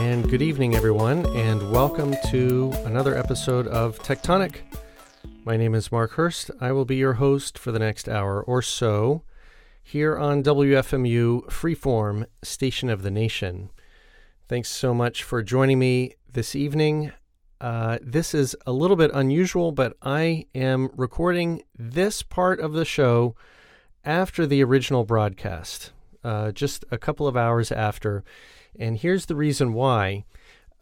And 0.00 0.30
good 0.30 0.40
evening, 0.40 0.74
everyone, 0.74 1.26
and 1.36 1.70
welcome 1.70 2.14
to 2.30 2.72
another 2.86 3.14
episode 3.18 3.66
of 3.68 3.98
Techtonic. 3.98 4.62
My 5.44 5.58
name 5.58 5.74
is 5.74 5.92
Mark 5.92 6.12
Hurst. 6.12 6.50
I 6.58 6.72
will 6.72 6.86
be 6.86 6.96
your 6.96 7.12
host 7.12 7.58
for 7.58 7.70
the 7.70 7.78
next 7.78 8.08
hour 8.08 8.42
or 8.42 8.62
so 8.62 9.24
here 9.82 10.16
on 10.16 10.42
WFMU 10.42 11.44
Freeform, 11.48 12.24
Station 12.42 12.88
of 12.88 13.02
the 13.02 13.10
Nation. 13.10 13.68
Thanks 14.48 14.70
so 14.70 14.94
much 14.94 15.22
for 15.22 15.42
joining 15.42 15.78
me 15.78 16.14
this 16.32 16.56
evening. 16.56 17.12
Uh, 17.60 17.98
this 18.00 18.32
is 18.32 18.56
a 18.66 18.72
little 18.72 18.96
bit 18.96 19.10
unusual, 19.12 19.70
but 19.70 19.98
I 20.00 20.46
am 20.54 20.88
recording 20.96 21.62
this 21.78 22.22
part 22.22 22.58
of 22.58 22.72
the 22.72 22.86
show 22.86 23.36
after 24.02 24.46
the 24.46 24.64
original 24.64 25.04
broadcast, 25.04 25.92
uh, 26.24 26.52
just 26.52 26.86
a 26.90 26.96
couple 26.96 27.28
of 27.28 27.36
hours 27.36 27.70
after. 27.70 28.24
And 28.78 28.98
here's 28.98 29.26
the 29.26 29.36
reason 29.36 29.72
why. 29.72 30.24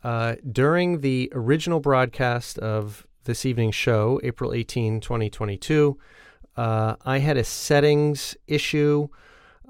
Uh, 0.03 0.37
during 0.51 1.01
the 1.01 1.31
original 1.35 1.81
broadcast 1.81 2.59
of 2.59 3.07
this 3.25 3.45
evening's 3.45 3.75
show, 3.75 4.21
April 4.23 4.53
18, 4.53 5.01
2022, 5.01 5.99
uh, 6.57 6.97
I 7.05 7.19
had 7.19 7.37
a 7.37 7.45
settings 7.45 8.37
issue 8.47 9.09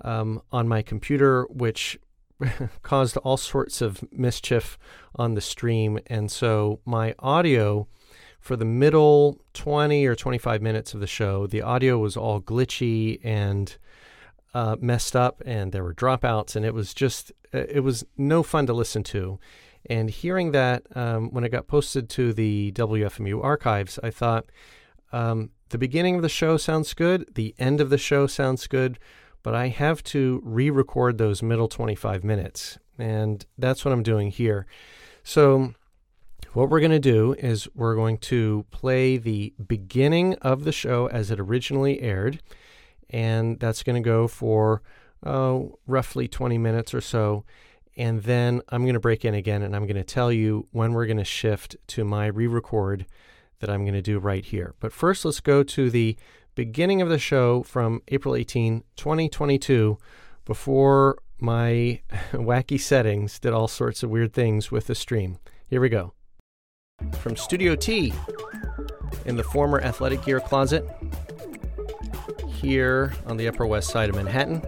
um, 0.03 0.43
on 0.53 0.69
my 0.69 0.83
computer, 0.83 1.45
which 1.51 1.99
caused 2.83 3.17
all 3.19 3.37
sorts 3.37 3.81
of 3.81 4.05
mischief 4.13 4.79
on 5.17 5.35
the 5.35 5.41
stream. 5.41 5.99
And 6.07 6.31
so 6.31 6.81
my 6.85 7.15
audio 7.19 7.89
for 8.41 8.57
the 8.57 8.65
middle 8.65 9.41
20 9.55 10.07
or 10.07 10.15
25 10.15 10.63
minutes 10.63 10.95
of 10.95 11.01
the 11.01 11.07
show, 11.07 11.47
the 11.47 11.63
audio 11.63 11.99
was 11.99 12.17
all 12.17 12.41
glitchy 12.41 13.21
and 13.25 13.77
uh, 14.55 14.77
messed 14.81 15.15
up, 15.15 15.43
and 15.45 15.73
there 15.73 15.85
were 15.85 15.95
dropouts, 15.95 16.57
and 16.57 16.65
it 16.65 16.73
was 16.73 16.95
just, 16.95 17.33
it 17.53 17.83
was 17.83 18.05
no 18.17 18.43
fun 18.43 18.67
to 18.67 18.73
listen 18.73 19.03
to. 19.05 19.39
And 19.87 20.11
hearing 20.11 20.53
that 20.53 20.83
um, 20.95 21.31
when 21.31 21.45
it 21.45 21.51
got 21.51 21.67
posted 21.67 22.09
to 22.11 22.33
the 22.33 22.73
WFMU 22.73 23.43
archives, 23.43 23.99
I 24.03 24.11
thought 24.11 24.47
um, 25.13 25.51
the 25.71 25.79
beginning 25.79 26.17
of 26.17 26.23
the 26.23 26.29
show 26.29 26.57
sounds 26.57 26.95
good, 26.95 27.35
the 27.35 27.55
end 27.59 27.81
of 27.81 27.91
the 27.91 27.99
show 27.99 28.27
sounds 28.27 28.67
good, 28.67 28.99
but 29.43 29.55
I 29.55 29.69
have 29.69 30.03
to 30.05 30.41
re 30.45 30.69
record 30.71 31.19
those 31.19 31.43
middle 31.43 31.69
25 31.69 32.25
minutes. 32.25 32.79
And 32.99 33.45
that's 33.57 33.85
what 33.85 33.93
I'm 33.93 34.03
doing 34.03 34.31
here. 34.31 34.67
So, 35.23 35.75
what 36.55 36.71
we're 36.71 36.81
going 36.81 36.91
to 36.91 36.99
do 36.99 37.35
is 37.35 37.69
we're 37.75 37.95
going 37.95 38.19
to 38.19 38.65
play 38.71 39.17
the 39.17 39.53
beginning 39.65 40.35
of 40.37 40.65
the 40.65 40.73
show 40.73 41.07
as 41.09 41.31
it 41.31 41.39
originally 41.39 42.01
aired, 42.01 42.41
and 43.11 43.61
that's 43.61 43.83
going 43.83 44.03
to 44.03 44.07
go 44.07 44.27
for 44.27 44.83
uh, 45.25 45.61
roughly 45.87 46.29
20 46.29 46.59
minutes 46.59 46.95
or 46.95 47.01
so. 47.01 47.45
And 47.97 48.23
then 48.23 48.63
I'm 48.69 48.83
going 48.83 48.95
to 48.95 49.01
break 49.01 49.25
in 49.25 49.35
again 49.35 49.63
and 49.63 49.75
I'm 49.75 49.87
going 49.87 49.97
to 49.97 50.05
tell 50.05 50.33
you 50.33 50.69
when 50.71 50.93
we're 50.93 51.07
going 51.07 51.19
to 51.19 51.25
shift 51.25 51.77
to 51.89 52.05
my 52.05 52.27
re 52.27 52.47
record 52.47 53.07
that 53.61 53.69
I'm 53.71 53.83
going 53.83 53.95
to 53.95 54.03
do 54.03 54.19
right 54.19 54.45
here. 54.45 54.75
But 54.79 54.93
first, 54.93 55.25
let's 55.25 55.41
go 55.41 55.63
to 55.65 55.91
the 55.91 56.17
beginning 56.55 57.03
of 57.03 57.09
the 57.09 57.19
show 57.19 57.63
from 57.63 58.03
April 58.09 58.35
18, 58.35 58.85
2022, 58.97 59.99
before 60.45 61.19
my 61.41 62.01
wacky 62.33 62.81
settings 62.81 63.39
did 63.39 63.53
all 63.53 63.69
sorts 63.69 64.03
of 64.03 64.11
weird 64.11 64.33
things 64.33 64.71
with 64.71 64.87
the 64.87 64.95
stream. 64.95 65.39
Here 65.67 65.81
we 65.81 65.89
go. 65.89 66.15
From 67.21 67.37
Studio 67.37 67.77
T 67.77 68.13
in 69.25 69.37
the 69.37 69.45
former 69.45 69.81
athletic 69.81 70.25
gear 70.25 70.41
closet 70.41 70.85
here 72.49 73.15
on 73.27 73.37
the 73.37 73.47
Upper 73.47 73.67
West 73.67 73.91
Side 73.91 74.09
of 74.09 74.17
Manhattan. 74.17 74.63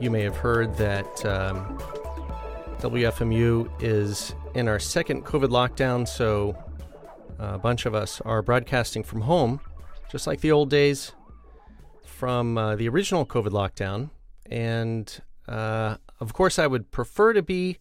You 0.00 0.10
may 0.10 0.22
have 0.22 0.36
heard 0.36 0.76
that 0.76 1.24
um, 1.24 1.78
WFMU 2.78 3.70
is 3.80 4.34
in 4.54 4.66
our 4.66 4.78
second 4.78 5.24
COVID 5.24 5.48
lockdown, 5.48 6.06
so 6.06 6.56
a 7.38 7.58
bunch 7.58 7.86
of 7.86 7.94
us 7.94 8.20
are 8.22 8.42
broadcasting 8.42 9.04
from 9.04 9.22
home, 9.22 9.60
just 10.10 10.26
like 10.26 10.40
the 10.40 10.50
old 10.50 10.68
days 10.68 11.12
from 12.04 12.58
uh, 12.58 12.74
the 12.76 12.88
original 12.88 13.24
COVID 13.24 13.50
lockdown. 13.50 14.10
And 14.46 15.22
uh, 15.46 15.96
of 16.20 16.32
course, 16.32 16.58
I 16.58 16.66
would 16.66 16.90
prefer 16.90 17.32
to 17.32 17.42
be 17.42 17.78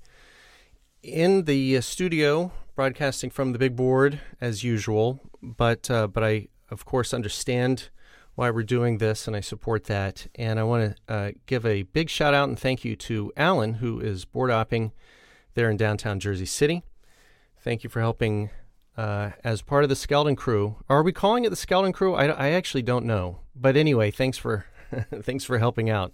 in 1.02 1.46
the 1.46 1.78
uh, 1.78 1.82
studio 1.82 2.52
broadcasting 2.76 3.30
from 3.30 3.54
the 3.54 3.60
big 3.60 3.76
board 3.76 4.20
as 4.40 4.64
usual, 4.64 5.20
but 5.42 5.90
uh, 5.90 6.08
but 6.08 6.24
I 6.24 6.48
of 6.70 6.86
course 6.86 7.14
understand 7.14 7.90
why 8.36 8.50
we're 8.50 8.64
doing 8.64 8.98
this, 8.98 9.28
and 9.28 9.36
I 9.36 9.42
support 9.42 9.86
that. 9.86 10.28
And 10.36 10.60
I 10.60 10.64
want 10.64 10.96
to 11.08 11.14
uh, 11.14 11.32
give 11.46 11.66
a 11.66 11.84
big 11.84 12.10
shout 12.10 12.34
out 12.34 12.50
and 12.50 12.58
thank 12.58 12.84
you 12.84 12.96
to 12.96 13.32
Alan, 13.38 13.76
who 13.76 14.00
is 14.00 14.26
board 14.26 14.50
opping 14.50 14.92
there 15.54 15.70
in 15.70 15.78
downtown 15.78 16.20
Jersey 16.20 16.46
City. 16.46 16.84
Thank 17.62 17.84
you 17.84 17.90
for 17.90 18.00
helping 18.00 18.50
uh, 18.98 19.32
as 19.44 19.62
part 19.62 19.84
of 19.84 19.90
the 19.90 19.96
Skeleton 19.96 20.36
Crew. 20.36 20.78
Are 20.90 21.04
we 21.04 21.12
calling 21.12 21.46
it 21.46 21.50
the 21.50 21.56
Skeleton 21.56 21.94
Crew? 21.94 22.16
I, 22.16 22.26
I 22.26 22.50
actually 22.50 22.82
don't 22.82 23.06
know. 23.06 23.40
But 23.56 23.78
anyway, 23.78 24.12
thanks 24.12 24.38
for 24.38 24.66
thanks 25.22 25.44
for 25.44 25.58
helping 25.60 25.90
out, 25.90 26.14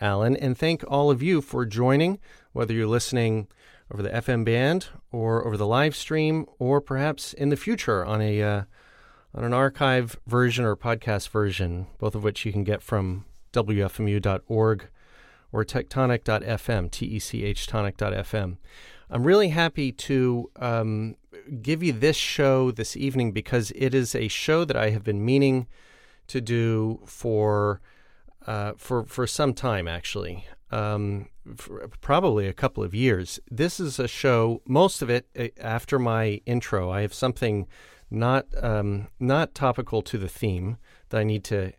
Alan, 0.00 0.36
and 0.36 0.56
thank 0.56 0.84
all 0.88 1.10
of 1.10 1.22
you 1.22 1.40
for 1.40 1.66
joining. 1.66 2.18
Whether 2.52 2.74
you're 2.74 2.86
listening 2.86 3.48
over 3.92 4.02
the 4.02 4.10
FM 4.10 4.44
band 4.44 4.88
or 5.12 5.46
over 5.46 5.56
the 5.56 5.66
live 5.66 5.94
stream, 5.94 6.46
or 6.58 6.80
perhaps 6.80 7.32
in 7.32 7.50
the 7.50 7.56
future 7.56 8.04
on 8.04 8.20
a 8.20 8.42
uh, 8.42 8.62
on 9.36 9.44
an 9.44 9.52
archive 9.52 10.18
version 10.26 10.64
or 10.64 10.74
podcast 10.74 11.28
version, 11.28 11.86
both 11.98 12.14
of 12.14 12.24
which 12.24 12.46
you 12.46 12.52
can 12.52 12.64
get 12.64 12.82
from 12.82 13.26
wfmu.org 13.52 14.88
or 15.52 15.64
techtonic.fm, 15.64 16.90
T 16.90 17.06
E 17.06 17.18
C 17.18 17.44
H 17.44 17.66
tonic.fm. 17.66 18.56
I'm 19.08 19.24
really 19.24 19.48
happy 19.48 19.92
to 19.92 20.50
um, 20.56 21.16
give 21.62 21.82
you 21.82 21.92
this 21.92 22.16
show 22.16 22.70
this 22.70 22.96
evening 22.96 23.32
because 23.32 23.72
it 23.76 23.94
is 23.94 24.14
a 24.14 24.28
show 24.28 24.64
that 24.64 24.76
I 24.76 24.90
have 24.90 25.04
been 25.04 25.24
meaning 25.24 25.66
to 26.28 26.40
do 26.40 27.00
for 27.04 27.80
uh, 28.46 28.72
for 28.76 29.04
for 29.04 29.26
some 29.26 29.54
time 29.54 29.86
actually, 29.86 30.46
um, 30.70 31.28
probably 32.00 32.48
a 32.48 32.52
couple 32.52 32.82
of 32.82 32.94
years. 32.94 33.38
This 33.50 33.78
is 33.78 33.98
a 33.98 34.08
show. 34.08 34.62
Most 34.66 35.02
of 35.02 35.10
it 35.10 35.28
uh, 35.38 35.48
after 35.60 35.98
my 35.98 36.40
intro, 36.46 36.90
I 36.90 37.02
have 37.02 37.14
something 37.14 37.66
not 38.10 38.46
um, 38.62 39.08
not 39.18 39.54
topical 39.54 40.02
to 40.02 40.18
the 40.18 40.28
theme 40.28 40.76
that 41.08 41.18
I 41.18 41.24
need 41.24 41.44
to 41.44 41.72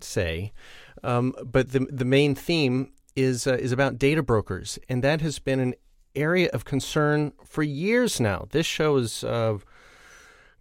say, 0.00 0.52
um, 1.02 1.34
but 1.44 1.72
the 1.72 1.80
the 1.90 2.04
main 2.04 2.34
theme 2.34 2.92
is 3.16 3.46
uh, 3.46 3.54
is 3.54 3.72
about 3.72 3.98
data 3.98 4.22
brokers, 4.22 4.78
and 4.88 5.02
that 5.04 5.20
has 5.20 5.38
been 5.38 5.60
an 5.60 5.74
area 6.14 6.48
of 6.52 6.64
concern 6.64 7.32
for 7.44 7.62
years 7.62 8.20
now. 8.20 8.46
This 8.50 8.66
show 8.66 8.96
is 8.96 9.24
uh, 9.24 9.58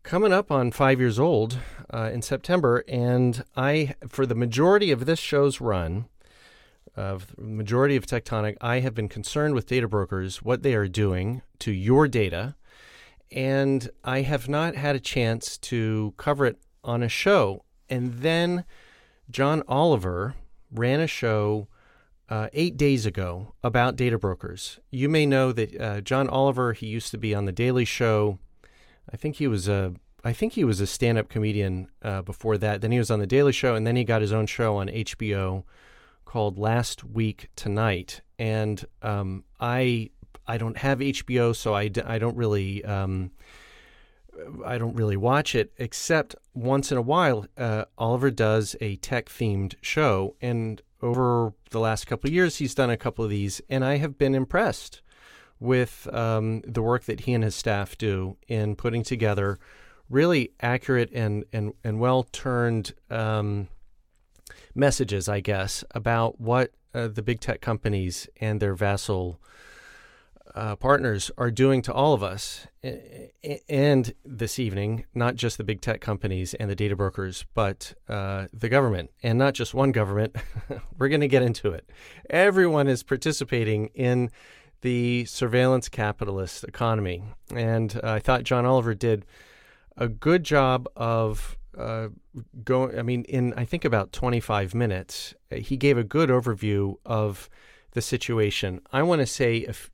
coming 0.03 0.31
up 0.31 0.51
on 0.51 0.71
five 0.71 0.99
years 0.99 1.19
old 1.19 1.57
uh, 1.93 2.09
in 2.13 2.21
September, 2.21 2.83
and 2.87 3.43
I, 3.55 3.95
for 4.07 4.25
the 4.25 4.35
majority 4.35 4.91
of 4.91 5.05
this 5.05 5.19
show's 5.19 5.59
run, 5.59 6.05
of 6.95 7.37
majority 7.37 7.95
of 7.95 8.05
Techtonic, 8.05 8.57
I 8.61 8.79
have 8.79 8.93
been 8.93 9.09
concerned 9.09 9.53
with 9.53 9.67
data 9.67 9.87
brokers, 9.87 10.41
what 10.41 10.63
they 10.63 10.73
are 10.73 10.87
doing 10.87 11.41
to 11.59 11.71
your 11.71 12.07
data, 12.07 12.55
and 13.31 13.89
I 14.03 14.21
have 14.21 14.49
not 14.49 14.75
had 14.75 14.95
a 14.95 14.99
chance 14.99 15.57
to 15.57 16.13
cover 16.17 16.45
it 16.45 16.57
on 16.83 17.03
a 17.03 17.09
show. 17.09 17.63
And 17.89 18.15
then 18.15 18.65
John 19.29 19.63
Oliver 19.67 20.35
ran 20.71 20.99
a 20.99 21.07
show 21.07 21.67
uh, 22.29 22.47
eight 22.53 22.77
days 22.77 23.05
ago 23.05 23.55
about 23.63 23.95
data 23.95 24.17
brokers. 24.17 24.79
You 24.91 25.09
may 25.09 25.25
know 25.25 25.51
that 25.51 25.81
uh, 25.81 26.01
John 26.01 26.29
Oliver, 26.29 26.73
he 26.73 26.87
used 26.87 27.11
to 27.11 27.17
be 27.17 27.33
on 27.33 27.45
the 27.45 27.51
Daily 27.51 27.85
Show. 27.85 28.37
I 29.11 29.17
think 29.17 29.37
he 29.37 29.47
was 29.47 29.67
a 29.67 29.93
I 30.23 30.33
think 30.33 30.53
he 30.53 30.65
was 30.65 30.81
a 30.81 30.87
stand-up 30.87 31.29
comedian 31.29 31.87
uh, 32.01 32.21
before 32.21 32.57
that. 32.57 32.81
Then 32.81 32.91
he 32.91 32.97
was 32.97 33.09
on 33.09 33.19
the 33.19 33.27
Daily 33.27 33.53
Show, 33.53 33.75
and 33.75 33.87
then 33.87 33.95
he 33.95 34.03
got 34.03 34.21
his 34.21 34.33
own 34.33 34.47
show 34.47 34.75
on 34.75 34.89
HBO 34.89 35.63
called 36.25 36.59
Last 36.59 37.05
Week 37.05 37.49
Tonight. 37.55 38.19
And 38.37 38.83
um, 39.01 39.45
I 39.61 40.09
I 40.49 40.57
don't 40.57 40.77
have 40.77 40.97
HBO, 40.97 41.55
so 41.55 41.75
I, 41.75 41.91
I 42.05 42.17
don't 42.17 42.35
really 42.35 42.83
um, 42.83 43.31
I 44.65 44.79
don't 44.79 44.95
really 44.95 45.15
watch 45.15 45.53
it 45.53 45.71
except 45.77 46.35
once 46.55 46.91
in 46.91 46.97
a 46.97 47.03
while. 47.03 47.45
Uh, 47.55 47.85
Oliver 47.99 48.31
does 48.31 48.75
a 48.81 48.95
tech 48.95 49.27
themed 49.27 49.75
show, 49.81 50.35
and 50.41 50.81
over 51.03 51.53
the 51.69 51.79
last 51.79 52.07
couple 52.07 52.27
of 52.27 52.33
years, 52.33 52.57
he's 52.57 52.73
done 52.73 52.89
a 52.89 52.97
couple 52.97 53.23
of 53.23 53.29
these, 53.29 53.61
and 53.69 53.85
I 53.85 53.97
have 53.97 54.17
been 54.17 54.33
impressed 54.33 55.01
with 55.59 56.11
um, 56.13 56.61
the 56.65 56.81
work 56.81 57.03
that 57.03 57.21
he 57.21 57.33
and 57.33 57.43
his 57.43 57.55
staff 57.55 57.95
do 57.97 58.37
in 58.47 58.75
putting 58.75 59.03
together 59.03 59.59
really 60.09 60.51
accurate 60.61 61.11
and 61.13 61.45
and 61.53 61.73
and 61.83 61.99
well 61.99 62.23
turned 62.23 62.93
um, 63.11 63.67
messages, 64.73 65.29
I 65.29 65.41
guess, 65.41 65.83
about 65.91 66.41
what 66.41 66.71
uh, 66.95 67.07
the 67.07 67.21
big 67.21 67.39
tech 67.39 67.61
companies 67.61 68.27
and 68.41 68.59
their 68.59 68.73
vassal 68.73 69.39
uh, 70.55 70.75
partners 70.75 71.31
are 71.37 71.51
doing 71.51 71.81
to 71.83 71.93
all 71.93 72.13
of 72.13 72.23
us. 72.23 72.67
And 73.69 74.13
this 74.25 74.59
evening, 74.59 75.05
not 75.13 75.35
just 75.35 75.57
the 75.57 75.63
big 75.63 75.81
tech 75.81 76.01
companies 76.01 76.53
and 76.53 76.69
the 76.69 76.75
data 76.75 76.95
brokers, 76.95 77.45
but 77.53 77.93
uh, 78.07 78.47
the 78.53 78.69
government, 78.69 79.11
and 79.21 79.37
not 79.37 79.53
just 79.53 79.73
one 79.73 79.91
government. 79.91 80.35
We're 80.97 81.09
going 81.09 81.21
to 81.21 81.27
get 81.27 81.43
into 81.43 81.71
it. 81.71 81.89
Everyone 82.29 82.87
is 82.87 83.03
participating 83.03 83.87
in 83.93 84.31
the 84.81 85.25
surveillance 85.25 85.89
capitalist 85.89 86.63
economy. 86.63 87.23
And 87.53 87.99
uh, 88.03 88.13
I 88.13 88.19
thought 88.19 88.43
John 88.43 88.65
Oliver 88.65 88.93
did 88.93 89.25
a 89.97 90.07
good 90.07 90.43
job 90.43 90.87
of 90.95 91.57
uh, 91.77 92.09
going. 92.63 92.97
I 92.97 93.01
mean, 93.01 93.23
in 93.25 93.53
I 93.55 93.65
think 93.65 93.85
about 93.85 94.11
25 94.11 94.73
minutes, 94.73 95.33
he 95.51 95.77
gave 95.77 95.97
a 95.97 96.03
good 96.03 96.29
overview 96.29 96.95
of 97.05 97.49
the 97.91 98.01
situation. 98.01 98.81
I 98.91 99.03
want 99.03 99.21
to 99.21 99.25
say, 99.25 99.57
if 99.57 99.89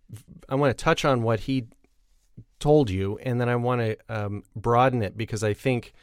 I 0.49 0.55
want 0.55 0.77
to 0.77 0.83
touch 0.83 1.05
on 1.05 1.23
what 1.23 1.41
he 1.41 1.67
told 2.59 2.89
you, 2.89 3.19
and 3.23 3.39
then 3.39 3.49
I 3.49 3.55
want 3.55 3.81
to 3.81 3.97
um, 4.09 4.43
broaden 4.55 5.01
it 5.01 5.17
because 5.17 5.43
I 5.43 5.53
think, 5.53 5.93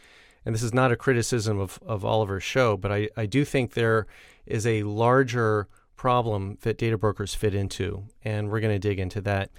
and 0.44 0.54
this 0.54 0.62
is 0.62 0.74
not 0.74 0.92
a 0.92 0.96
criticism 0.96 1.58
of, 1.58 1.78
of 1.86 2.04
Oliver's 2.04 2.42
show, 2.42 2.76
but 2.76 2.92
I, 2.92 3.08
I 3.16 3.26
do 3.26 3.44
think 3.44 3.74
there 3.74 4.06
is 4.46 4.66
a 4.66 4.82
larger 4.82 5.68
problem 5.96 6.58
that 6.62 6.78
data 6.78 6.98
brokers 6.98 7.34
fit 7.34 7.54
into, 7.54 8.04
and 8.24 8.50
we're 8.50 8.60
going 8.60 8.74
to 8.74 8.88
dig 8.88 8.98
into 8.98 9.20
that 9.20 9.50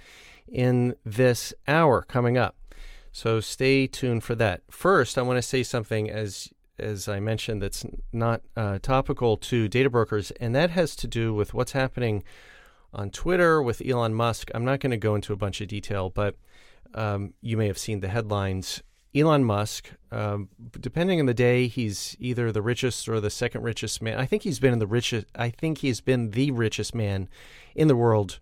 in 0.46 0.94
this 1.04 1.54
hour 1.66 2.02
coming 2.02 2.36
up. 2.36 2.56
So 3.12 3.40
stay 3.40 3.86
tuned 3.86 4.24
for 4.24 4.34
that. 4.34 4.62
First, 4.70 5.16
I 5.16 5.22
want 5.22 5.38
to 5.38 5.42
say 5.42 5.62
something 5.62 6.10
as 6.10 6.52
as 6.78 7.08
I 7.08 7.20
mentioned 7.20 7.62
that's 7.62 7.84
not 8.12 8.42
uh, 8.56 8.78
topical 8.80 9.36
to 9.38 9.68
data 9.68 9.90
brokers, 9.90 10.30
and 10.32 10.54
that 10.54 10.70
has 10.70 10.96
to 10.96 11.06
do 11.06 11.34
with 11.34 11.54
what's 11.54 11.72
happening 11.72 12.24
on 12.92 13.10
Twitter 13.10 13.62
with 13.62 13.82
Elon 13.84 14.14
Musk. 14.14 14.50
I'm 14.54 14.64
not 14.64 14.80
going 14.80 14.90
to 14.90 14.96
go 14.96 15.14
into 15.14 15.32
a 15.32 15.36
bunch 15.36 15.60
of 15.60 15.68
detail, 15.68 16.10
but 16.10 16.36
um, 16.94 17.34
you 17.40 17.56
may 17.56 17.66
have 17.66 17.78
seen 17.78 18.00
the 18.00 18.08
headlines. 18.08 18.82
Elon 19.14 19.44
Musk, 19.44 19.90
um, 20.10 20.48
depending 20.80 21.20
on 21.20 21.26
the 21.26 21.34
day, 21.34 21.68
he's 21.68 22.16
either 22.18 22.50
the 22.50 22.62
richest 22.62 23.08
or 23.08 23.20
the 23.20 23.30
second 23.30 23.62
richest 23.62 24.02
man. 24.02 24.18
I 24.18 24.26
think 24.26 24.42
he's 24.42 24.58
been 24.58 24.72
in 24.72 24.80
the 24.80 24.88
richest. 24.88 25.26
I 25.36 25.50
think 25.50 25.78
he's 25.78 26.00
been 26.00 26.32
the 26.32 26.50
richest 26.50 26.94
man 26.94 27.28
in 27.76 27.86
the 27.86 27.94
world 27.94 28.40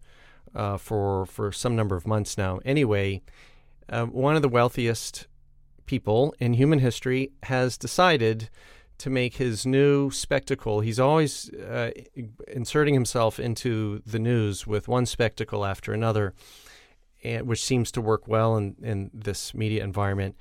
uh, 0.54 0.78
for 0.78 1.26
for 1.26 1.52
some 1.52 1.76
number 1.76 1.94
of 1.94 2.06
months 2.06 2.38
now. 2.38 2.60
Anyway, 2.64 3.22
uh, 3.90 4.06
one 4.06 4.34
of 4.34 4.40
the 4.40 4.48
wealthiest 4.48 5.26
people 5.86 6.34
in 6.38 6.54
human 6.54 6.78
history 6.78 7.32
has 7.44 7.76
decided 7.76 8.48
to 8.98 9.10
make 9.10 9.36
his 9.36 9.66
new 9.66 10.10
spectacle. 10.10 10.80
He's 10.80 11.00
always 11.00 11.50
uh, 11.54 11.90
inserting 12.46 12.94
himself 12.94 13.40
into 13.40 14.00
the 14.06 14.18
news 14.18 14.66
with 14.66 14.86
one 14.86 15.06
spectacle 15.06 15.64
after 15.64 15.92
another, 15.92 16.34
and, 17.24 17.48
which 17.48 17.64
seems 17.64 17.90
to 17.92 18.00
work 18.00 18.28
well 18.28 18.56
in, 18.56 18.76
in 18.82 19.10
this 19.12 19.54
media 19.54 19.82
environment. 19.82 20.36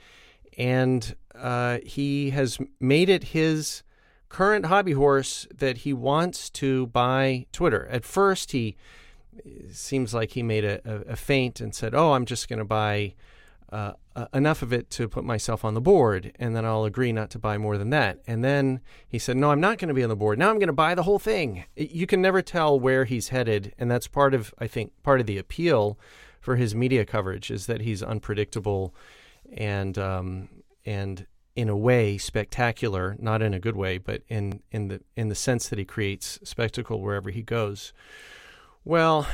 And 0.57 1.15
uh, 1.33 1.79
he 1.83 2.29
has 2.31 2.59
made 2.79 3.09
it 3.09 3.25
his 3.25 3.83
current 4.29 4.67
hobby 4.67 4.93
horse 4.93 5.47
that 5.55 5.79
he 5.79 5.93
wants 5.93 6.49
to 6.51 6.87
buy 6.87 7.47
Twitter. 7.51 7.87
At 7.87 8.05
first, 8.05 8.51
he 8.51 8.75
seems 9.71 10.13
like 10.13 10.31
he 10.31 10.43
made 10.43 10.65
a, 10.65 10.81
a, 10.85 11.13
a 11.13 11.15
feint 11.15 11.61
and 11.61 11.73
said, 11.73 11.95
"Oh, 11.95 12.13
I'm 12.13 12.25
just 12.25 12.47
going 12.47 12.59
to 12.59 12.65
buy." 12.65 13.15
Uh, 13.71 13.93
uh, 14.13 14.25
enough 14.33 14.61
of 14.61 14.73
it 14.73 14.89
to 14.89 15.07
put 15.07 15.23
myself 15.23 15.63
on 15.63 15.73
the 15.73 15.79
board, 15.79 16.33
and 16.37 16.53
then 16.53 16.65
I'll 16.65 16.83
agree 16.83 17.13
not 17.13 17.29
to 17.29 17.39
buy 17.39 17.57
more 17.57 17.77
than 17.77 17.91
that. 17.91 18.19
And 18.27 18.43
then 18.43 18.81
he 19.07 19.17
said, 19.17 19.37
No, 19.37 19.51
I'm 19.51 19.61
not 19.61 19.77
going 19.77 19.87
to 19.87 19.93
be 19.93 20.03
on 20.03 20.09
the 20.09 20.15
board. 20.17 20.37
Now 20.37 20.49
I'm 20.49 20.59
going 20.59 20.67
to 20.67 20.73
buy 20.73 20.93
the 20.95 21.03
whole 21.03 21.19
thing. 21.19 21.63
You 21.77 22.05
can 22.05 22.21
never 22.21 22.41
tell 22.41 22.77
where 22.77 23.05
he's 23.05 23.29
headed. 23.29 23.73
And 23.77 23.89
that's 23.89 24.07
part 24.07 24.33
of, 24.33 24.53
I 24.59 24.67
think, 24.67 24.91
part 25.03 25.21
of 25.21 25.27
the 25.27 25.37
appeal 25.37 25.97
for 26.41 26.57
his 26.57 26.75
media 26.75 27.05
coverage 27.05 27.49
is 27.49 27.67
that 27.67 27.81
he's 27.81 28.03
unpredictable 28.03 28.93
and, 29.53 29.97
um, 29.97 30.49
and 30.85 31.25
in 31.55 31.69
a 31.69 31.77
way 31.77 32.17
spectacular, 32.17 33.15
not 33.19 33.41
in 33.41 33.53
a 33.53 33.59
good 33.59 33.77
way, 33.77 33.97
but 33.97 34.23
in, 34.27 34.61
in, 34.71 34.89
the, 34.89 35.01
in 35.15 35.29
the 35.29 35.35
sense 35.35 35.69
that 35.69 35.79
he 35.79 35.85
creates 35.85 36.39
spectacle 36.43 37.01
wherever 37.01 37.29
he 37.29 37.41
goes. 37.41 37.93
Well, 38.83 39.27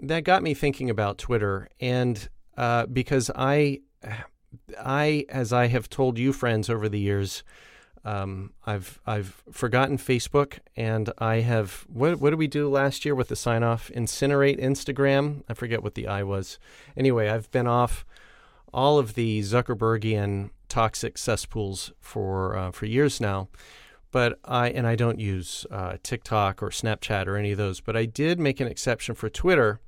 that 0.00 0.24
got 0.24 0.42
me 0.42 0.54
thinking 0.54 0.90
about 0.90 1.18
Twitter. 1.18 1.68
And 1.78 2.28
uh, 2.56 2.86
because 2.86 3.30
I, 3.34 3.80
I, 4.78 5.26
as 5.28 5.52
I 5.52 5.66
have 5.66 5.88
told 5.88 6.18
you 6.18 6.32
friends 6.32 6.70
over 6.70 6.88
the 6.88 7.00
years, 7.00 7.42
um, 8.04 8.52
I've 8.66 9.00
I've 9.06 9.42
forgotten 9.50 9.96
Facebook, 9.96 10.58
and 10.76 11.10
I 11.16 11.36
have 11.36 11.86
what 11.88 12.20
what 12.20 12.30
did 12.30 12.38
we 12.38 12.46
do 12.46 12.68
last 12.68 13.04
year 13.04 13.14
with 13.14 13.28
the 13.28 13.36
sign 13.36 13.62
off? 13.62 13.90
Incinerate 13.94 14.60
Instagram. 14.60 15.42
I 15.48 15.54
forget 15.54 15.82
what 15.82 15.94
the 15.94 16.06
I 16.06 16.22
was. 16.22 16.58
Anyway, 16.96 17.28
I've 17.30 17.50
been 17.50 17.66
off 17.66 18.04
all 18.74 18.98
of 18.98 19.14
the 19.14 19.40
Zuckerbergian 19.40 20.50
toxic 20.68 21.16
cesspools 21.16 21.92
for 21.98 22.56
uh, 22.56 22.70
for 22.72 22.84
years 22.84 23.20
now. 23.20 23.48
But 24.10 24.38
I 24.44 24.68
and 24.68 24.86
I 24.86 24.96
don't 24.96 25.18
use 25.18 25.66
uh, 25.70 25.96
TikTok 26.02 26.62
or 26.62 26.68
Snapchat 26.68 27.26
or 27.26 27.36
any 27.36 27.52
of 27.52 27.58
those. 27.58 27.80
But 27.80 27.96
I 27.96 28.04
did 28.04 28.38
make 28.38 28.60
an 28.60 28.68
exception 28.68 29.14
for 29.14 29.30
Twitter 29.30 29.80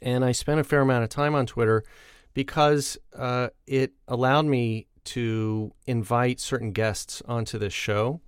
and 0.00 0.24
I 0.24 0.32
spent 0.32 0.60
a 0.60 0.64
fair 0.64 0.80
amount 0.80 1.04
of 1.04 1.10
time 1.10 1.34
on 1.34 1.46
Twitter 1.46 1.84
because 2.34 2.98
uh, 3.16 3.48
it 3.66 3.92
allowed 4.08 4.46
me 4.46 4.86
to 5.04 5.72
invite 5.86 6.40
certain 6.40 6.72
guests 6.72 7.22
onto 7.26 7.58
this 7.58 7.72
show. 7.72 8.20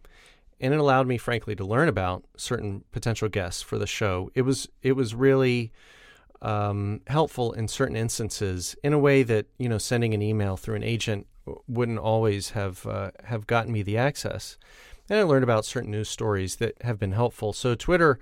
And 0.61 0.73
it 0.73 0.81
allowed 0.81 1.07
me, 1.07 1.19
frankly, 1.19 1.55
to 1.57 1.65
learn 1.65 1.89
about 1.89 2.25
certain 2.37 2.85
potential 2.91 3.29
guests 3.29 3.61
for 3.61 3.77
the 3.77 3.87
show. 3.87 4.31
It 4.35 4.43
was 4.43 4.69
it 4.83 4.93
was 4.93 5.15
really 5.15 5.71
um, 6.41 7.03
helpful 7.09 7.53
in 7.53 7.69
certain 7.69 7.97
instances 7.97 8.75
in 8.83 8.95
a 8.95 8.99
way 8.99 9.23
that 9.23 9.47
you 9.59 9.69
know 9.69 9.77
sending 9.77 10.15
an 10.15 10.23
email 10.23 10.57
through 10.57 10.77
an 10.77 10.83
agent 10.83 11.27
wouldn't 11.69 11.99
always 11.99 12.51
have 12.51 12.87
uh, 12.87 13.11
have 13.25 13.47
gotten 13.47 13.71
me 13.71 13.83
the 13.83 13.99
access. 13.99 14.57
And 15.11 15.19
I 15.19 15.23
learned 15.25 15.45
about 15.45 15.67
certain 15.67 15.91
news 15.91 16.09
stories 16.09 16.57
that 16.57 16.81
have 16.83 16.99
been 16.99 17.13
helpful. 17.13 17.53
So 17.53 17.75
Twitter 17.75 18.19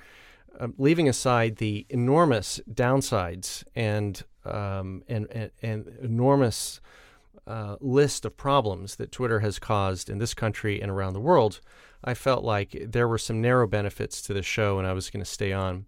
uh, 0.59 0.69
leaving 0.79 1.09
aside 1.09 1.57
the 1.57 1.87
enormous 1.89 2.61
downsides 2.73 3.65
and 3.75 4.23
um, 4.45 5.03
and, 5.09 5.27
and, 5.31 5.51
and, 5.63 5.89
enormous 6.03 6.81
uh, 7.47 7.77
list 7.81 8.27
of 8.27 8.37
problems 8.37 8.97
that 8.97 9.11
Twitter 9.11 9.41
has 9.41 9.59
caused 9.59 10.11
in 10.11 10.19
this 10.19 10.35
country 10.35 10.83
and 10.83 10.91
around 10.91 11.15
the 11.15 11.21
world, 11.21 11.61
I 12.05 12.13
felt 12.13 12.45
like 12.45 12.77
there 12.87 13.09
were 13.09 13.17
some 13.17 13.41
narrow 13.41 13.67
benefits 13.67 14.21
to 14.23 14.35
the 14.35 14.43
show, 14.43 14.79
and 14.79 14.87
I 14.87 14.93
was 14.93 15.09
going 15.09 15.25
to 15.25 15.31
stay 15.31 15.53
on. 15.53 15.87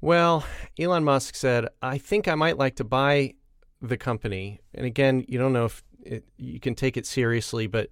Well, 0.00 0.44
Elon 0.78 1.04
Musk 1.04 1.34
said, 1.34 1.68
"I 1.80 1.98
think 1.98 2.28
I 2.28 2.34
might 2.34 2.58
like 2.58 2.76
to 2.76 2.84
buy 2.84 3.34
the 3.80 3.96
company." 3.96 4.60
And 4.74 4.86
again, 4.86 5.24
you 5.28 5.38
don't 5.38 5.52
know 5.52 5.64
if 5.64 5.82
it, 6.04 6.24
you 6.36 6.60
can 6.60 6.74
take 6.74 6.96
it 6.96 7.06
seriously, 7.06 7.66
but 7.66 7.90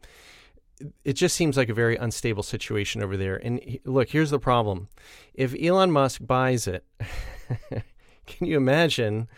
it 1.04 1.14
just 1.14 1.36
seems 1.36 1.56
like 1.56 1.68
a 1.68 1.74
very 1.74 1.96
unstable 1.96 2.42
situation 2.42 3.02
over 3.02 3.16
there. 3.16 3.36
And 3.36 3.78
look, 3.84 4.10
here's 4.10 4.30
the 4.30 4.38
problem: 4.38 4.88
if 5.34 5.54
Elon 5.60 5.90
Musk 5.90 6.20
buys 6.24 6.66
it, 6.66 6.84
can 8.26 8.46
you 8.46 8.56
imagine 8.56 9.28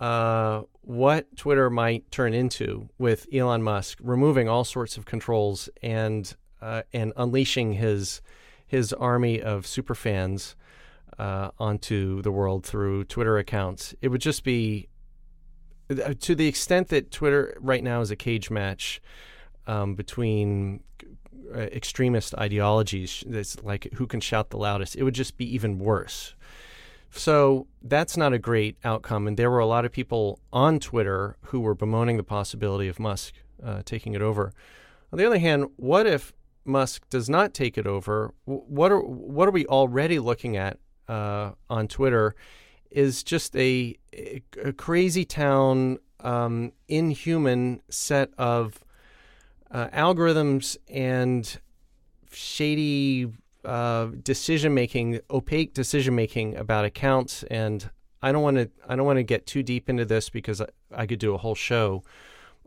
uh, 0.00 0.62
what 0.82 1.36
Twitter 1.36 1.70
might 1.70 2.10
turn 2.10 2.34
into 2.34 2.88
with 2.98 3.26
Elon 3.32 3.62
Musk 3.62 3.98
removing 4.02 4.48
all 4.48 4.64
sorts 4.64 4.96
of 4.96 5.04
controls 5.04 5.68
and 5.82 6.34
uh, 6.60 6.82
and 6.92 7.12
unleashing 7.16 7.74
his 7.74 8.20
his 8.66 8.92
army 8.92 9.40
of 9.40 9.66
super 9.66 9.94
fans 9.94 10.56
uh, 11.18 11.50
onto 11.58 12.20
the 12.22 12.32
world 12.32 12.64
through 12.64 13.04
Twitter 13.04 13.38
accounts? 13.38 13.94
It 14.02 14.08
would 14.08 14.20
just 14.20 14.44
be 14.44 14.88
uh, 15.90 16.14
to 16.20 16.34
the 16.34 16.48
extent 16.48 16.88
that 16.88 17.10
Twitter 17.10 17.56
right 17.60 17.82
now 17.82 18.00
is 18.00 18.10
a 18.10 18.16
cage 18.16 18.50
match 18.50 19.00
um, 19.66 19.94
between 19.94 20.82
uh, 21.54 21.58
extremist 21.58 22.34
ideologies. 22.34 23.24
That's 23.26 23.62
like 23.62 23.88
who 23.94 24.06
can 24.06 24.20
shout 24.20 24.50
the 24.50 24.58
loudest. 24.58 24.96
It 24.96 25.02
would 25.04 25.14
just 25.14 25.36
be 25.36 25.54
even 25.54 25.78
worse. 25.78 26.34
So 27.10 27.66
that's 27.82 28.16
not 28.16 28.32
a 28.32 28.38
great 28.38 28.76
outcome. 28.84 29.26
And 29.26 29.36
there 29.36 29.50
were 29.50 29.58
a 29.58 29.66
lot 29.66 29.84
of 29.84 29.92
people 29.92 30.38
on 30.52 30.78
Twitter 30.78 31.36
who 31.46 31.60
were 31.60 31.74
bemoaning 31.74 32.16
the 32.16 32.22
possibility 32.22 32.88
of 32.88 32.98
Musk 32.98 33.34
uh, 33.64 33.82
taking 33.84 34.14
it 34.14 34.22
over. 34.22 34.52
On 35.12 35.18
the 35.18 35.24
other 35.24 35.38
hand, 35.38 35.66
what 35.76 36.06
if 36.06 36.32
Musk 36.64 37.08
does 37.08 37.30
not 37.30 37.54
take 37.54 37.78
it 37.78 37.86
over? 37.86 38.34
What 38.44 38.90
are 38.92 39.00
what 39.00 39.48
are 39.48 39.52
we 39.52 39.66
already 39.66 40.18
looking 40.18 40.56
at 40.56 40.78
uh, 41.08 41.52
on 41.70 41.88
Twitter? 41.88 42.34
Is 42.90 43.22
just 43.22 43.54
a, 43.56 43.96
a 44.12 44.72
crazy 44.72 45.24
town, 45.24 45.98
um, 46.20 46.72
inhuman 46.88 47.80
set 47.88 48.30
of 48.38 48.80
uh, 49.76 49.88
algorithms 49.88 50.78
and 50.88 51.60
shady 52.32 53.30
uh, 53.62 54.06
decision 54.22 54.72
making, 54.72 55.20
opaque 55.30 55.74
decision 55.74 56.14
making 56.14 56.56
about 56.56 56.86
accounts. 56.86 57.42
And 57.50 57.90
I 58.22 58.32
don't 58.32 58.42
want 58.42 58.56
to 58.56 58.70
I 58.88 58.96
don't 58.96 59.04
want 59.04 59.18
to 59.18 59.22
get 59.22 59.46
too 59.46 59.62
deep 59.62 59.90
into 59.90 60.06
this 60.06 60.30
because 60.30 60.62
I, 60.62 60.68
I 60.94 61.04
could 61.06 61.18
do 61.18 61.34
a 61.34 61.38
whole 61.38 61.54
show 61.54 62.02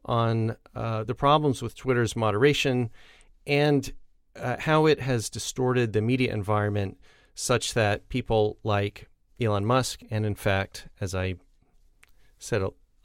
on 0.05 0.55
uh, 0.75 1.03
the 1.03 1.15
problems 1.15 1.63
with 1.63 1.75
Twitter's 1.75 2.15
moderation 2.15 2.91
and 3.47 3.91
uh, 4.35 4.57
how 4.59 4.85
it 4.85 4.99
has 4.99 5.31
distorted 5.31 5.93
the 5.93 6.01
media 6.03 6.31
environment 6.31 6.99
such 7.33 7.73
that 7.73 8.07
people 8.09 8.59
like 8.63 9.09
Elon 9.41 9.65
Musk 9.65 10.01
and 10.11 10.27
in 10.27 10.35
fact, 10.35 10.87
as 11.01 11.15
I 11.15 11.35
said 12.37 12.61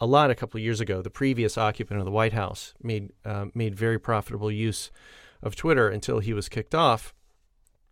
lot 0.06 0.30
a 0.30 0.34
couple 0.34 0.58
of 0.58 0.64
years 0.64 0.80
ago. 0.80 1.02
The 1.02 1.10
previous 1.10 1.56
occupant 1.56 2.00
of 2.00 2.04
the 2.04 2.10
White 2.10 2.32
House 2.32 2.74
made 2.82 3.12
uh, 3.24 3.46
made 3.54 3.74
very 3.74 3.98
profitable 3.98 4.50
use 4.50 4.90
of 5.42 5.54
Twitter 5.56 5.88
until 5.88 6.18
he 6.18 6.32
was 6.32 6.48
kicked 6.48 6.74
off. 6.74 7.14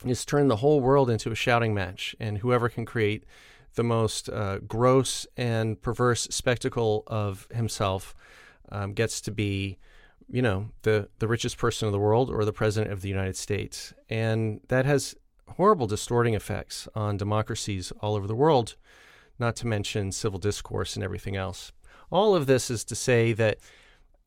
It's 0.04 0.24
turned 0.24 0.50
the 0.50 0.56
whole 0.56 0.80
world 0.80 1.08
into 1.10 1.30
a 1.30 1.36
shouting 1.36 1.74
match, 1.74 2.16
and 2.18 2.38
whoever 2.38 2.68
can 2.68 2.84
create 2.84 3.24
the 3.74 3.84
most 3.84 4.28
uh, 4.28 4.58
gross 4.58 5.26
and 5.36 5.80
perverse 5.80 6.24
spectacle 6.30 7.04
of 7.06 7.46
himself 7.54 8.14
um, 8.70 8.92
gets 8.92 9.20
to 9.22 9.30
be, 9.30 9.78
you 10.28 10.42
know, 10.42 10.70
the, 10.82 11.08
the 11.18 11.28
richest 11.28 11.56
person 11.56 11.86
in 11.86 11.92
the 11.92 11.98
world 11.98 12.30
or 12.30 12.44
the 12.44 12.52
president 12.52 12.92
of 12.92 13.02
the 13.02 13.08
United 13.08 13.36
States. 13.36 13.94
And 14.10 14.60
that 14.68 14.84
has 14.86 15.14
horrible 15.56 15.86
distorting 15.86 16.34
effects 16.34 16.88
on 16.94 17.16
democracies 17.16 17.92
all 18.00 18.14
over 18.14 18.26
the 18.26 18.34
world, 18.34 18.76
not 19.38 19.56
to 19.56 19.66
mention 19.66 20.12
civil 20.12 20.38
discourse 20.38 20.96
and 20.96 21.04
everything 21.04 21.36
else. 21.36 21.72
All 22.12 22.36
of 22.36 22.46
this 22.46 22.70
is 22.70 22.84
to 22.84 22.94
say 22.94 23.32
that 23.32 23.58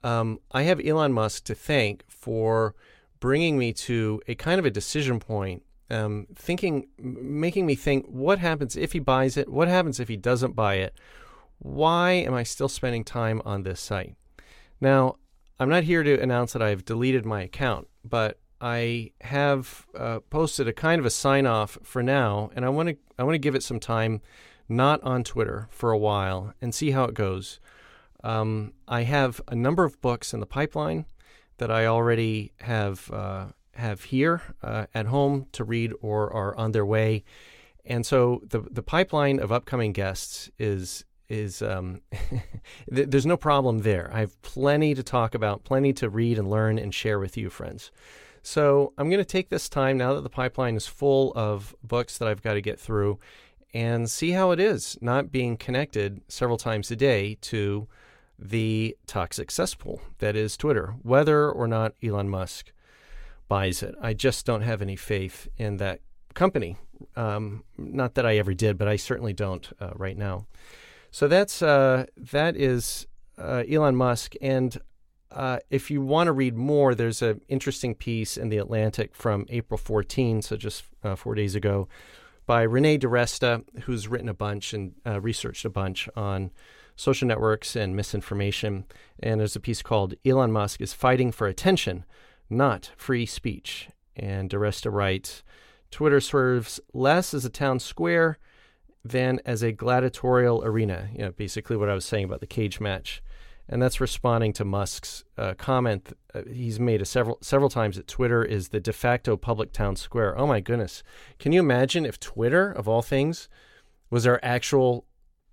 um, 0.03 0.39
I 0.51 0.63
have 0.63 0.81
Elon 0.85 1.13
Musk 1.13 1.45
to 1.45 1.55
thank 1.55 2.03
for 2.09 2.75
bringing 3.19 3.57
me 3.57 3.71
to 3.73 4.21
a 4.27 4.35
kind 4.35 4.59
of 4.59 4.65
a 4.65 4.71
decision 4.71 5.19
point 5.19 5.63
um, 5.89 6.25
thinking, 6.35 6.87
making 6.97 7.65
me 7.65 7.75
think, 7.75 8.07
what 8.07 8.39
happens 8.39 8.75
if 8.75 8.93
he 8.93 8.99
buys 8.99 9.37
it? 9.37 9.49
What 9.49 9.67
happens 9.67 9.99
if 9.99 10.07
he 10.07 10.17
doesn't 10.17 10.55
buy 10.55 10.75
it? 10.75 10.95
Why 11.59 12.11
am 12.11 12.33
I 12.33 12.43
still 12.43 12.67
spending 12.67 13.03
time 13.03 13.41
on 13.45 13.63
this 13.63 13.79
site? 13.79 14.15
Now, 14.81 15.17
I'm 15.59 15.69
not 15.69 15.83
here 15.83 16.03
to 16.03 16.19
announce 16.19 16.53
that 16.53 16.61
I've 16.61 16.85
deleted 16.85 17.25
my 17.25 17.43
account, 17.43 17.87
but 18.03 18.39
I 18.59 19.11
have 19.21 19.85
uh, 19.97 20.19
posted 20.31 20.67
a 20.67 20.73
kind 20.73 20.99
of 20.99 21.05
a 21.05 21.11
sign 21.11 21.45
off 21.45 21.77
for 21.83 22.01
now, 22.01 22.49
and 22.55 22.65
I 22.65 22.69
want 22.69 22.89
to 22.89 22.97
I 23.17 23.23
want 23.23 23.35
to 23.35 23.39
give 23.39 23.55
it 23.55 23.63
some 23.63 23.79
time, 23.79 24.21
not 24.67 25.01
on 25.03 25.23
Twitter 25.23 25.67
for 25.69 25.91
a 25.91 25.97
while, 25.97 26.53
and 26.61 26.73
see 26.73 26.91
how 26.91 27.05
it 27.05 27.13
goes. 27.13 27.59
Um, 28.23 28.73
I 28.87 29.03
have 29.03 29.41
a 29.47 29.55
number 29.55 29.83
of 29.83 30.01
books 30.01 30.33
in 30.33 30.39
the 30.39 30.45
pipeline 30.45 31.05
that 31.57 31.71
I 31.71 31.85
already 31.85 32.51
have 32.61 33.09
uh, 33.11 33.47
have 33.75 34.05
here 34.05 34.41
uh, 34.63 34.85
at 34.93 35.07
home 35.07 35.47
to 35.51 35.63
read 35.63 35.93
or 36.01 36.31
are 36.31 36.55
on 36.57 36.71
their 36.71 36.85
way. 36.85 37.23
And 37.85 38.05
so 38.05 38.41
the 38.43 38.61
the 38.61 38.83
pipeline 38.83 39.39
of 39.39 39.51
upcoming 39.51 39.93
guests 39.93 40.49
is 40.57 41.05
is 41.29 41.61
um, 41.61 42.01
th- 42.93 43.09
there's 43.09 43.25
no 43.25 43.37
problem 43.37 43.79
there. 43.79 44.09
I 44.13 44.19
have 44.19 44.39
plenty 44.41 44.93
to 44.93 45.03
talk 45.03 45.35
about, 45.35 45.63
plenty 45.63 45.93
to 45.93 46.09
read 46.09 46.37
and 46.37 46.49
learn 46.49 46.77
and 46.77 46.93
share 46.93 47.19
with 47.19 47.37
you, 47.37 47.49
friends. 47.49 47.91
So 48.43 48.93
I'm 48.97 49.09
going 49.09 49.19
to 49.19 49.25
take 49.25 49.49
this 49.49 49.67
time 49.69 49.97
now 49.97 50.13
that 50.13 50.21
the 50.21 50.29
pipeline 50.29 50.75
is 50.75 50.85
full 50.85 51.33
of 51.35 51.75
books 51.83 52.19
that 52.19 52.27
I've 52.27 52.43
got 52.43 52.53
to 52.53 52.61
get 52.61 52.79
through 52.79 53.19
and 53.73 54.09
see 54.09 54.31
how 54.31 54.51
it 54.51 54.59
is 54.59 54.97
not 55.01 55.31
being 55.31 55.57
connected 55.57 56.21
several 56.27 56.57
times 56.57 56.91
a 56.91 56.95
day 56.95 57.37
to 57.41 57.87
the 58.37 58.97
toxic 59.07 59.51
cesspool 59.51 60.01
that 60.19 60.35
is 60.35 60.57
Twitter, 60.57 60.95
whether 61.01 61.49
or 61.49 61.67
not 61.67 61.93
Elon 62.03 62.29
Musk 62.29 62.71
buys 63.47 63.83
it. 63.83 63.95
I 64.01 64.13
just 64.13 64.45
don't 64.45 64.61
have 64.61 64.81
any 64.81 64.95
faith 64.95 65.47
in 65.57 65.77
that 65.77 66.01
company. 66.33 66.77
Um, 67.15 67.63
not 67.77 68.15
that 68.15 68.25
I 68.25 68.37
ever 68.37 68.53
did, 68.53 68.77
but 68.77 68.87
I 68.87 68.95
certainly 68.95 69.33
don't 69.33 69.67
uh, 69.79 69.91
right 69.95 70.17
now. 70.17 70.47
So 71.11 71.27
that's 71.27 71.61
uh, 71.61 72.05
that 72.17 72.55
is 72.55 73.07
uh, 73.37 73.63
Elon 73.69 73.95
Musk. 73.95 74.33
And 74.41 74.77
uh, 75.31 75.59
if 75.69 75.91
you 75.91 76.01
want 76.01 76.27
to 76.27 76.31
read 76.31 76.55
more, 76.55 76.95
there's 76.95 77.21
an 77.21 77.41
interesting 77.47 77.95
piece 77.95 78.37
in 78.37 78.49
the 78.49 78.57
Atlantic 78.57 79.15
from 79.15 79.45
April 79.49 79.77
14, 79.77 80.41
so 80.41 80.55
just 80.55 80.83
uh, 81.03 81.15
four 81.15 81.35
days 81.35 81.55
ago, 81.55 81.87
by 82.45 82.61
Renee 82.61 82.99
DiResta, 82.99 83.63
who's 83.83 84.07
written 84.07 84.29
a 84.29 84.33
bunch 84.33 84.73
and 84.73 84.93
uh, 85.05 85.19
researched 85.19 85.65
a 85.65 85.69
bunch 85.69 86.07
on 86.15 86.51
social 86.95 87.27
networks 87.27 87.75
and 87.75 87.95
misinformation. 87.95 88.85
And 89.21 89.39
there's 89.39 89.55
a 89.55 89.59
piece 89.59 89.81
called 89.81 90.15
"Elon 90.25 90.51
Musk 90.51 90.81
is 90.81 90.93
fighting 90.93 91.31
for 91.31 91.47
attention." 91.47 92.05
not 92.49 92.91
free 92.95 93.25
speech. 93.25 93.89
And 94.15 94.49
DiResta 94.49 94.91
writes 94.91 95.43
Twitter 95.91 96.19
serves 96.19 96.79
less 96.93 97.33
as 97.33 97.45
a 97.45 97.49
town 97.49 97.79
square 97.79 98.37
than 99.03 99.39
as 99.45 99.61
a 99.61 99.71
gladiatorial 99.71 100.63
arena. 100.63 101.09
You 101.13 101.19
know, 101.19 101.31
basically 101.31 101.77
what 101.77 101.89
I 101.89 101.93
was 101.93 102.05
saying 102.05 102.25
about 102.25 102.39
the 102.39 102.47
cage 102.47 102.79
match. 102.79 103.21
And 103.67 103.81
that's 103.81 103.99
responding 103.99 104.53
to 104.53 104.65
Musk's 104.65 105.23
uh, 105.37 105.55
comment 105.55 106.13
uh, 106.35 106.43
he's 106.51 106.79
made 106.79 107.01
a 107.01 107.05
several 107.05 107.39
several 107.41 107.69
times 107.69 107.95
that 107.95 108.07
Twitter 108.07 108.43
is 108.43 108.69
the 108.69 108.79
de 108.79 108.93
facto 108.93 109.35
public 109.35 109.71
town 109.71 109.95
square. 109.95 110.37
Oh 110.37 110.45
my 110.45 110.59
goodness. 110.59 111.01
Can 111.39 111.51
you 111.51 111.61
imagine 111.61 112.05
if 112.05 112.19
Twitter, 112.19 112.71
of 112.71 112.87
all 112.87 113.01
things, 113.01 113.49
was 114.11 114.27
our 114.27 114.39
actual 114.43 115.05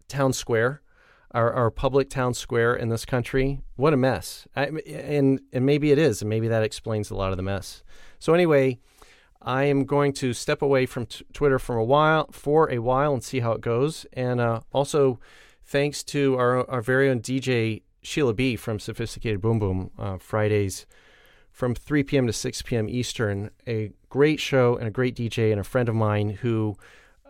town 0.08 0.34
square? 0.34 0.82
Our, 1.34 1.52
our 1.52 1.70
public 1.70 2.10
town 2.10 2.34
square 2.34 2.74
in 2.74 2.88
this 2.88 3.04
country. 3.04 3.62
What 3.76 3.92
a 3.92 3.96
mess. 3.96 4.46
I, 4.54 4.66
and, 4.86 5.40
and 5.52 5.66
maybe 5.66 5.90
it 5.90 5.98
is, 5.98 6.22
and 6.22 6.28
maybe 6.28 6.48
that 6.48 6.62
explains 6.62 7.10
a 7.10 7.14
lot 7.14 7.30
of 7.30 7.36
the 7.36 7.42
mess. 7.42 7.82
So, 8.18 8.34
anyway, 8.34 8.78
I 9.40 9.64
am 9.64 9.84
going 9.84 10.12
to 10.14 10.32
step 10.32 10.62
away 10.62 10.86
from 10.86 11.06
t- 11.06 11.24
Twitter 11.32 11.58
for 11.58 11.76
a 11.76 11.84
while, 11.84 12.28
for 12.32 12.70
a 12.70 12.78
while, 12.78 13.12
and 13.12 13.24
see 13.24 13.40
how 13.40 13.52
it 13.52 13.60
goes. 13.60 14.06
And 14.12 14.40
uh, 14.40 14.60
also, 14.72 15.18
thanks 15.64 16.02
to 16.04 16.36
our, 16.36 16.68
our 16.70 16.82
very 16.82 17.08
own 17.08 17.20
DJ 17.20 17.82
Sheila 18.02 18.34
B 18.34 18.56
from 18.56 18.78
Sophisticated 18.78 19.40
Boom 19.40 19.58
Boom, 19.58 19.90
uh, 19.98 20.18
Fridays 20.18 20.86
from 21.50 21.74
3 21.74 22.02
p.m. 22.02 22.26
to 22.26 22.32
6 22.32 22.62
p.m. 22.62 22.88
Eastern. 22.88 23.50
A 23.66 23.92
great 24.08 24.40
show 24.40 24.76
and 24.76 24.88
a 24.88 24.90
great 24.90 25.14
DJ, 25.14 25.50
and 25.50 25.60
a 25.60 25.64
friend 25.64 25.88
of 25.88 25.94
mine 25.94 26.30
who 26.30 26.76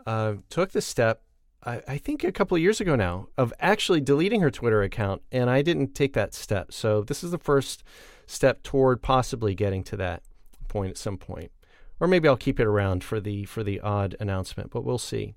uh, 0.07 0.35
took 0.49 0.73
the 0.73 0.81
step 0.81 1.23
I, 1.65 1.83
I 1.87 1.99
think 1.99 2.25
a 2.25 2.33
couple 2.33 2.57
of 2.57 2.63
years 2.63 2.81
ago 2.81 2.97
now 2.97 3.29
of 3.39 3.53
actually 3.61 4.01
deleting 4.01 4.41
her 4.41 4.51
Twitter 4.51 4.83
account, 4.83 5.23
and 5.31 5.49
I 5.49 5.63
didn't 5.63 5.95
take 5.95 6.13
that 6.15 6.35
step. 6.35 6.73
So 6.73 7.03
this 7.03 7.23
is 7.23 7.31
the 7.31 7.39
first 7.39 7.85
step 8.27 8.63
toward 8.63 9.03
possibly 9.03 9.55
getting 9.55 9.83
to 9.85 9.97
that 9.97 10.23
point 10.69 10.91
at 10.91 10.99
some 10.99 11.19
point, 11.19 11.53
or 12.01 12.09
maybe 12.09 12.29
I'll 12.29 12.37
keep 12.37 12.59
it 12.59 12.67
around 12.67 13.05
for 13.05 13.21
the 13.21 13.45
for 13.45 13.63
the 13.63 13.81
odd 13.81 14.17
announcement, 14.21 14.71
but 14.71 14.85
we'll 14.85 14.99
see. 14.99 15.35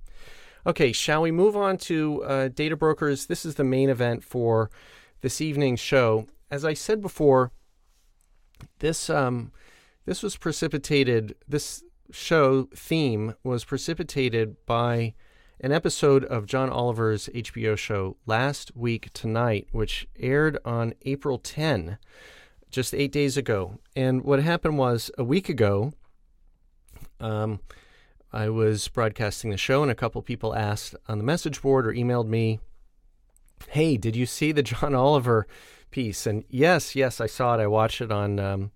Okay, 0.67 0.91
shall 0.91 1.21
we 1.21 1.31
move 1.31 1.55
on 1.55 1.77
to 1.77 2.23
uh, 2.23 2.47
data 2.47 2.75
brokers? 2.75 3.27
This 3.27 3.45
is 3.45 3.55
the 3.55 3.63
main 3.63 3.89
event 3.89 4.23
for 4.23 4.71
this 5.21 5.39
evening's 5.39 5.79
show. 5.79 6.27
As 6.49 6.65
I 6.65 6.73
said 6.73 7.01
before, 7.01 7.51
this 8.79 9.09
um, 9.09 9.51
this 10.05 10.23
was 10.23 10.37
precipitated. 10.37 11.35
This 11.47 11.83
show 12.11 12.67
theme 12.75 13.35
was 13.43 13.63
precipitated 13.63 14.55
by 14.65 15.13
an 15.59 15.71
episode 15.71 16.25
of 16.25 16.45
John 16.45 16.69
Oliver's 16.69 17.29
HBO 17.33 17.77
show 17.77 18.17
Last 18.25 18.75
Week 18.75 19.11
Tonight, 19.13 19.67
which 19.71 20.07
aired 20.19 20.57
on 20.65 20.93
April 21.03 21.37
10, 21.37 21.97
just 22.69 22.93
eight 22.93 23.11
days 23.11 23.37
ago. 23.37 23.79
And 23.95 24.23
what 24.23 24.41
happened 24.41 24.77
was 24.77 25.09
a 25.17 25.23
week 25.23 25.47
ago, 25.47 25.93
um, 27.19 27.61
I 28.33 28.49
was 28.49 28.87
broadcasting 28.89 29.49
the 29.49 29.57
show, 29.57 29.81
and 29.81 29.91
a 29.91 29.95
couple 29.95 30.21
people 30.21 30.53
asked 30.53 30.95
on 31.07 31.17
the 31.17 31.23
message 31.23 31.61
board 31.61 31.87
or 31.87 31.93
emailed 31.93 32.27
me, 32.27 32.59
Hey, 33.69 33.95
did 33.95 34.15
you 34.15 34.25
see 34.25 34.51
the 34.51 34.63
John 34.63 34.93
Oliver 34.95 35.47
piece? 35.89 36.27
And 36.27 36.43
yes, 36.49 36.95
yes, 36.95 37.21
I 37.21 37.27
saw 37.27 37.57
it. 37.57 37.61
I 37.61 37.67
watched 37.67 38.01
it 38.01 38.11
on. 38.11 38.39
Um, 38.39 38.71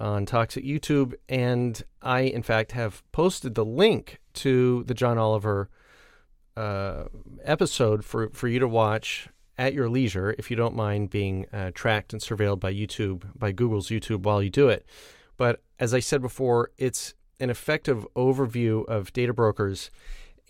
on 0.00 0.24
Toxic 0.26 0.64
YouTube, 0.64 1.12
and 1.28 1.82
I, 2.02 2.20
in 2.20 2.44
fact, 2.44 2.70
have 2.70 3.02
posted 3.10 3.56
the 3.56 3.64
link 3.64 4.20
to 4.34 4.84
the 4.84 4.94
John 4.94 5.18
Oliver 5.18 5.68
uh, 6.58 7.08
episode 7.44 8.04
for, 8.04 8.30
for 8.30 8.48
you 8.48 8.58
to 8.58 8.68
watch 8.68 9.28
at 9.56 9.74
your 9.74 9.88
leisure 9.88 10.34
if 10.38 10.50
you 10.50 10.56
don't 10.56 10.74
mind 10.74 11.10
being 11.10 11.46
uh, 11.52 11.70
tracked 11.74 12.12
and 12.12 12.20
surveilled 12.20 12.60
by 12.60 12.72
YouTube, 12.72 13.24
by 13.36 13.52
Google's 13.52 13.88
YouTube 13.88 14.22
while 14.22 14.42
you 14.42 14.50
do 14.50 14.68
it. 14.68 14.84
But 15.36 15.62
as 15.78 15.94
I 15.94 16.00
said 16.00 16.20
before, 16.20 16.70
it's 16.76 17.14
an 17.40 17.50
effective 17.50 18.06
overview 18.16 18.84
of 18.86 19.12
data 19.12 19.32
brokers. 19.32 19.90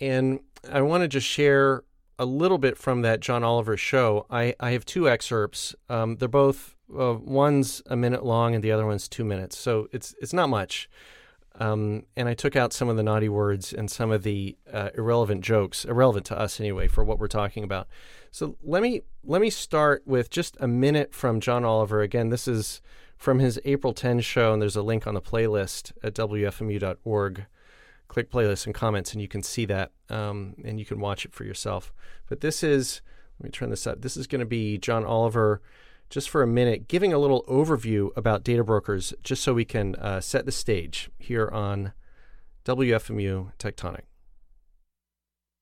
And 0.00 0.40
I 0.70 0.80
want 0.80 1.02
to 1.02 1.08
just 1.08 1.26
share 1.26 1.84
a 2.18 2.24
little 2.24 2.58
bit 2.58 2.76
from 2.78 3.02
that 3.02 3.20
John 3.20 3.44
Oliver 3.44 3.76
show. 3.76 4.26
I, 4.30 4.54
I 4.58 4.70
have 4.70 4.84
two 4.84 5.08
excerpts. 5.08 5.74
Um, 5.88 6.16
they're 6.16 6.28
both 6.28 6.74
uh, 6.98 7.14
one's 7.14 7.82
a 7.86 7.96
minute 7.96 8.24
long 8.24 8.54
and 8.54 8.64
the 8.64 8.72
other 8.72 8.86
one's 8.86 9.08
two 9.08 9.24
minutes, 9.24 9.58
so 9.58 9.88
it's 9.92 10.14
it's 10.20 10.32
not 10.32 10.48
much. 10.48 10.88
Um, 11.58 12.04
and 12.16 12.28
I 12.28 12.34
took 12.34 12.54
out 12.54 12.72
some 12.72 12.88
of 12.88 12.96
the 12.96 13.02
naughty 13.02 13.28
words 13.28 13.72
and 13.72 13.90
some 13.90 14.12
of 14.12 14.22
the 14.22 14.56
uh, 14.72 14.90
irrelevant 14.96 15.42
jokes, 15.42 15.84
irrelevant 15.84 16.24
to 16.26 16.38
us 16.38 16.60
anyway, 16.60 16.86
for 16.86 17.02
what 17.02 17.18
we're 17.18 17.26
talking 17.26 17.64
about. 17.64 17.88
So 18.30 18.56
let 18.62 18.82
me 18.82 19.02
let 19.24 19.40
me 19.40 19.50
start 19.50 20.02
with 20.06 20.30
just 20.30 20.56
a 20.60 20.68
minute 20.68 21.12
from 21.12 21.40
John 21.40 21.64
Oliver. 21.64 22.00
Again, 22.00 22.28
this 22.28 22.46
is 22.46 22.80
from 23.16 23.40
his 23.40 23.60
April 23.64 23.92
10 23.92 24.20
show, 24.20 24.52
and 24.52 24.62
there's 24.62 24.76
a 24.76 24.82
link 24.82 25.06
on 25.06 25.14
the 25.14 25.20
playlist 25.20 25.92
at 26.02 26.14
wfmu.org. 26.14 27.46
Click 28.06 28.30
playlist 28.30 28.64
and 28.64 28.74
comments, 28.74 29.12
and 29.12 29.20
you 29.20 29.28
can 29.28 29.42
see 29.42 29.66
that, 29.66 29.90
um, 30.08 30.54
and 30.64 30.78
you 30.78 30.86
can 30.86 31.00
watch 31.00 31.24
it 31.24 31.34
for 31.34 31.44
yourself. 31.44 31.92
But 32.28 32.40
this 32.40 32.62
is 32.62 33.02
let 33.40 33.44
me 33.44 33.50
turn 33.50 33.70
this 33.70 33.86
up. 33.86 34.02
This 34.02 34.16
is 34.16 34.26
going 34.26 34.40
to 34.40 34.46
be 34.46 34.78
John 34.78 35.04
Oliver 35.04 35.60
just 36.10 36.30
for 36.30 36.42
a 36.42 36.46
minute, 36.46 36.88
giving 36.88 37.12
a 37.12 37.18
little 37.18 37.44
overview 37.44 38.16
about 38.16 38.44
data 38.44 38.64
brokers, 38.64 39.12
just 39.22 39.42
so 39.42 39.54
we 39.54 39.64
can 39.64 39.94
uh, 39.96 40.20
set 40.20 40.46
the 40.46 40.52
stage 40.52 41.10
here 41.18 41.48
on 41.48 41.92
WFMU 42.64 43.52
Techtonic. 43.58 44.02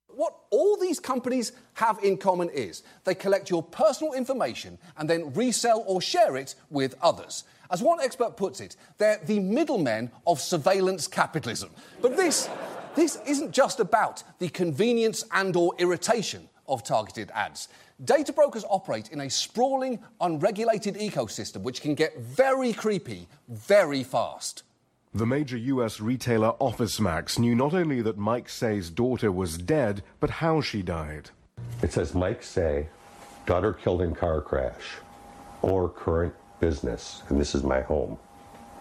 What 0.08 0.34
all 0.50 0.76
these 0.76 0.98
companies 0.98 1.52
have 1.74 2.02
in 2.02 2.16
common 2.16 2.48
is 2.50 2.82
they 3.04 3.14
collect 3.14 3.50
your 3.50 3.62
personal 3.62 4.14
information 4.14 4.78
and 4.96 5.10
then 5.10 5.32
resell 5.34 5.84
or 5.86 6.00
share 6.00 6.36
it 6.36 6.54
with 6.70 6.94
others. 7.02 7.44
As 7.70 7.82
one 7.82 8.00
expert 8.00 8.36
puts 8.36 8.60
it, 8.60 8.76
they're 8.96 9.20
the 9.26 9.40
middlemen 9.40 10.10
of 10.26 10.40
surveillance 10.40 11.06
capitalism. 11.06 11.70
But 12.00 12.16
this 12.16 12.48
this 12.94 13.18
isn't 13.26 13.52
just 13.52 13.78
about 13.78 14.22
the 14.38 14.48
convenience 14.48 15.22
and 15.30 15.54
or 15.54 15.74
irritation 15.78 16.48
of 16.66 16.82
targeted 16.82 17.30
ads. 17.34 17.68
Data 18.04 18.30
brokers 18.30 18.64
operate 18.68 19.08
in 19.08 19.22
a 19.22 19.30
sprawling, 19.30 19.98
unregulated 20.20 20.96
ecosystem 20.96 21.62
which 21.62 21.80
can 21.80 21.94
get 21.94 22.18
very 22.18 22.74
creepy 22.74 23.26
very 23.48 24.02
fast. 24.02 24.64
The 25.14 25.24
major 25.24 25.56
US 25.56 25.98
retailer 25.98 26.52
OfficeMax 26.60 27.38
knew 27.38 27.54
not 27.54 27.72
only 27.72 28.02
that 28.02 28.18
Mike 28.18 28.50
Seay's 28.50 28.90
daughter 28.90 29.32
was 29.32 29.56
dead, 29.56 30.02
but 30.20 30.28
how 30.28 30.60
she 30.60 30.82
died. 30.82 31.30
It 31.82 31.90
says 31.90 32.14
Mike 32.14 32.42
Seay, 32.42 32.86
daughter 33.46 33.72
killed 33.72 34.02
in 34.02 34.14
car 34.14 34.42
crash, 34.42 34.98
or 35.62 35.88
current 35.88 36.34
business, 36.60 37.22
and 37.30 37.40
this 37.40 37.54
is 37.54 37.62
my 37.62 37.80
home. 37.80 38.18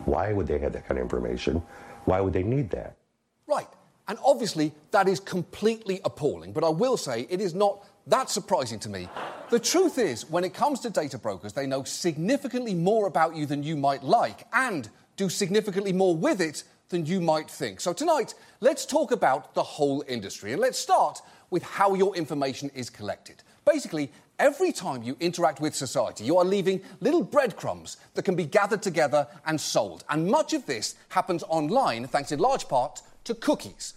Why 0.03 0.33
would 0.33 0.45
they 0.45 0.59
have 0.59 0.73
that 0.73 0.87
kind 0.87 0.99
of 0.99 1.03
information? 1.03 1.61
Why 2.03 2.19
would 2.19 2.33
they 2.33 2.43
need 2.43 2.69
that? 2.71 2.97
Right. 3.47 3.69
And 4.09 4.19
obviously, 4.23 4.73
that 4.91 5.07
is 5.07 5.21
completely 5.21 6.01
appalling. 6.03 6.51
But 6.51 6.65
I 6.65 6.69
will 6.69 6.97
say 6.97 7.27
it 7.29 7.39
is 7.39 7.55
not 7.55 7.87
that 8.07 8.29
surprising 8.29 8.79
to 8.79 8.89
me. 8.89 9.09
The 9.49 9.59
truth 9.59 9.97
is, 9.97 10.29
when 10.29 10.43
it 10.43 10.53
comes 10.53 10.79
to 10.81 10.89
data 10.89 11.17
brokers, 11.17 11.53
they 11.53 11.67
know 11.67 11.83
significantly 11.83 12.73
more 12.73 13.07
about 13.07 13.35
you 13.35 13.45
than 13.45 13.63
you 13.63 13.75
might 13.75 14.03
like 14.03 14.47
and 14.53 14.89
do 15.17 15.29
significantly 15.29 15.93
more 15.93 16.15
with 16.15 16.41
it 16.41 16.63
than 16.89 17.05
you 17.05 17.21
might 17.21 17.49
think. 17.49 17.79
So 17.79 17.93
tonight, 17.93 18.33
let's 18.59 18.85
talk 18.85 19.11
about 19.11 19.53
the 19.53 19.63
whole 19.63 20.03
industry. 20.07 20.51
And 20.51 20.61
let's 20.61 20.77
start 20.77 21.21
with 21.49 21.63
how 21.63 21.93
your 21.93 22.15
information 22.15 22.69
is 22.75 22.89
collected. 22.89 23.43
Basically, 23.65 24.11
every 24.37 24.71
time 24.71 25.01
you 25.01 25.15
interact 25.19 25.59
with 25.59 25.75
society, 25.75 26.23
you 26.23 26.37
are 26.37 26.45
leaving 26.45 26.81
little 26.99 27.23
breadcrumbs 27.23 27.97
that 28.13 28.23
can 28.23 28.35
be 28.35 28.45
gathered 28.45 28.81
together 28.81 29.27
and 29.45 29.59
sold. 29.59 30.03
And 30.09 30.27
much 30.27 30.53
of 30.53 30.65
this 30.65 30.95
happens 31.09 31.43
online, 31.47 32.07
thanks 32.07 32.31
in 32.31 32.39
large 32.39 32.67
part 32.67 33.01
to 33.23 33.33
cookies. 33.33 33.93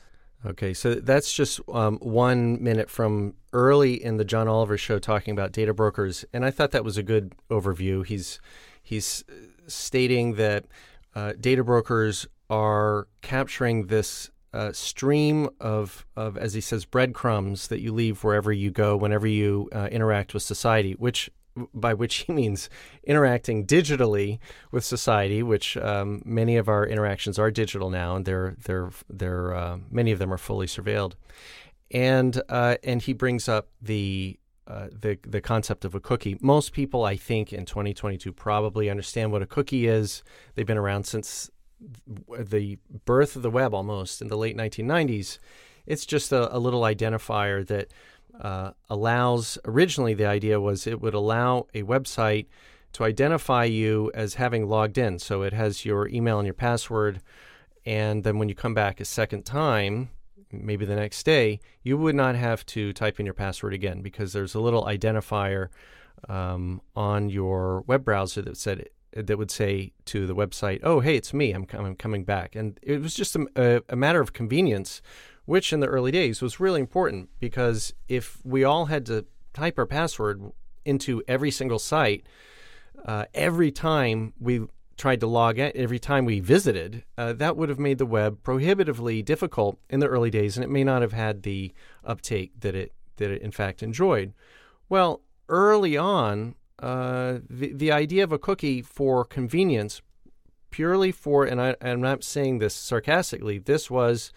Okay, 0.47 0.73
so 0.73 0.95
that's 0.95 1.33
just 1.33 1.61
um, 1.73 1.99
one 1.99 2.63
minute 2.63 2.89
from 2.89 3.35
early 3.53 4.03
in 4.03 4.19
the 4.19 4.25
John 4.25 4.47
Oliver 4.47 4.79
show 4.79 4.99
talking 4.99 5.33
about 5.33 5.51
data 5.51 5.75
brokers, 5.75 6.25
and 6.33 6.45
I 6.45 6.53
thought 6.53 6.71
that 6.71 6.85
was 6.85 6.97
a 6.97 7.03
good 7.03 7.35
overview. 7.51 8.07
He's 8.07 8.39
he's 8.81 9.25
stating 9.67 10.35
that 10.35 10.67
uh, 11.15 11.33
data 11.41 11.65
brokers 11.65 12.27
are 12.49 13.09
capturing 13.21 13.87
this 13.87 14.31
uh, 14.53 14.73
stream 14.73 15.49
of, 15.61 16.07
of, 16.17 16.39
as 16.39 16.55
he 16.55 16.61
says, 16.61 16.85
breadcrumbs 16.85 17.69
that 17.69 17.81
you 17.81 17.93
leave 17.93 18.25
wherever 18.25 18.53
you 18.53 18.71
go, 18.71 18.97
whenever 18.97 19.27
you 19.27 19.69
uh, 19.73 19.89
interact 19.91 20.33
with 20.33 20.43
society, 20.43 20.93
which 20.93 21.31
by 21.75 21.95
which 21.95 22.17
he 22.17 22.33
means 22.33 22.69
interacting 23.05 23.67
digitally 23.67 24.39
with 24.71 24.85
society, 24.85 25.43
which 25.43 25.77
um, 25.77 26.23
many 26.25 26.57
of 26.57 26.69
our 26.69 26.87
interactions 26.87 27.39
are 27.39 27.51
digital 27.51 27.91
now, 27.91 28.17
and 28.17 28.25
they're 28.25 28.57
they're 28.65 28.91
they're 29.09 29.55
uh, 29.55 29.79
many 29.91 30.13
of 30.13 30.19
them 30.19 30.33
are 30.33 30.39
fully 30.39 30.67
surveilled, 30.67 31.15
and 31.91 32.43
uh, 32.49 32.77
and 32.83 33.03
he 33.03 33.13
brings 33.13 33.49
up 33.49 33.69
the. 33.81 34.39
Uh, 34.67 34.89
the 34.93 35.19
the 35.27 35.41
concept 35.41 35.87
of 35.87 35.95
a 35.95 36.01
cookie. 36.01 36.37
Most 36.43 36.75
people, 36.75 37.03
I 37.03 37.17
think, 37.17 37.55
in 37.55 37.65
2022 37.65 38.35
probably 38.35 38.91
understand 38.91 39.33
what 39.33 39.41
a 39.41 39.47
cookie 39.47 39.87
is. 39.87 40.23
They've 40.55 40.67
been 40.67 40.77
around 40.77 41.05
since 41.05 41.51
the 42.39 42.79
birth 43.07 43.37
of 43.37 43.41
the 43.41 43.51
web, 43.51 43.75
almost 43.75 44.21
in 44.21 44.29
the 44.29 44.37
late 44.37 44.57
1990s. 44.57 45.39
It's 45.87 46.05
just 46.05 46.33
a, 46.33 46.55
a 46.55 46.59
little 46.59 46.83
identifier 46.83 47.67
that 47.67 47.89
uh, 48.41 48.73
allows, 48.89 49.59
originally, 49.65 50.15
the 50.15 50.27
idea 50.27 50.61
was 50.61 50.87
it 50.87 51.01
would 51.01 51.15
allow 51.15 51.67
a 51.75 51.83
website 51.83 52.47
to 52.93 53.05
identify 53.05 53.65
you 53.65 54.11
as 54.15 54.35
having 54.35 54.69
logged 54.69 54.99
in. 54.99 55.19
So 55.19 55.43
it 55.43 55.53
has 55.53 55.85
your 55.85 56.09
email 56.09 56.39
and 56.39 56.47
your 56.47 56.55
password. 56.55 57.21
And 57.85 58.25
then 58.25 58.39
when 58.39 58.49
you 58.49 58.55
come 58.55 58.75
back 58.75 59.01
a 59.01 59.05
second 59.05 59.45
time, 59.45 60.11
maybe 60.53 60.85
the 60.85 60.97
next 60.97 61.25
day, 61.25 61.61
you 61.83 61.99
would 61.99 62.15
not 62.15 62.35
have 62.35 62.65
to 62.67 62.93
type 62.93 63.21
in 63.21 63.27
your 63.27 63.35
password 63.35 63.75
again 63.75 64.03
because 64.03 64.33
there's 64.33 64.55
a 64.55 64.61
little 64.61 64.85
identifier 64.85 65.69
um, 66.29 66.81
on 66.97 67.29
your 67.29 67.83
web 67.83 68.05
browser 68.05 68.43
that 68.43 68.57
said 68.57 68.89
that 69.13 69.39
would 69.39 69.51
say 69.51 69.93
to 70.05 70.27
the 70.27 70.35
website, 70.35 70.81
"Oh, 70.83 71.01
hey, 71.01 71.17
it's 71.17 71.33
me. 71.33 71.53
I'm, 71.53 71.67
I'm 71.73 71.97
coming 71.97 72.25
back." 72.25 72.55
And 72.55 72.79
it 72.83 73.01
was 73.01 73.15
just 73.15 73.37
a, 73.37 73.83
a, 73.89 73.97
matter 73.97 74.21
of 74.21 74.33
convenience 74.33 75.01
which 75.49 75.73
in 75.73 75.81
the 75.81 75.87
early 75.87 76.11
days 76.11 76.43
was 76.43 76.61
really 76.61 76.79
important 76.79 77.31
because 77.41 77.95
if 78.07 78.39
we 78.45 78.65
all 78.65 78.85
had 78.85 79.07
to 79.07 79.25
type 79.55 79.79
our 79.79 79.87
password 79.87 80.53
into 80.85 81.23
every 81.27 81.51
single 81.51 81.79
site, 81.79 82.27
uh, 83.07 83.25
every 83.33 83.71
time 83.71 84.35
we 84.39 84.67
tried 84.99 85.21
to 85.21 85.27
log 85.27 85.59
in, 85.59 85.73
every 85.75 85.99
time 85.99 86.27
we 86.27 86.39
visited, 86.39 87.03
uh, 87.17 87.33
that 87.33 87.57
would 87.57 87.71
have 87.71 87.79
made 87.79 87.97
the 87.97 88.05
web 88.05 88.43
prohibitively 88.43 89.23
difficult 89.23 89.79
in 89.89 90.01
the 90.01 90.07
early 90.07 90.29
days, 90.29 90.59
and 90.59 90.65
it 90.65 90.69
may 90.69 90.85
not 90.85 91.01
have 91.01 91.15
had 91.15 91.45
the 91.45 91.73
uptake 92.05 92.53
that 92.61 92.75
it 92.75 92.93
that 93.17 93.31
it 93.31 93.41
in 93.41 93.51
fact 93.51 93.83
enjoyed. 93.83 94.35
Well, 94.91 95.23
early 95.49 95.97
on, 95.97 96.57
uh, 96.79 97.39
the 97.49 97.73
the 97.73 97.91
idea 97.91 98.23
of 98.23 98.33
a 98.33 98.39
cookie 98.39 98.83
for 98.83 99.25
convenience, 99.25 100.03
purely 100.69 101.11
for, 101.11 101.47
and 101.47 101.59
I, 101.59 101.75
I'm 101.81 102.03
not 102.03 102.23
saying 102.23 102.59
this 102.59 102.75
sarcastically, 102.75 103.57
this 103.57 103.91
was 103.91 104.31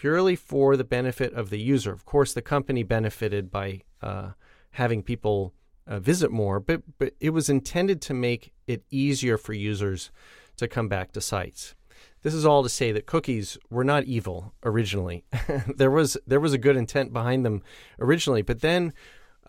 purely 0.00 0.34
for 0.34 0.78
the 0.78 0.84
benefit 0.84 1.30
of 1.34 1.50
the 1.50 1.60
user. 1.60 1.92
Of 1.92 2.06
course, 2.06 2.32
the 2.32 2.40
company 2.40 2.82
benefited 2.82 3.50
by 3.50 3.82
uh, 4.00 4.30
having 4.70 5.02
people 5.02 5.52
uh, 5.86 5.98
visit 5.98 6.30
more, 6.30 6.58
but, 6.58 6.80
but 6.98 7.12
it 7.20 7.30
was 7.30 7.50
intended 7.50 8.00
to 8.00 8.14
make 8.14 8.54
it 8.66 8.82
easier 8.90 9.36
for 9.36 9.52
users 9.52 10.10
to 10.56 10.66
come 10.66 10.88
back 10.88 11.12
to 11.12 11.20
sites. 11.20 11.74
This 12.22 12.32
is 12.32 12.46
all 12.46 12.62
to 12.62 12.70
say 12.70 12.92
that 12.92 13.04
cookies 13.04 13.58
were 13.68 13.84
not 13.84 14.04
evil 14.04 14.54
originally. 14.64 15.22
there 15.76 15.90
was 15.90 16.16
there 16.26 16.40
was 16.40 16.54
a 16.54 16.58
good 16.58 16.78
intent 16.78 17.12
behind 17.12 17.44
them 17.44 17.62
originally, 17.98 18.40
but 18.40 18.62
then 18.62 18.94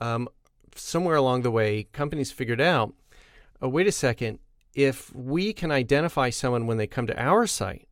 um, 0.01 0.27
somewhere 0.75 1.15
along 1.15 1.43
the 1.43 1.51
way, 1.51 1.83
companies 1.93 2.29
figured 2.29 2.59
out, 2.59 2.93
oh, 3.61 3.69
wait 3.69 3.87
a 3.87 3.91
second, 3.91 4.39
if 4.75 5.15
we 5.15 5.53
can 5.53 5.71
identify 5.71 6.29
someone 6.29 6.67
when 6.67 6.75
they 6.75 6.87
come 6.87 7.07
to 7.07 7.17
our 7.17 7.47
site, 7.47 7.87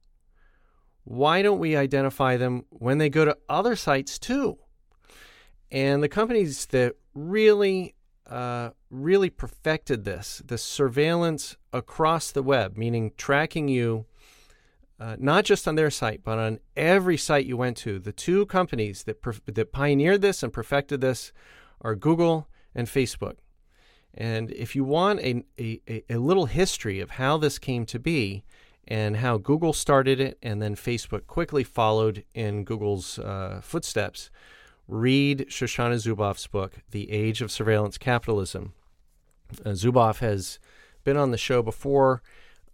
why 1.03 1.41
don't 1.41 1.59
we 1.59 1.75
identify 1.75 2.37
them 2.37 2.65
when 2.69 2.97
they 2.97 3.09
go 3.09 3.25
to 3.25 3.37
other 3.47 3.75
sites 3.75 4.19
too? 4.19 4.57
And 5.71 6.01
the 6.01 6.09
companies 6.09 6.67
that 6.67 6.95
really, 7.13 7.95
uh, 8.27 8.71
really 8.89 9.29
perfected 9.29 10.03
this, 10.03 10.41
the 10.45 10.57
surveillance 10.57 11.57
across 11.73 12.31
the 12.31 12.43
web, 12.43 12.77
meaning 12.77 13.11
tracking 13.17 13.67
you 13.67 14.05
uh, 14.99 15.15
not 15.17 15.45
just 15.45 15.67
on 15.67 15.75
their 15.75 15.89
site, 15.89 16.23
but 16.23 16.37
on 16.37 16.59
every 16.75 17.15
site 17.15 17.45
you 17.45 17.55
went 17.55 17.77
to. 17.77 17.99
The 17.99 18.11
two 18.11 18.45
companies 18.47 19.03
that, 19.03 19.21
that 19.45 19.71
pioneered 19.71 20.21
this 20.21 20.43
and 20.43 20.51
perfected 20.51 20.99
this 20.99 21.31
are 21.81 21.95
Google 21.95 22.49
and 22.75 22.87
Facebook. 22.87 23.37
And 24.13 24.51
if 24.51 24.75
you 24.75 24.83
want 24.83 25.21
a, 25.21 25.43
a, 25.57 26.03
a 26.09 26.17
little 26.17 26.47
history 26.47 26.99
of 26.99 27.11
how 27.11 27.37
this 27.37 27.59
came 27.59 27.85
to 27.85 27.99
be, 27.99 28.43
and 28.87 29.17
how 29.17 29.37
Google 29.37 29.73
started 29.73 30.19
it, 30.19 30.37
and 30.41 30.61
then 30.61 30.75
Facebook 30.75 31.27
quickly 31.27 31.63
followed 31.63 32.23
in 32.33 32.63
Google's 32.63 33.19
uh, 33.19 33.59
footsteps. 33.61 34.29
Read 34.87 35.45
Shoshana 35.49 35.95
Zuboff's 35.95 36.47
book, 36.47 36.79
The 36.89 37.11
Age 37.11 37.41
of 37.41 37.51
Surveillance 37.51 37.99
Capitalism. 37.99 38.73
Uh, 39.63 39.71
Zuboff 39.71 40.19
has 40.19 40.59
been 41.03 41.17
on 41.17 41.31
the 41.31 41.37
show 41.37 41.61
before. 41.61 42.23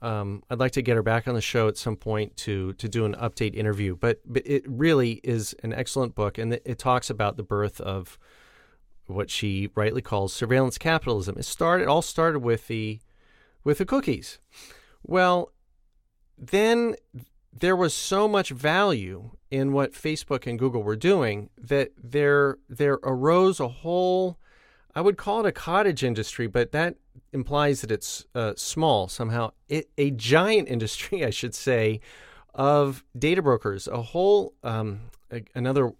Um, 0.01 0.43
I'd 0.49 0.59
like 0.59 0.71
to 0.73 0.81
get 0.81 0.95
her 0.95 1.03
back 1.03 1.27
on 1.27 1.35
the 1.35 1.41
show 1.41 1.67
at 1.67 1.77
some 1.77 1.95
point 1.95 2.37
to 2.37 2.73
to 2.73 2.87
do 2.87 3.05
an 3.05 3.15
update 3.15 3.55
interview. 3.55 3.95
But, 3.95 4.21
but 4.25 4.43
it 4.45 4.63
really 4.67 5.19
is 5.23 5.55
an 5.63 5.73
excellent 5.73 6.15
book, 6.15 6.37
and 6.37 6.53
it, 6.53 6.77
talks 6.77 7.09
about 7.09 7.37
the 7.37 7.43
birth 7.43 7.81
of 7.81 8.19
what 9.07 9.29
she 9.29 9.69
rightly 9.75 10.01
calls 10.01 10.33
surveillance 10.33 10.77
capitalism. 10.77 11.35
It 11.37 11.45
started 11.45 11.83
it 11.83 11.89
all 11.89 12.01
started 12.01 12.39
with 12.39 12.67
the 12.67 12.99
with 13.63 13.79
the 13.79 13.85
cookies. 13.85 14.39
Well, 15.03 15.51
then 16.37 16.95
there 17.57 17.75
was 17.75 17.93
so 17.93 18.27
much 18.27 18.49
value 18.49 19.31
in 19.49 19.71
what 19.71 19.93
Facebook 19.93 20.45
and 20.45 20.59
Google 20.59 20.83
were 20.83 20.97
doing 20.97 21.49
that 21.57 21.91
there 22.01 22.57
there 22.67 22.99
arose 23.03 23.59
a 23.59 23.67
whole 23.67 24.37
I 24.95 25.01
would 25.01 25.17
call 25.17 25.41
it 25.41 25.49
a 25.49 25.51
cottage 25.51 26.05
industry, 26.05 26.47
but 26.47 26.71
that 26.71 26.95
implies 27.33 27.81
that 27.81 27.91
it's 27.91 28.25
uh, 28.33 28.53
small 28.55 29.09
somehow. 29.09 29.51
It, 29.67 29.89
a 29.97 30.11
giant 30.11 30.67
industry, 30.75 31.25
I 31.25 31.31
should 31.31 31.53
say, 31.53 31.99
of 32.53 33.03
data 33.17 33.41
brokers. 33.41 33.87
A 33.87 34.01
whole 34.01 34.53
um, 34.63 35.01
a, 35.31 35.43
another 35.53 35.93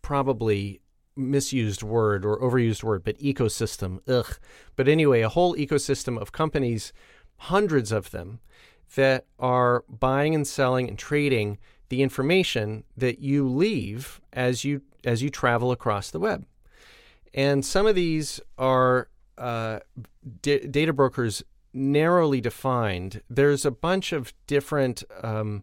probably 0.00 0.80
misused 1.16 1.82
word 1.82 2.24
or 2.24 2.38
overused 2.38 2.84
word, 2.84 3.02
but 3.02 3.18
ecosystem. 3.18 3.98
Ugh. 4.08 4.38
But 4.76 4.86
anyway, 4.86 5.22
a 5.22 5.28
whole 5.28 5.56
ecosystem 5.56 6.16
of 6.16 6.30
companies, 6.30 6.92
hundreds 7.36 7.90
of 7.90 8.12
them 8.12 8.38
that 8.94 9.26
are 9.38 9.84
buying 9.88 10.34
and 10.34 10.46
selling 10.46 10.88
and 10.88 10.98
trading 10.98 11.58
the 11.88 12.02
information 12.02 12.84
that 12.96 13.20
you 13.20 13.48
leave 13.48 14.20
as 14.32 14.64
you 14.64 14.82
as 15.04 15.22
you 15.22 15.30
travel 15.30 15.72
across 15.72 16.10
the 16.10 16.18
web. 16.18 16.44
And 17.32 17.64
some 17.64 17.86
of 17.86 17.94
these 17.94 18.40
are 18.56 19.08
uh, 19.36 19.80
d- 20.42 20.66
data 20.66 20.92
brokers 20.92 21.42
narrowly 21.72 22.40
defined. 22.40 23.22
There's 23.30 23.64
a 23.64 23.70
bunch 23.70 24.12
of 24.12 24.32
different 24.46 25.04
um, 25.22 25.62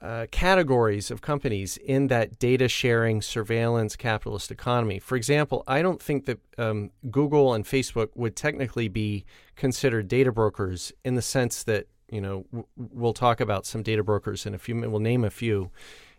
uh, 0.00 0.26
categories 0.32 1.10
of 1.12 1.20
companies 1.20 1.76
in 1.76 2.08
that 2.08 2.38
data 2.38 2.66
sharing 2.66 3.22
surveillance 3.22 3.94
capitalist 3.94 4.50
economy. 4.50 4.98
For 4.98 5.14
example, 5.14 5.62
I 5.68 5.80
don't 5.80 6.02
think 6.02 6.26
that 6.26 6.40
um, 6.58 6.90
Google 7.10 7.54
and 7.54 7.64
Facebook 7.64 8.08
would 8.16 8.34
technically 8.34 8.88
be 8.88 9.24
considered 9.54 10.08
data 10.08 10.32
brokers 10.32 10.92
in 11.04 11.14
the 11.14 11.22
sense 11.22 11.62
that 11.64 11.86
you 12.12 12.20
know 12.20 12.44
w- 12.52 12.66
we'll 12.76 13.14
talk 13.14 13.40
about 13.40 13.66
some 13.66 13.82
data 13.82 14.04
brokers 14.04 14.46
in 14.46 14.54
a 14.54 14.58
few. 14.58 14.76
We'll 14.76 15.00
name 15.00 15.24
a 15.24 15.30
few 15.30 15.70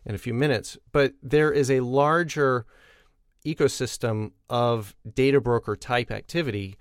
in 0.06 0.16
a 0.16 0.18
few 0.18 0.34
minutes, 0.34 0.78
but 0.92 1.14
there 1.22 1.52
is 1.52 1.72
a 1.72 1.80
larger 1.80 2.66
ecosystem 3.46 4.32
of 4.50 4.96
data 5.14 5.40
broker 5.40 5.76
type 5.76 6.12
activity 6.12 6.78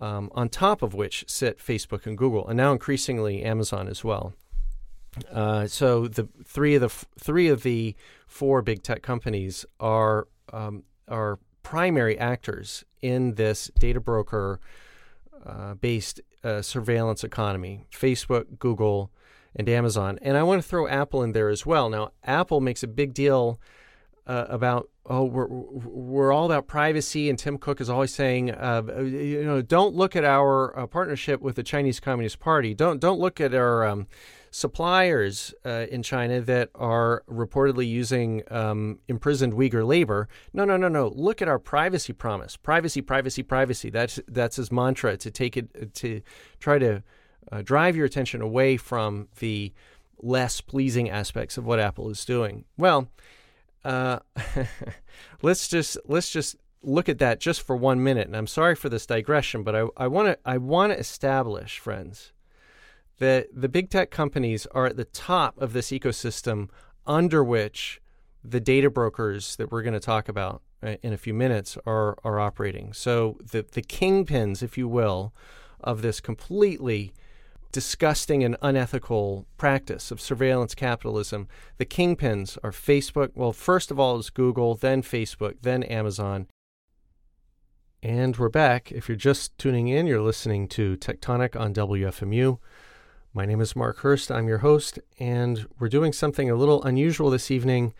um, 0.00 0.30
on 0.32 0.48
top 0.48 0.82
of 0.82 0.94
which 0.94 1.24
sit 1.28 1.58
Facebook 1.58 2.06
and 2.06 2.16
Google, 2.16 2.46
and 2.48 2.56
now 2.56 2.72
increasingly 2.72 3.42
Amazon 3.42 3.88
as 3.88 4.02
well. 4.02 4.34
Uh, 5.30 5.66
so 5.66 6.08
the 6.08 6.28
three 6.44 6.74
of 6.74 6.80
the 6.80 6.86
f- 6.86 7.04
three 7.18 7.48
of 7.48 7.62
the 7.62 7.94
four 8.26 8.62
big 8.62 8.82
tech 8.82 9.02
companies 9.02 9.66
are 9.78 10.28
um, 10.52 10.84
are 11.08 11.38
primary 11.62 12.18
actors 12.18 12.84
in 13.02 13.34
this 13.34 13.70
data 13.78 14.00
broker 14.00 14.60
uh, 15.44 15.74
based 15.74 16.20
uh, 16.44 16.62
surveillance 16.62 17.24
economy. 17.24 17.86
Facebook, 17.90 18.58
Google, 18.58 19.10
and 19.54 19.68
Amazon, 19.68 20.18
and 20.22 20.36
I 20.36 20.42
want 20.42 20.62
to 20.62 20.68
throw 20.68 20.88
Apple 20.88 21.22
in 21.22 21.32
there 21.32 21.48
as 21.48 21.66
well. 21.66 21.90
Now, 21.90 22.12
Apple 22.24 22.60
makes 22.60 22.82
a 22.82 22.86
big 22.86 23.12
deal 23.12 23.60
uh, 24.26 24.46
about 24.48 24.88
oh 25.06 25.24
we're 25.24 25.48
we're 25.48 26.32
all 26.32 26.46
about 26.46 26.66
privacy, 26.66 27.28
and 27.28 27.38
Tim 27.38 27.58
Cook 27.58 27.80
is 27.80 27.90
always 27.90 28.14
saying 28.14 28.50
uh, 28.50 28.82
you 29.02 29.44
know 29.44 29.60
don't 29.60 29.94
look 29.94 30.16
at 30.16 30.24
our 30.24 30.78
uh, 30.78 30.86
partnership 30.86 31.40
with 31.40 31.56
the 31.56 31.62
Chinese 31.62 32.00
Communist 32.00 32.38
Party. 32.38 32.74
Don't 32.74 33.00
don't 33.00 33.20
look 33.20 33.40
at 33.40 33.54
our 33.54 33.84
um, 33.84 34.06
suppliers 34.52 35.54
uh, 35.64 35.86
in 35.90 36.02
China 36.02 36.40
that 36.42 36.68
are 36.74 37.24
reportedly 37.28 37.88
using 37.88 38.42
um, 38.50 38.98
imprisoned 39.08 39.54
Uyghur 39.54 39.84
labor. 39.84 40.28
No, 40.52 40.64
no, 40.64 40.76
no, 40.76 40.88
no. 40.88 41.08
Look 41.08 41.40
at 41.40 41.48
our 41.48 41.58
privacy 41.58 42.12
promise. 42.12 42.56
Privacy, 42.56 43.00
privacy, 43.00 43.42
privacy. 43.42 43.90
That's 43.90 44.20
that's 44.28 44.56
his 44.56 44.70
mantra 44.70 45.16
to 45.16 45.30
take 45.30 45.56
it 45.56 45.94
to 45.94 46.20
try 46.60 46.78
to 46.78 47.02
uh, 47.50 47.62
drive 47.62 47.96
your 47.96 48.04
attention 48.04 48.42
away 48.42 48.76
from 48.76 49.28
the 49.40 49.72
less 50.20 50.60
pleasing 50.60 51.08
aspects 51.10 51.56
of 51.56 51.64
what 51.64 51.80
Apple 51.80 52.10
is 52.10 52.24
doing. 52.24 52.66
Well, 52.76 53.08
uh, 53.84 54.18
let's 55.42 55.66
just 55.66 55.96
let's 56.06 56.30
just 56.30 56.56
look 56.82 57.08
at 57.08 57.18
that 57.18 57.40
just 57.40 57.62
for 57.62 57.74
one 57.74 58.02
minute. 58.02 58.26
And 58.26 58.36
I'm 58.36 58.46
sorry 58.46 58.74
for 58.74 58.90
this 58.90 59.06
digression, 59.06 59.62
but 59.62 59.74
I 59.96 60.06
want 60.06 60.28
to 60.28 60.38
I 60.44 60.58
want 60.58 60.92
to 60.92 60.98
establish, 60.98 61.78
friends, 61.78 62.32
that 63.18 63.48
the 63.52 63.68
big 63.68 63.90
tech 63.90 64.10
companies 64.10 64.66
are 64.72 64.86
at 64.86 64.96
the 64.96 65.04
top 65.04 65.60
of 65.60 65.72
this 65.72 65.90
ecosystem 65.90 66.68
under 67.06 67.42
which 67.42 68.00
the 68.44 68.60
data 68.60 68.90
brokers 68.90 69.56
that 69.56 69.70
we're 69.70 69.82
going 69.82 69.92
to 69.92 70.00
talk 70.00 70.28
about 70.28 70.62
uh, 70.82 70.96
in 71.02 71.12
a 71.12 71.18
few 71.18 71.34
minutes 71.34 71.78
are 71.86 72.16
are 72.24 72.40
operating. 72.40 72.92
So 72.92 73.38
the 73.40 73.64
the 73.70 73.82
kingpins, 73.82 74.62
if 74.62 74.76
you 74.76 74.88
will, 74.88 75.32
of 75.80 76.02
this 76.02 76.20
completely 76.20 77.12
disgusting 77.72 78.44
and 78.44 78.56
unethical 78.60 79.46
practice 79.56 80.10
of 80.10 80.20
surveillance 80.20 80.74
capitalism. 80.74 81.48
The 81.78 81.86
kingpins 81.86 82.58
are 82.62 82.70
Facebook. 82.70 83.30
Well, 83.34 83.52
first 83.52 83.90
of 83.90 83.98
all 83.98 84.18
is 84.18 84.28
Google, 84.28 84.74
then 84.74 85.02
Facebook, 85.02 85.56
then 85.62 85.82
Amazon. 85.84 86.48
And 88.02 88.36
we're 88.36 88.50
back. 88.50 88.92
If 88.92 89.08
you're 89.08 89.16
just 89.16 89.56
tuning 89.58 89.88
in, 89.88 90.06
you're 90.06 90.20
listening 90.20 90.68
to 90.68 90.96
Techtonic 90.96 91.58
on 91.58 91.72
WFMU. 91.72 92.58
My 93.34 93.46
name 93.46 93.62
is 93.62 93.74
Mark 93.74 94.00
Hurst. 94.00 94.30
I'm 94.30 94.46
your 94.46 94.58
host, 94.58 94.98
and 95.18 95.66
we're 95.78 95.88
doing 95.88 96.12
something 96.12 96.50
a 96.50 96.54
little 96.54 96.82
unusual 96.82 97.30
this 97.30 97.50
evening. 97.50 97.94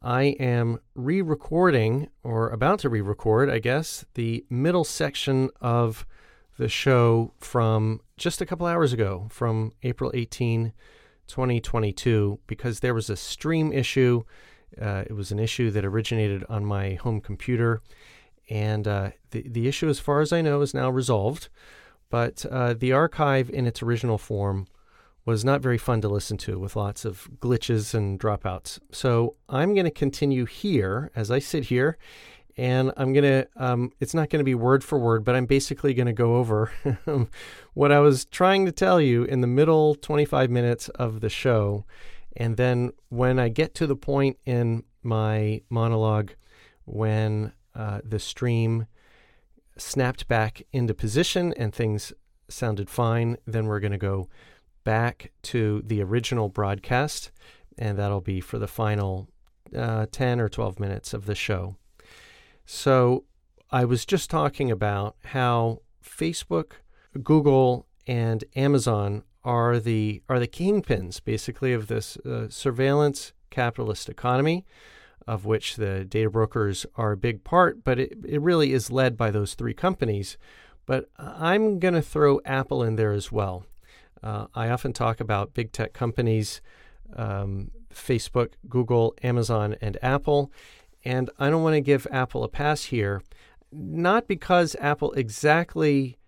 I 0.00 0.34
am 0.40 0.80
re 0.94 1.20
recording, 1.20 2.08
or 2.22 2.48
about 2.48 2.78
to 2.78 2.88
re 2.88 3.02
record, 3.02 3.50
I 3.50 3.58
guess, 3.58 4.06
the 4.14 4.46
middle 4.48 4.84
section 4.84 5.50
of 5.60 6.06
the 6.56 6.70
show 6.70 7.34
from 7.36 8.00
just 8.16 8.40
a 8.40 8.46
couple 8.46 8.66
hours 8.66 8.94
ago, 8.94 9.28
from 9.30 9.72
April 9.82 10.10
18, 10.14 10.72
2022, 11.26 12.38
because 12.46 12.80
there 12.80 12.94
was 12.94 13.10
a 13.10 13.16
stream 13.16 13.70
issue. 13.74 14.22
Uh, 14.80 15.04
it 15.06 15.12
was 15.12 15.30
an 15.30 15.38
issue 15.38 15.70
that 15.70 15.84
originated 15.84 16.46
on 16.48 16.64
my 16.64 16.94
home 16.94 17.20
computer. 17.20 17.82
And 18.48 18.88
uh, 18.88 19.10
the, 19.32 19.46
the 19.46 19.68
issue, 19.68 19.90
as 19.90 20.00
far 20.00 20.22
as 20.22 20.32
I 20.32 20.40
know, 20.40 20.62
is 20.62 20.72
now 20.72 20.88
resolved. 20.88 21.50
But 22.08 22.46
uh, 22.50 22.72
the 22.72 22.94
archive 22.94 23.50
in 23.50 23.66
its 23.66 23.82
original 23.82 24.16
form 24.16 24.66
was 25.28 25.44
not 25.44 25.60
very 25.60 25.76
fun 25.76 26.00
to 26.00 26.08
listen 26.08 26.38
to 26.38 26.58
with 26.58 26.74
lots 26.74 27.04
of 27.04 27.28
glitches 27.38 27.92
and 27.92 28.18
dropouts. 28.18 28.78
So 28.90 29.36
I'm 29.46 29.74
going 29.74 29.84
to 29.84 29.90
continue 29.90 30.46
here 30.46 31.10
as 31.14 31.30
I 31.30 31.38
sit 31.38 31.64
here, 31.64 31.98
and 32.56 32.94
I'm 32.96 33.12
going 33.12 33.24
to, 33.24 33.48
um, 33.58 33.92
it's 34.00 34.14
not 34.14 34.30
going 34.30 34.40
to 34.40 34.44
be 34.44 34.54
word 34.54 34.82
for 34.82 34.98
word, 34.98 35.24
but 35.24 35.34
I'm 35.34 35.44
basically 35.44 35.92
going 35.92 36.06
to 36.06 36.14
go 36.14 36.36
over 36.36 36.72
what 37.74 37.92
I 37.92 38.00
was 38.00 38.24
trying 38.24 38.64
to 38.64 38.72
tell 38.72 39.02
you 39.02 39.24
in 39.24 39.42
the 39.42 39.46
middle 39.46 39.94
25 39.96 40.48
minutes 40.48 40.88
of 40.88 41.20
the 41.20 41.28
show. 41.28 41.84
And 42.34 42.56
then 42.56 42.92
when 43.10 43.38
I 43.38 43.50
get 43.50 43.74
to 43.74 43.86
the 43.86 43.96
point 43.96 44.38
in 44.46 44.82
my 45.02 45.60
monologue 45.68 46.32
when 46.86 47.52
uh, 47.74 48.00
the 48.02 48.18
stream 48.18 48.86
snapped 49.76 50.26
back 50.26 50.62
into 50.72 50.94
position 50.94 51.52
and 51.58 51.74
things 51.74 52.14
sounded 52.48 52.88
fine, 52.88 53.36
then 53.46 53.66
we're 53.66 53.80
going 53.80 53.92
to 53.92 53.98
go 53.98 54.30
back 54.88 55.32
to 55.42 55.82
the 55.84 56.02
original 56.02 56.48
broadcast, 56.48 57.30
and 57.76 57.98
that'll 57.98 58.22
be 58.22 58.40
for 58.40 58.58
the 58.58 58.66
final 58.66 59.28
uh, 59.76 60.06
10 60.10 60.40
or 60.40 60.48
12 60.48 60.80
minutes 60.80 61.12
of 61.12 61.26
the 61.26 61.34
show. 61.34 61.76
So 62.64 63.24
I 63.70 63.84
was 63.84 64.06
just 64.06 64.30
talking 64.30 64.70
about 64.70 65.14
how 65.26 65.82
Facebook, 66.02 66.72
Google, 67.22 67.86
and 68.06 68.42
Amazon 68.56 69.24
are 69.44 69.78
the 69.78 70.22
are 70.26 70.40
the 70.40 70.48
kingpins 70.48 71.22
basically 71.22 71.74
of 71.74 71.88
this 71.88 72.16
uh, 72.24 72.48
surveillance 72.48 73.34
capitalist 73.50 74.08
economy 74.08 74.64
of 75.26 75.44
which 75.44 75.76
the 75.76 76.06
data 76.06 76.30
brokers 76.30 76.86
are 76.96 77.12
a 77.12 77.16
big 77.18 77.44
part, 77.44 77.84
but 77.84 77.98
it, 77.98 78.14
it 78.26 78.40
really 78.40 78.72
is 78.72 78.90
led 78.90 79.18
by 79.18 79.30
those 79.30 79.52
three 79.52 79.74
companies. 79.74 80.38
But 80.86 81.10
I'm 81.18 81.78
going 81.78 81.92
to 81.92 82.00
throw 82.00 82.40
Apple 82.46 82.82
in 82.82 82.96
there 82.96 83.12
as 83.12 83.30
well. 83.30 83.66
Uh, 84.22 84.46
I 84.54 84.70
often 84.70 84.92
talk 84.92 85.20
about 85.20 85.54
big 85.54 85.72
tech 85.72 85.92
companies 85.92 86.60
um, 87.16 87.70
Facebook, 87.92 88.52
Google, 88.68 89.14
Amazon, 89.22 89.76
and 89.80 89.96
Apple. 90.02 90.52
And 91.04 91.30
I 91.38 91.50
don't 91.50 91.62
want 91.62 91.74
to 91.74 91.80
give 91.80 92.06
Apple 92.10 92.44
a 92.44 92.48
pass 92.48 92.84
here, 92.84 93.22
not 93.72 94.26
because 94.26 94.76
Apple 94.80 95.12
exactly 95.12 96.18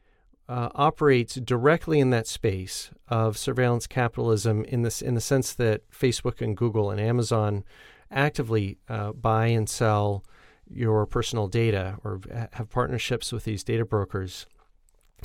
uh, 0.49 0.69
operates 0.75 1.35
directly 1.37 2.01
in 2.01 2.11
that 2.11 2.27
space 2.27 2.91
of 3.09 3.39
surveillance 3.39 3.87
capitalism 3.87 4.65
in 4.65 4.83
this 4.83 5.01
in 5.01 5.15
the 5.15 5.21
sense 5.21 5.53
that 5.53 5.89
Facebook 5.91 6.41
and 6.41 6.57
Google 6.57 6.91
and 6.91 7.01
Amazon 7.01 7.65
actively 8.11 8.79
uh, 8.89 9.13
buy 9.13 9.47
and 9.47 9.69
sell 9.69 10.25
your 10.69 11.07
personal 11.07 11.47
data 11.47 11.99
or 12.03 12.21
have 12.53 12.69
partnerships 12.71 13.33
with 13.33 13.45
these 13.45 13.63
data 13.63 13.85
brokers. 13.85 14.47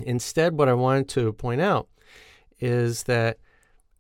Instead, 0.04 0.58
what 0.58 0.70
I 0.70 0.74
wanted 0.74 1.08
to 1.10 1.34
point 1.34 1.62
out 1.62 1.88
is 2.60 3.04
that 3.04 3.38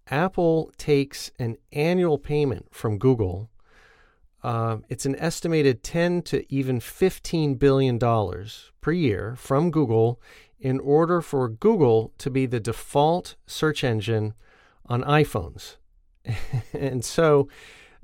Apple 0.07 0.71
takes 0.77 1.31
an 1.39 1.57
annual 1.71 2.17
payment 2.17 2.67
from 2.71 2.97
Google. 2.97 3.49
Uh, 4.43 4.77
it's 4.89 5.05
an 5.05 5.15
estimated 5.17 5.81
10 5.83 6.21
to 6.23 6.53
even 6.53 6.79
15 6.79 7.55
billion 7.55 7.97
dollars 7.97 8.71
per 8.81 8.91
year 8.91 9.35
from 9.35 9.71
Google 9.71 10.21
in 10.59 10.79
order 10.79 11.21
for 11.21 11.49
Google 11.49 12.13
to 12.19 12.29
be 12.29 12.45
the 12.45 12.59
default 12.59 13.35
search 13.47 13.83
engine 13.83 14.33
on 14.85 15.01
iPhones. 15.03 15.77
and 16.73 17.03
so 17.03 17.47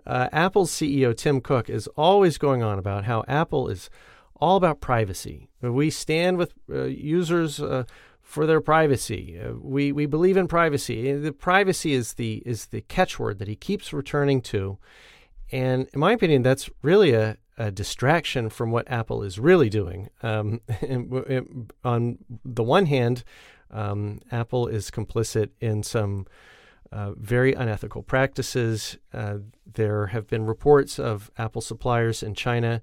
uh, 0.05 0.29
Apple's 0.31 0.71
CEO 0.71 1.15
Tim 1.15 1.41
Cook 1.41 1.69
is 1.69 1.87
always 1.95 2.37
going 2.37 2.63
on 2.63 2.79
about 2.79 3.05
how 3.05 3.23
Apple 3.27 3.67
is 3.67 3.89
all 4.35 4.57
about 4.57 4.81
privacy. 4.81 5.49
We 5.61 5.91
stand 5.91 6.37
with 6.37 6.53
uh, 6.69 6.85
users 6.85 7.59
uh, 7.59 7.83
for 8.31 8.45
their 8.45 8.61
privacy. 8.61 9.37
Uh, 9.37 9.51
we 9.59 9.91
we 9.91 10.05
believe 10.05 10.37
in 10.37 10.47
privacy. 10.47 11.13
The 11.13 11.33
privacy 11.33 11.91
is 11.91 12.13
the 12.13 12.41
is 12.45 12.67
the 12.67 12.81
catchword 12.81 13.39
that 13.39 13.49
he 13.49 13.57
keeps 13.57 13.91
returning 13.91 14.41
to, 14.53 14.77
and 15.51 15.89
in 15.93 15.99
my 15.99 16.13
opinion, 16.13 16.41
that's 16.41 16.69
really 16.81 17.11
a, 17.11 17.37
a 17.57 17.71
distraction 17.71 18.49
from 18.49 18.71
what 18.71 18.89
Apple 18.89 19.21
is 19.21 19.37
really 19.37 19.69
doing. 19.69 20.09
Um, 20.23 20.61
on 21.83 22.19
the 22.45 22.63
one 22.63 22.85
hand, 22.85 23.25
um, 23.69 24.21
Apple 24.31 24.65
is 24.67 24.89
complicit 24.89 25.49
in 25.59 25.83
some 25.83 26.25
uh, 26.93 27.11
very 27.17 27.53
unethical 27.53 28.01
practices. 28.01 28.97
Uh, 29.13 29.39
there 29.73 30.07
have 30.07 30.27
been 30.27 30.45
reports 30.45 30.99
of 30.99 31.29
Apple 31.37 31.61
suppliers 31.61 32.23
in 32.23 32.33
China 32.33 32.81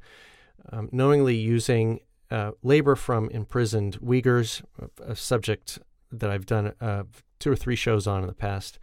um, 0.73 0.89
knowingly 0.93 1.37
using 1.37 2.01
uh, 2.31 2.53
labor 2.63 2.95
from 2.97 3.29
imprisoned 3.31 3.99
Uyghurs, 4.01 4.63
a 5.05 5.17
subject 5.17 5.79
that 6.13 6.31
I've 6.31 6.47
done 6.47 6.73
uh, 6.81 7.05
two 7.39 7.53
or 7.53 7.57
three 7.57 7.77
shows 7.77 8.07
on 8.07 8.23
in 8.23 8.27
the 8.27 8.35
past. 8.35 8.79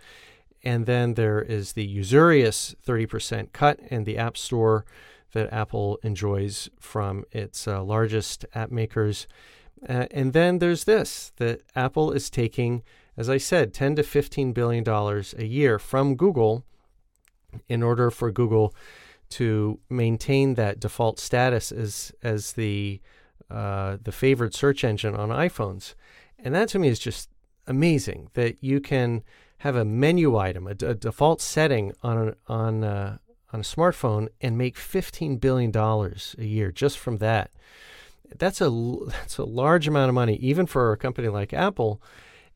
and 0.63 0.85
then 0.87 1.13
there 1.13 1.41
is 1.41 1.73
the 1.73 1.85
usurious 1.85 2.75
30% 2.85 3.53
cut 3.53 3.79
in 3.91 4.03
the 4.03 4.17
App 4.17 4.35
Store 4.35 4.83
that 5.33 5.53
Apple 5.53 5.99
enjoys 6.01 6.69
from 6.79 7.23
its 7.31 7.67
uh, 7.67 7.83
largest 7.83 8.45
app 8.55 8.71
makers. 8.71 9.27
Uh, 9.87 10.07
and 10.09 10.33
then 10.33 10.57
there's 10.59 10.85
this 10.85 11.31
that 11.35 11.61
Apple 11.75 12.11
is 12.11 12.29
taking, 12.29 12.81
as 13.15 13.29
I 13.29 13.37
said, 13.37 13.73
10 13.73 13.97
to 13.97 14.03
15 14.03 14.53
billion 14.53 14.83
dollars 14.83 15.35
a 15.37 15.45
year 15.45 15.77
from 15.77 16.15
Google 16.15 16.63
in 17.67 17.83
order 17.83 18.09
for 18.09 18.31
Google 18.31 18.73
to 19.31 19.79
maintain 19.89 20.55
that 20.55 20.79
default 20.79 21.19
status 21.19 21.71
as 21.71 22.11
as 22.23 22.53
the 22.53 23.01
uh, 23.49 23.97
the 24.01 24.11
favored 24.11 24.53
search 24.53 24.83
engine 24.83 25.15
on 25.15 25.29
iPhones. 25.29 25.93
And 26.39 26.53
that 26.55 26.69
to 26.69 26.79
me 26.79 26.87
is 26.87 26.99
just 26.99 27.29
amazing 27.67 28.29
that 28.33 28.63
you 28.63 28.79
can 28.79 29.23
have 29.59 29.75
a 29.75 29.85
menu 29.85 30.37
item, 30.37 30.67
a, 30.67 30.71
a 30.71 30.93
default 30.93 31.41
setting 31.41 31.93
on 32.03 32.35
on 32.47 32.83
a, 32.83 33.19
on 33.51 33.59
a 33.61 33.63
smartphone, 33.63 34.27
and 34.41 34.57
make 34.57 34.77
fifteen 34.77 35.37
billion 35.37 35.71
dollars 35.71 36.35
a 36.37 36.45
year 36.45 36.71
just 36.71 36.97
from 36.97 37.17
that. 37.17 37.51
That's 38.37 38.61
a 38.61 38.69
that's 39.07 39.37
a 39.37 39.45
large 39.45 39.87
amount 39.87 40.09
of 40.09 40.15
money, 40.15 40.35
even 40.35 40.65
for 40.65 40.91
a 40.91 40.97
company 40.97 41.27
like 41.27 41.53
Apple. 41.53 42.01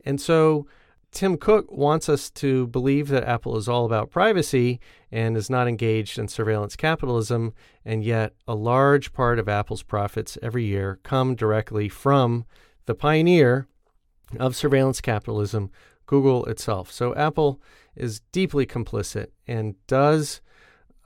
And 0.05 0.19
so, 0.19 0.67
Tim 1.11 1.37
Cook 1.37 1.71
wants 1.71 2.07
us 2.07 2.29
to 2.31 2.67
believe 2.67 3.07
that 3.09 3.23
Apple 3.23 3.57
is 3.57 3.67
all 3.67 3.85
about 3.85 4.11
privacy 4.11 4.79
and 5.11 5.35
is 5.35 5.49
not 5.49 5.67
engaged 5.67 6.19
in 6.19 6.27
surveillance 6.27 6.75
capitalism. 6.75 7.53
And 7.83 8.03
yet, 8.03 8.33
a 8.47 8.55
large 8.55 9.11
part 9.11 9.39
of 9.39 9.49
Apple's 9.49 9.83
profits 9.83 10.37
every 10.41 10.65
year 10.65 10.99
come 11.03 11.35
directly 11.35 11.89
from 11.89 12.45
the 12.85 12.95
pioneer 12.95 13.67
of 14.39 14.55
surveillance 14.55 15.01
capitalism, 15.01 15.71
Google 16.05 16.45
itself. 16.45 16.91
So 16.91 17.15
Apple 17.15 17.61
is 17.95 18.21
deeply 18.31 18.65
complicit 18.65 19.27
and 19.47 19.75
does 19.87 20.41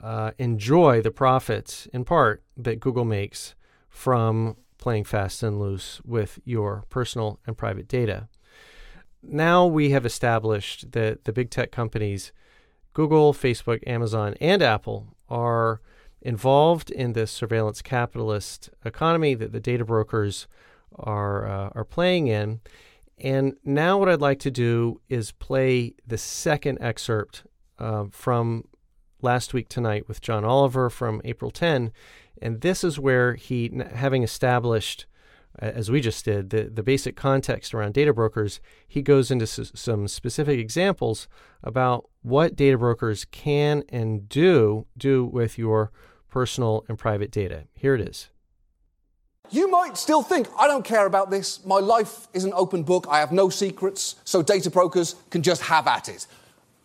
uh, 0.01 0.31
enjoy 0.37 1.01
the 1.01 1.11
profits, 1.11 1.87
in 1.93 2.03
part, 2.03 2.43
that 2.57 2.81
Google 2.81 3.05
makes 3.05 3.55
from 3.89 4.57
playing 4.77 5.05
fast 5.05 5.43
and 5.43 5.59
loose 5.59 6.01
with 6.03 6.39
your 6.43 6.83
personal 6.89 7.39
and 7.47 7.57
private 7.57 7.87
data. 7.87 8.27
Now 9.23 9.65
we 9.65 9.91
have 9.91 10.05
established 10.05 10.91
that 10.91 11.23
the 11.23 11.31
big 11.31 11.49
tech 11.49 11.71
companies, 11.71 12.31
Google, 12.93 13.33
Facebook, 13.33 13.81
Amazon, 13.87 14.35
and 14.41 14.61
Apple, 14.61 15.15
are 15.29 15.81
involved 16.21 16.91
in 16.91 17.13
this 17.13 17.31
surveillance 17.31 17.81
capitalist 17.81 18.69
economy 18.85 19.33
that 19.35 19.51
the 19.51 19.59
data 19.59 19.85
brokers 19.85 20.47
are 20.97 21.47
uh, 21.47 21.69
are 21.73 21.85
playing 21.85 22.27
in. 22.27 22.61
And 23.17 23.55
now, 23.63 23.97
what 23.97 24.09
I'd 24.09 24.21
like 24.21 24.39
to 24.39 24.51
do 24.51 24.99
is 25.07 25.31
play 25.31 25.93
the 26.05 26.17
second 26.17 26.79
excerpt 26.81 27.43
uh, 27.79 28.05
from 28.11 28.65
last 29.21 29.53
week 29.53 29.69
tonight 29.69 30.07
with 30.07 30.21
John 30.21 30.43
Oliver 30.43 30.89
from 30.89 31.21
April 31.23 31.51
10. 31.51 31.91
And 32.41 32.61
this 32.61 32.83
is 32.83 32.99
where 32.99 33.35
he, 33.35 33.71
having 33.93 34.23
established, 34.23 35.05
as 35.59 35.91
we 35.91 36.01
just 36.01 36.25
did, 36.25 36.49
the, 36.49 36.63
the 36.63 36.83
basic 36.83 37.15
context 37.15 37.73
around 37.73 37.93
data 37.93 38.13
brokers, 38.13 38.59
he 38.87 39.01
goes 39.01 39.29
into 39.31 39.43
s- 39.43 39.71
some 39.75 40.07
specific 40.07 40.59
examples 40.59 41.27
about 41.63 42.09
what 42.21 42.55
data 42.55 42.77
brokers 42.77 43.25
can 43.25 43.83
and 43.89 44.27
do 44.27 44.85
do 44.97 45.25
with 45.25 45.57
your 45.57 45.91
personal 46.29 46.83
and 46.87 46.97
private 46.97 47.31
data. 47.31 47.65
Here 47.75 47.93
it 47.93 48.01
is. 48.01 48.29
You 49.51 49.69
might 49.69 49.97
still 49.97 50.23
think, 50.23 50.47
I 50.57 50.67
don't 50.67 50.85
care 50.85 51.05
about 51.05 51.29
this. 51.29 51.63
My 51.65 51.79
life 51.79 52.27
is 52.33 52.43
an 52.43 52.53
open 52.55 52.81
book. 52.81 53.05
I 53.09 53.19
have 53.19 53.31
no 53.31 53.49
secrets, 53.49 54.15
so 54.23 54.41
data 54.41 54.71
brokers 54.71 55.15
can 55.29 55.43
just 55.43 55.61
have 55.63 55.85
at 55.85 56.09
it. 56.09 56.25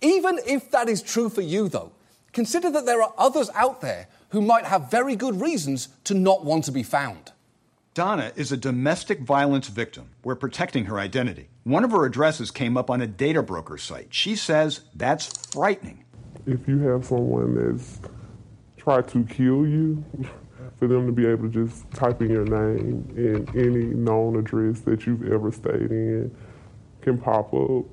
Even 0.03 0.39
if 0.47 0.71
that 0.73 0.89
is 0.89 1.01
true 1.01 1.31
for 1.31 1.41
you, 1.41 1.69
though, 1.69 1.93
consider 2.33 2.71
that 2.71 2.85
there 2.85 3.03
are 3.03 3.15
others 3.17 3.49
out 3.55 3.81
there 3.81 4.09
who 4.31 4.43
might 4.43 4.67
have 4.67 4.91
very 4.91 5.17
good 5.17 5.41
reasons 5.41 5.89
to 6.05 6.13
not 6.13 6.45
want 6.45 6.65
to 6.65 6.73
be 6.73 6.83
found. 6.83 7.33
Donna 7.99 8.31
is 8.37 8.53
a 8.53 8.57
domestic 8.57 9.23
violence 9.23 9.67
victim. 9.67 10.11
We're 10.23 10.37
protecting 10.37 10.85
her 10.85 11.01
identity. 11.01 11.49
One 11.65 11.83
of 11.83 11.91
her 11.91 12.05
addresses 12.05 12.53
came 12.53 12.77
up 12.77 12.91
on 12.91 13.01
a 13.01 13.09
data 13.09 13.43
broker 13.43 13.77
site. 13.77 14.15
She 14.15 14.37
says 14.37 14.83
that's 14.95 15.49
frightening. 15.49 16.05
If 16.47 16.69
you 16.69 16.79
have 16.79 17.05
someone 17.05 17.57
that's 17.57 17.99
tried 18.77 19.09
to 19.09 19.25
kill 19.25 19.67
you, 19.67 20.05
for 20.77 20.87
them 20.87 21.07
to 21.07 21.13
be 21.13 21.27
able 21.27 21.51
to 21.51 21.67
just 21.67 21.91
type 21.91 22.23
in 22.23 22.31
your 22.31 22.45
name 22.45 23.05
and 23.17 23.49
any 23.57 23.87
known 23.87 24.37
address 24.37 24.79
that 24.83 25.05
you've 25.05 25.33
ever 25.33 25.51
stayed 25.51 25.91
in 25.91 26.33
can 27.01 27.19
pop 27.19 27.53
up. 27.53 27.85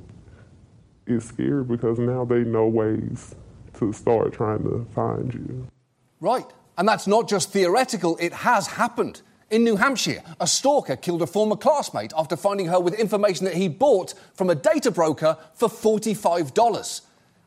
It's 1.08 1.26
scary 1.26 1.63
because 1.63 1.98
now 1.98 2.26
they 2.26 2.44
know 2.44 2.68
ways 2.68 3.34
to 3.80 3.91
start 3.91 4.34
trying 4.34 4.62
to 4.65 4.86
find 4.94 5.34
you. 5.34 5.68
Right. 6.20 6.46
And 6.78 6.88
that's 6.88 7.08
not 7.08 7.28
just 7.28 7.52
theoretical, 7.52 8.18
it 8.18 8.34
has 8.34 8.68
happened. 8.68 9.24
In 9.51 9.63
New 9.63 9.75
Hampshire, 9.75 10.23
a 10.39 10.47
stalker 10.47 10.95
killed 10.95 11.21
a 11.21 11.27
former 11.27 11.55
classmate 11.55 12.13
after 12.17 12.36
finding 12.36 12.65
her 12.65 12.79
with 12.79 12.95
information 12.95 13.45
that 13.45 13.53
he 13.53 13.67
bought 13.67 14.15
from 14.34 14.49
a 14.49 14.55
data 14.55 14.89
broker 14.89 15.38
for 15.53 15.69
$45. 15.69 17.01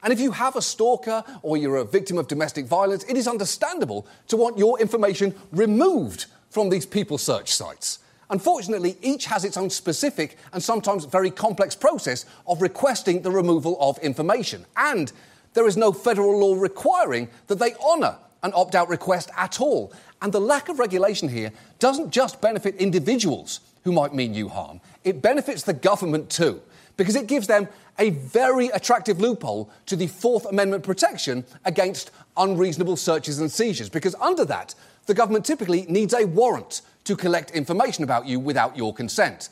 And 0.04 0.12
if 0.12 0.20
you 0.20 0.30
have 0.30 0.54
a 0.54 0.62
stalker 0.62 1.24
or 1.42 1.56
you're 1.56 1.78
a 1.78 1.84
victim 1.84 2.16
of 2.16 2.28
domestic 2.28 2.66
violence, 2.66 3.02
it 3.08 3.16
is 3.16 3.26
understandable 3.26 4.06
to 4.28 4.36
want 4.36 4.56
your 4.56 4.78
information 4.80 5.34
removed 5.50 6.26
from 6.50 6.70
these 6.70 6.86
people 6.86 7.18
search 7.18 7.52
sites. 7.52 7.98
Unfortunately, 8.30 8.96
each 9.02 9.24
has 9.26 9.44
its 9.44 9.56
own 9.56 9.68
specific 9.68 10.38
and 10.52 10.62
sometimes 10.62 11.04
very 11.04 11.32
complex 11.32 11.74
process 11.74 12.26
of 12.46 12.62
requesting 12.62 13.22
the 13.22 13.30
removal 13.32 13.76
of 13.80 13.98
information. 13.98 14.64
And 14.76 15.10
there 15.54 15.66
is 15.66 15.76
no 15.76 15.90
federal 15.90 16.38
law 16.38 16.54
requiring 16.54 17.28
that 17.48 17.58
they 17.58 17.74
honour 17.74 18.18
an 18.44 18.52
opt 18.54 18.76
out 18.76 18.88
request 18.88 19.30
at 19.36 19.60
all. 19.60 19.92
And 20.20 20.32
the 20.32 20.40
lack 20.40 20.68
of 20.68 20.78
regulation 20.78 21.28
here 21.28 21.52
doesn't 21.78 22.10
just 22.10 22.40
benefit 22.40 22.74
individuals 22.76 23.60
who 23.84 23.92
might 23.92 24.14
mean 24.14 24.34
you 24.34 24.48
harm, 24.48 24.80
it 25.04 25.22
benefits 25.22 25.62
the 25.62 25.72
government 25.72 26.28
too 26.28 26.60
because 26.96 27.14
it 27.14 27.26
gives 27.26 27.46
them 27.46 27.68
a 27.98 28.10
very 28.10 28.66
attractive 28.68 29.20
loophole 29.20 29.70
to 29.86 29.96
the 29.96 30.06
Fourth 30.06 30.44
Amendment 30.46 30.82
protection 30.82 31.44
against 31.64 32.10
unreasonable 32.36 32.96
searches 32.96 33.38
and 33.38 33.50
seizures. 33.50 33.88
Because 33.88 34.14
under 34.20 34.44
that, 34.44 34.74
the 35.06 35.14
government 35.14 35.46
typically 35.46 35.86
needs 35.88 36.12
a 36.12 36.26
warrant 36.26 36.82
to 37.04 37.16
collect 37.16 37.52
information 37.52 38.04
about 38.04 38.26
you 38.26 38.38
without 38.38 38.76
your 38.76 38.92
consent. 38.92 39.48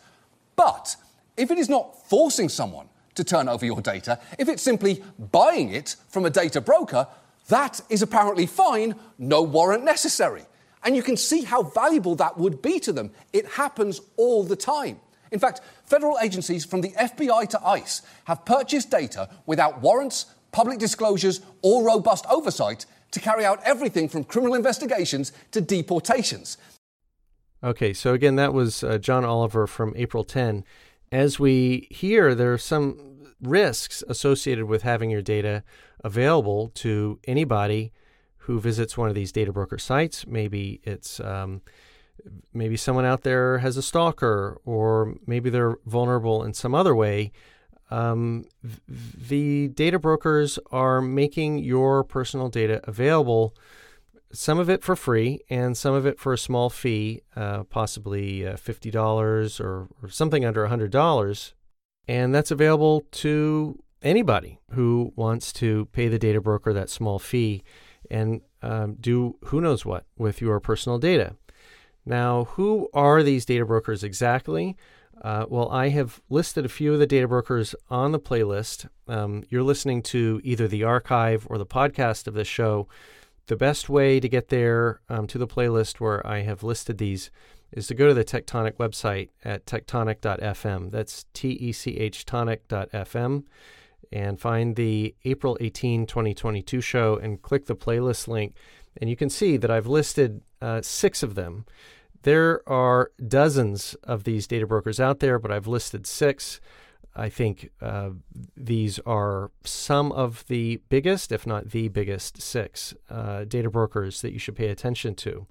But 0.57 0.97
if 1.37 1.51
it 1.51 1.59
is 1.59 1.69
not 1.69 2.09
forcing 2.09 2.49
someone 2.49 2.89
to 3.15 3.25
turn 3.25 3.49
over 3.49 3.65
your 3.65 3.81
data, 3.81 4.19
if 4.39 4.49
it's 4.49 4.63
simply 4.63 5.03
buying 5.33 5.71
it 5.71 5.97
from 6.09 6.27
a 6.27 6.31
data 6.31 6.61
broker, 6.61 7.07
that 7.49 7.81
is 7.89 8.03
apparently 8.03 8.47
fine, 8.47 8.97
no 9.19 9.43
warrant 9.43 9.85
necessary. 9.85 10.43
And 10.87 10.95
you 10.95 11.03
can 11.03 11.17
see 11.17 11.43
how 11.43 11.65
valuable 11.65 12.15
that 12.15 12.39
would 12.39 12.63
be 12.63 12.79
to 12.81 12.93
them. 12.93 13.11
It 13.33 13.45
happens 13.45 14.01
all 14.17 14.45
the 14.45 14.55
time. 14.55 15.01
In 15.33 15.41
fact, 15.41 15.61
federal 15.85 16.17
agencies 16.23 16.65
from 16.65 16.81
the 16.81 16.91
FBI 16.91 17.49
to 17.49 17.67
ICE 17.67 18.03
have 18.27 18.45
purchased 18.45 18.89
data 18.89 19.29
without 19.47 19.83
warrants, 19.83 20.27
public 20.53 20.79
disclosures, 20.79 21.41
or 21.61 21.85
robust 21.85 22.25
oversight 22.31 22.87
to 23.11 23.19
carry 23.19 23.45
out 23.45 23.61
everything 23.65 24.09
from 24.09 24.23
criminal 24.23 24.55
investigations 24.55 25.33
to 25.51 25.61
deportations. 25.61 26.57
Okay, 27.65 27.93
so 27.93 28.15
again, 28.15 28.37
that 28.37 28.55
was 28.55 28.85
uh, 28.85 28.99
John 28.99 29.25
Oliver 29.25 29.67
from 29.67 29.93
April 29.97 30.23
10. 30.23 30.63
As 31.11 31.41
we 31.41 31.89
hear, 31.91 32.33
there 32.33 32.53
are 32.53 32.59
some 32.59 33.33
risks 33.43 34.05
associated 34.09 34.67
with 34.67 34.83
having 34.83 35.11
your 35.11 35.23
data 35.23 35.65
available 36.05 36.69
to 36.75 37.19
anybody 37.27 37.93
who 38.47 38.61
visits 38.61 38.97
one 38.97 39.09
of 39.09 39.15
these 39.17 39.33
data 39.33 39.53
broker 39.53 39.77
sites. 39.77 40.25
Maybe 40.25 40.81
it's 40.85 41.19
um, 41.19 41.63
maybe 42.55 42.77
someone 42.77 43.05
out 43.05 43.23
there 43.23 43.59
has 43.59 43.77
a 43.77 43.83
stalker, 43.83 44.61
or 44.65 45.17
maybe 45.27 45.51
they're 45.51 45.79
vulnerable 45.85 46.45
in 46.45 46.55
some 46.55 46.73
other 46.73 46.95
way. 46.95 47.33
Um, 47.91 48.45
the 48.89 49.69
data 49.69 49.99
brokers 49.99 50.61
are 50.71 51.01
making 51.01 51.59
your 51.59 52.05
personal 52.05 52.49
data 52.49 52.81
available, 52.85 53.53
some 54.33 54.61
of 54.61 54.71
it 54.71 54.85
for 54.85 54.95
free 54.95 55.41
and 55.51 55.77
some 55.77 55.95
of 55.95 56.07
it 56.07 56.21
for 56.21 56.33
a 56.33 56.39
small 56.39 56.71
fee, 56.71 57.23
uh, 57.35 57.65
possibly 57.65 58.47
uh, 58.47 58.55
$50 58.55 59.61
or, 59.61 59.89
or 60.03 60.09
something 60.09 60.45
under 60.45 60.67
$100. 60.67 61.53
And 62.07 62.33
that's 62.33 62.53
available 62.53 63.03
to 63.13 63.83
anybody 64.03 64.61
who 64.73 65.13
wants 65.17 65.53
to 65.55 65.87
pay 65.87 66.07
the 66.07 66.19
data 66.19 66.41
broker 66.41 66.73
that 66.73 66.91
small 66.91 67.19
fee 67.19 67.65
and 68.11 68.41
um, 68.63 68.97
do 69.01 69.37
who 69.45 69.61
knows 69.61 69.85
what 69.85 70.05
with 70.17 70.41
your 70.41 70.61
personal 70.61 70.99
data. 70.99 71.37
Now, 72.05 72.45
who 72.45 72.89
are 72.95 73.23
these 73.23 73.45
data 73.45 73.65
brokers 73.65 74.05
exactly? 74.05 74.77
Uh, 75.23 75.47
well, 75.49 75.71
I 75.71 75.89
have 75.89 76.21
listed 76.29 76.65
a 76.65 76.69
few 76.69 76.93
of 76.93 76.99
the 76.99 77.07
data 77.07 77.27
brokers 77.27 77.75
on 77.91 78.13
the 78.13 78.21
playlist. 78.21 78.87
Um, 79.09 79.45
you're 79.49 79.63
listening 79.63 80.03
to 80.03 80.41
either 80.45 80.69
the 80.69 80.85
archive 80.85 81.47
or 81.49 81.59
the 81.59 81.67
podcast 81.67 82.27
of 82.27 82.35
this 82.35 82.49
show. 82.49 82.87
The 83.47 83.57
best 83.57 83.89
way 83.89 84.21
to 84.21 84.29
get 84.29 84.49
there 84.49 85.01
um, 85.09 85.27
to 85.29 85.39
the 85.39 85.47
playlist 85.47 86.01
where 86.01 86.25
I 86.27 86.43
have 86.43 86.63
listed 86.63 86.99
these 86.99 87.31
is 87.73 87.87
to 87.87 87.95
go 87.95 88.09
to 88.09 88.15
the 88.15 88.25
Techtonic 88.25 88.75
website 88.75 89.31
at 89.45 89.67
techtonic.fm. 89.67 90.91
That's 90.91 91.25
T 91.33 91.51
E 91.51 91.73
C 91.73 91.97
H 91.97 92.25
tonic.fm. 92.25 93.45
and 94.13 94.41
find 94.41 94.77
the 94.77 95.15
April 95.25 95.57
18, 95.61 96.07
2022 96.07 96.81
show 96.81 97.17
and 97.17 97.43
click 97.43 97.67
the 97.67 97.77
playlist 97.77 98.29
link. 98.29 98.55
And 99.01 99.11
you 99.11 99.17
can 99.17 99.31
see 99.31 99.57
that 99.57 99.71
I've 99.71 99.87
listed 99.87 100.43
uh, 100.61 100.83
six 100.83 101.23
of 101.23 101.35
them. 101.35 101.67
There 102.23 102.63
are 102.69 103.11
dozens 103.27 103.95
of 104.03 104.25
these 104.25 104.47
data 104.47 104.67
brokers 104.67 104.99
out 104.99 105.21
there, 105.21 105.39
but 105.39 105.53
I've 105.53 105.67
listed 105.67 106.07
six. 106.07 106.61
I 107.15 107.29
think 107.29 107.71
uh, 107.81 108.11
these 108.57 108.99
are 109.01 109.51
some 109.65 110.13
of 110.13 110.45
the 110.49 110.81
biggest, 110.89 111.33
if 111.33 111.47
not 111.47 111.71
the 111.71 111.89
biggest, 111.89 112.43
six 112.43 112.95
uh, 113.09 113.45
data 113.45 113.71
brokers 113.71 114.23
that 114.23 114.33
you 114.33 114.39
should 114.39 114.57
pay 114.57 114.69
attention 114.69 115.15
to. 115.17 115.47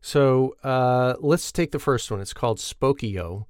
So 0.00 0.54
uh, 0.62 1.14
let's 1.20 1.50
take 1.52 1.72
the 1.72 1.78
first 1.78 2.10
one. 2.10 2.20
It's 2.20 2.34
called 2.34 2.58
Spokeo, 2.58 3.46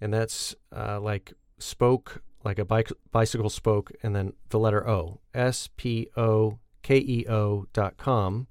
and 0.00 0.12
that's 0.12 0.54
uh, 0.74 1.00
like 1.00 1.32
spoke, 1.58 2.22
like 2.46 2.58
a 2.60 2.64
bike, 2.64 2.90
bicycle 3.10 3.50
spoke, 3.50 3.92
and 4.02 4.16
then 4.16 4.32
the 4.50 4.58
letter 4.58 4.88
O. 4.88 5.20
S 5.34 5.68
P 5.76 6.08
O 6.16 6.58
K 6.82 6.96
E 6.96 7.26
O 7.28 7.66
dot 7.72 7.96
com. 7.98 8.46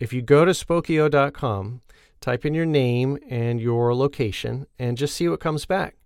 If 0.00 0.12
you 0.12 0.22
go 0.22 0.44
to 0.44 0.50
spokeo.com, 0.52 1.80
type 2.20 2.44
in 2.44 2.54
your 2.54 2.66
name 2.66 3.18
and 3.28 3.60
your 3.60 3.94
location, 3.94 4.66
and 4.78 4.96
just 4.96 5.14
see 5.14 5.28
what 5.28 5.38
comes 5.38 5.66
back. 5.66 5.96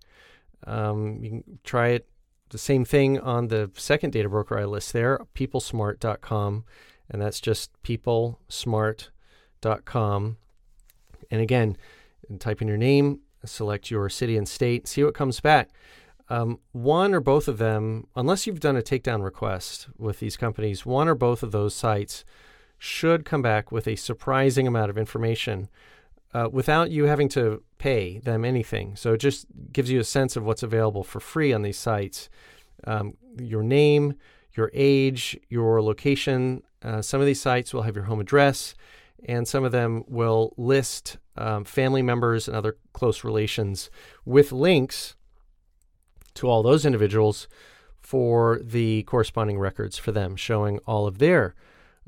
Um, 0.67 1.23
you 1.23 1.29
can 1.29 1.59
try 1.63 1.87
it 1.89 2.09
the 2.49 2.57
same 2.57 2.83
thing 2.83 3.19
on 3.19 3.47
the 3.47 3.71
second 3.75 4.11
data 4.11 4.27
broker 4.27 4.59
I 4.59 4.65
list 4.65 4.91
there, 4.91 5.21
peoplesmart.com, 5.33 6.65
and 7.09 7.21
that's 7.21 7.39
just 7.39 7.71
peoplesmart.com. 7.83 10.37
And 11.31 11.41
again, 11.41 11.77
type 12.39 12.61
in 12.61 12.67
your 12.67 12.77
name, 12.77 13.21
select 13.45 13.89
your 13.89 14.09
city 14.09 14.35
and 14.35 14.47
state, 14.47 14.87
see 14.87 15.03
what 15.03 15.13
comes 15.13 15.39
back. 15.39 15.69
Um, 16.29 16.59
one 16.71 17.13
or 17.13 17.19
both 17.19 17.47
of 17.47 17.57
them, 17.57 18.07
unless 18.15 18.45
you've 18.45 18.59
done 18.59 18.77
a 18.77 18.81
takedown 18.81 19.23
request 19.23 19.87
with 19.97 20.19
these 20.19 20.37
companies, 20.37 20.85
one 20.85 21.07
or 21.07 21.15
both 21.15 21.41
of 21.41 21.51
those 21.51 21.73
sites 21.73 22.23
should 22.77 23.25
come 23.25 23.41
back 23.41 23.71
with 23.71 23.87
a 23.87 23.95
surprising 23.95 24.67
amount 24.67 24.89
of 24.89 24.97
information 24.97 25.69
uh, 26.33 26.47
without 26.51 26.91
you 26.91 27.05
having 27.05 27.29
to 27.29 27.63
pay 27.79 28.19
them 28.19 28.45
anything. 28.45 28.95
So 28.95 29.13
it 29.13 29.17
just 29.17 29.47
gives 29.73 29.89
you 29.89 29.99
a 29.99 30.03
sense 30.03 30.35
of 30.35 30.43
what's 30.43 30.63
available 30.63 31.03
for 31.03 31.19
free 31.19 31.51
on 31.51 31.63
these 31.63 31.77
sites. 31.77 32.29
Um, 32.85 33.17
your 33.37 33.63
name, 33.63 34.13
your 34.55 34.69
age, 34.73 35.37
your 35.49 35.81
location. 35.81 36.61
Uh, 36.83 37.01
some 37.01 37.19
of 37.19 37.25
these 37.25 37.41
sites 37.41 37.73
will 37.73 37.81
have 37.81 37.95
your 37.95 38.05
home 38.05 38.19
address, 38.19 38.75
and 39.25 39.47
some 39.47 39.63
of 39.63 39.71
them 39.71 40.03
will 40.07 40.53
list 40.57 41.17
um, 41.35 41.65
family 41.65 42.03
members 42.03 42.47
and 42.47 42.55
other 42.55 42.77
close 42.93 43.23
relations 43.23 43.89
with 44.25 44.51
links 44.51 45.15
to 46.35 46.47
all 46.47 46.63
those 46.63 46.85
individuals 46.85 47.47
for 48.01 48.59
the 48.63 49.03
corresponding 49.03 49.59
records 49.59 49.97
for 49.97 50.11
them, 50.11 50.35
showing 50.35 50.79
all 50.79 51.05
of 51.05 51.19
their 51.19 51.55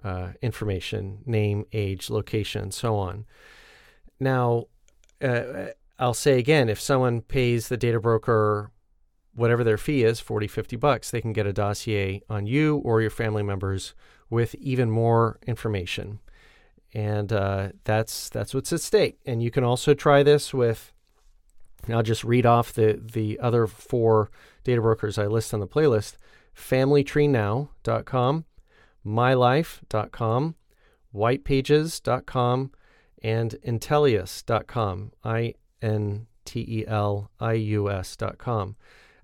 uh, 0.03 0.29
information 0.41 1.19
name, 1.25 1.65
age, 1.73 2.09
location, 2.09 2.63
and 2.63 2.73
so 2.73 2.95
on. 2.95 3.25
Now, 4.19 4.65
uh, 5.21 5.67
I'll 5.99 6.15
say 6.15 6.39
again 6.39 6.69
if 6.69 6.81
someone 6.81 7.21
pays 7.21 7.67
the 7.67 7.77
data 7.77 7.99
broker 7.99 8.71
whatever 9.33 9.63
their 9.63 9.77
fee 9.77 10.03
is 10.03 10.19
40 10.19 10.47
50 10.47 10.75
bucks 10.75 11.11
they 11.11 11.21
can 11.21 11.31
get 11.31 11.45
a 11.45 11.53
dossier 11.53 12.21
on 12.29 12.47
you 12.47 12.77
or 12.77 13.01
your 13.01 13.11
family 13.11 13.43
members 13.43 13.93
with 14.29 14.55
even 14.55 14.89
more 14.89 15.39
information 15.45 16.19
and 16.93 17.31
uh, 17.31 17.69
that's 17.83 18.29
that's 18.29 18.53
what's 18.53 18.73
at 18.73 18.81
stake 18.81 19.19
and 19.25 19.41
you 19.43 19.51
can 19.51 19.63
also 19.63 19.93
try 19.93 20.23
this 20.23 20.53
with 20.53 20.91
i'll 21.89 22.03
just 22.03 22.23
read 22.23 22.45
off 22.45 22.73
the 22.73 22.99
the 23.01 23.39
other 23.39 23.67
four 23.67 24.29
data 24.63 24.81
brokers 24.81 25.17
i 25.17 25.25
list 25.25 25.53
on 25.53 25.59
the 25.59 25.67
playlist 25.67 26.15
familytreenow.com 26.55 28.45
mylife.com 29.05 30.55
whitepages.com 31.13 32.71
and 33.21 33.55
Intelius.com, 33.65 35.11
I 35.23 35.53
N 35.81 36.27
T 36.45 36.65
E 36.67 36.85
L 36.87 37.29
I 37.39 37.53
U 37.53 37.89
S.com. 37.89 38.75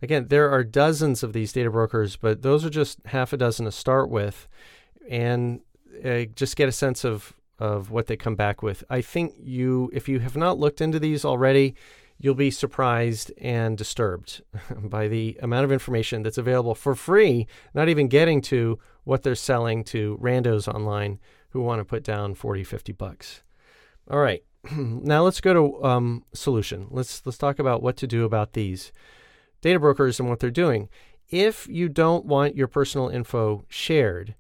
Again, 0.02 0.28
there 0.28 0.50
are 0.52 0.64
dozens 0.64 1.24
of 1.24 1.34
these 1.34 1.52
data 1.52 1.72
brokers, 1.72 2.16
but 2.16 2.44
those 2.44 2.64
are 2.64 2.70
just 2.70 3.00
half 3.06 3.34
a 3.34 3.38
dozen 3.38 3.66
to 3.66 3.72
start 3.72 4.10
with, 4.10 4.48
and 5.10 5.62
uh, 6.06 6.26
just 6.36 6.56
get 6.56 6.70
a 6.70 6.74
sense 6.74 7.04
of 7.04 7.34
of 7.60 7.90
what 7.90 8.06
they 8.06 8.16
come 8.16 8.36
back 8.36 8.62
with. 8.62 8.84
I 8.88 9.02
think 9.02 9.34
you, 9.40 9.90
if 9.92 10.08
you 10.08 10.20
have 10.20 10.38
not 10.38 10.60
looked 10.60 10.80
into 10.80 11.00
these 11.00 11.26
already, 11.26 11.74
you'll 12.20 12.36
be 12.36 12.52
surprised 12.52 13.32
and 13.38 13.78
disturbed 13.78 14.42
by 14.78 15.08
the 15.08 15.38
amount 15.42 15.66
of 15.66 15.72
information 15.72 16.24
that's 16.24 16.38
available 16.38 16.76
for 16.76 16.96
free, 16.96 17.48
not 17.74 17.90
even 17.90 18.08
getting 18.08 18.42
to 18.42 18.80
what 19.04 19.24
they're 19.24 19.36
selling 19.36 19.84
to 19.86 20.18
randos 20.22 20.68
online 20.68 21.20
who 21.50 21.62
want 21.62 21.80
to 21.80 21.86
put 21.86 22.04
down 22.04 22.34
40, 22.34 22.64
50 22.64 22.92
bucks. 22.94 23.44
All 24.10 24.20
right. 24.20 24.44
now 24.72 25.24
let's 25.24 25.42
go 25.42 25.54
to 25.54 25.84
um, 25.84 26.24
solution. 26.34 26.88
Let's 26.90 27.26
let's 27.26 27.38
talk 27.38 27.60
about 27.60 27.82
what 27.82 27.98
to 27.98 28.08
do 28.08 28.26
about 28.26 28.54
these 28.54 28.92
data 29.62 29.80
brokers 29.80 30.20
and 30.20 30.30
what 30.30 30.40
they're 30.40 30.52
doing. 30.52 30.90
If 31.30 31.68
you 31.68 31.90
don't 31.90 32.26
want 32.26 32.56
your 32.56 32.68
personal 32.68 33.10
info 33.10 33.66
shared, 33.68 34.36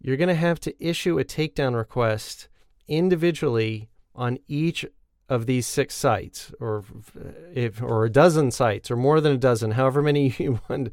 you're 0.00 0.16
going 0.16 0.28
to 0.28 0.34
have 0.34 0.60
to 0.60 0.84
issue 0.84 1.18
a 1.18 1.24
takedown 1.24 1.74
request 1.74 2.48
individually 2.88 3.88
on 4.14 4.38
each 4.48 4.84
of 5.28 5.46
these 5.46 5.66
six 5.66 5.94
sites, 5.94 6.52
or 6.60 6.84
if 7.54 7.82
or 7.82 8.04
a 8.04 8.10
dozen 8.10 8.50
sites, 8.50 8.90
or 8.90 8.96
more 8.96 9.20
than 9.20 9.32
a 9.32 9.38
dozen, 9.38 9.72
however 9.72 10.02
many 10.02 10.28
you 10.38 10.60
want 10.68 10.90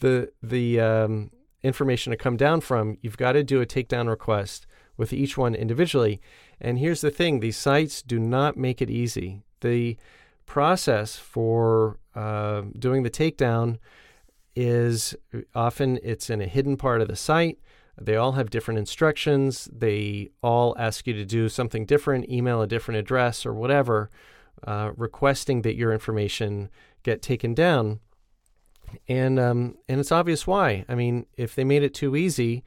the 0.00 0.32
the 0.42 0.80
um, 0.80 1.30
information 1.62 2.10
to 2.10 2.16
come 2.16 2.36
down 2.36 2.60
from. 2.60 2.98
You've 3.00 3.16
got 3.16 3.32
to 3.32 3.42
do 3.42 3.60
a 3.60 3.66
takedown 3.66 4.08
request 4.08 4.66
with 4.96 5.12
each 5.12 5.36
one 5.36 5.54
individually. 5.54 6.20
And 6.60 6.78
here's 6.78 7.00
the 7.00 7.10
thing 7.10 7.40
these 7.40 7.56
sites 7.56 8.02
do 8.02 8.18
not 8.18 8.56
make 8.56 8.80
it 8.80 8.90
easy. 8.90 9.42
The 9.60 9.96
process 10.46 11.16
for 11.16 11.98
uh, 12.14 12.62
doing 12.78 13.02
the 13.02 13.10
takedown 13.10 13.78
is 14.54 15.16
often 15.54 15.98
it's 16.02 16.30
in 16.30 16.40
a 16.40 16.46
hidden 16.46 16.76
part 16.76 17.00
of 17.00 17.08
the 17.08 17.16
site. 17.16 17.58
They 18.00 18.16
all 18.16 18.32
have 18.32 18.50
different 18.50 18.78
instructions. 18.78 19.68
They 19.72 20.30
all 20.42 20.74
ask 20.78 21.06
you 21.06 21.14
to 21.14 21.24
do 21.24 21.48
something 21.48 21.86
different, 21.86 22.28
email 22.28 22.60
a 22.60 22.66
different 22.66 22.98
address 22.98 23.46
or 23.46 23.54
whatever, 23.54 24.10
uh, 24.66 24.92
requesting 24.96 25.62
that 25.62 25.76
your 25.76 25.92
information 25.92 26.70
get 27.02 27.22
taken 27.22 27.54
down. 27.54 28.00
And 29.08 29.38
um, 29.40 29.76
and 29.88 30.00
it's 30.00 30.12
obvious 30.12 30.46
why. 30.46 30.84
I 30.88 30.94
mean, 30.94 31.26
if 31.36 31.54
they 31.54 31.64
made 31.64 31.82
it 31.82 31.94
too 31.94 32.14
easy, 32.14 32.64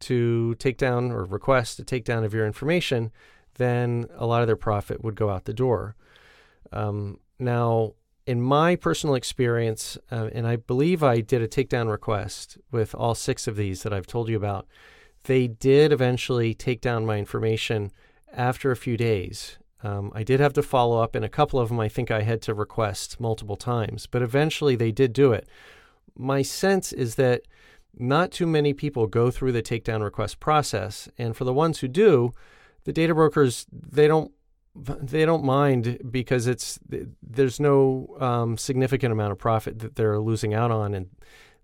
to 0.00 0.54
take 0.56 0.76
down 0.76 1.10
or 1.10 1.24
request 1.24 1.78
a 1.78 1.82
takedown 1.82 2.24
of 2.24 2.34
your 2.34 2.46
information, 2.46 3.10
then 3.54 4.06
a 4.16 4.26
lot 4.26 4.42
of 4.42 4.46
their 4.46 4.56
profit 4.56 5.02
would 5.02 5.14
go 5.14 5.30
out 5.30 5.44
the 5.44 5.54
door. 5.54 5.96
Um, 6.72 7.20
now, 7.38 7.94
in 8.26 8.40
my 8.40 8.74
personal 8.76 9.14
experience, 9.14 9.98
uh, 10.10 10.30
and 10.32 10.46
I 10.46 10.56
believe 10.56 11.02
I 11.02 11.20
did 11.20 11.42
a 11.42 11.48
takedown 11.48 11.90
request 11.90 12.58
with 12.70 12.94
all 12.94 13.14
six 13.14 13.46
of 13.46 13.56
these 13.56 13.82
that 13.82 13.92
I've 13.92 14.06
told 14.06 14.28
you 14.28 14.36
about, 14.36 14.66
they 15.24 15.46
did 15.46 15.92
eventually 15.92 16.54
take 16.54 16.80
down 16.80 17.06
my 17.06 17.18
information 17.18 17.90
after 18.32 18.70
a 18.70 18.76
few 18.76 18.96
days. 18.96 19.58
Um, 19.82 20.10
I 20.14 20.22
did 20.22 20.40
have 20.40 20.54
to 20.54 20.62
follow 20.62 21.02
up, 21.02 21.14
and 21.14 21.24
a 21.24 21.28
couple 21.28 21.60
of 21.60 21.68
them 21.68 21.80
I 21.80 21.88
think 21.88 22.10
I 22.10 22.22
had 22.22 22.40
to 22.42 22.54
request 22.54 23.20
multiple 23.20 23.56
times, 23.56 24.06
but 24.06 24.22
eventually 24.22 24.76
they 24.76 24.92
did 24.92 25.12
do 25.12 25.32
it. 25.32 25.46
My 26.16 26.40
sense 26.40 26.92
is 26.92 27.16
that 27.16 27.42
not 27.96 28.32
too 28.32 28.46
many 28.46 28.72
people 28.72 29.06
go 29.06 29.30
through 29.30 29.52
the 29.52 29.62
takedown 29.62 30.02
request 30.02 30.40
process, 30.40 31.08
and 31.18 31.36
for 31.36 31.44
the 31.44 31.52
ones 31.52 31.80
who 31.80 31.88
do, 31.88 32.32
the 32.84 32.92
data 32.92 33.14
brokers 33.14 33.66
they 33.70 34.08
don't 34.08 34.32
they 34.74 35.24
don't 35.24 35.44
mind 35.44 35.98
because 36.10 36.46
it's 36.46 36.78
there's 37.22 37.60
no 37.60 38.16
um, 38.20 38.56
significant 38.56 39.12
amount 39.12 39.32
of 39.32 39.38
profit 39.38 39.78
that 39.80 39.94
they're 39.94 40.18
losing 40.18 40.52
out 40.52 40.70
on, 40.70 40.94
and 40.94 41.10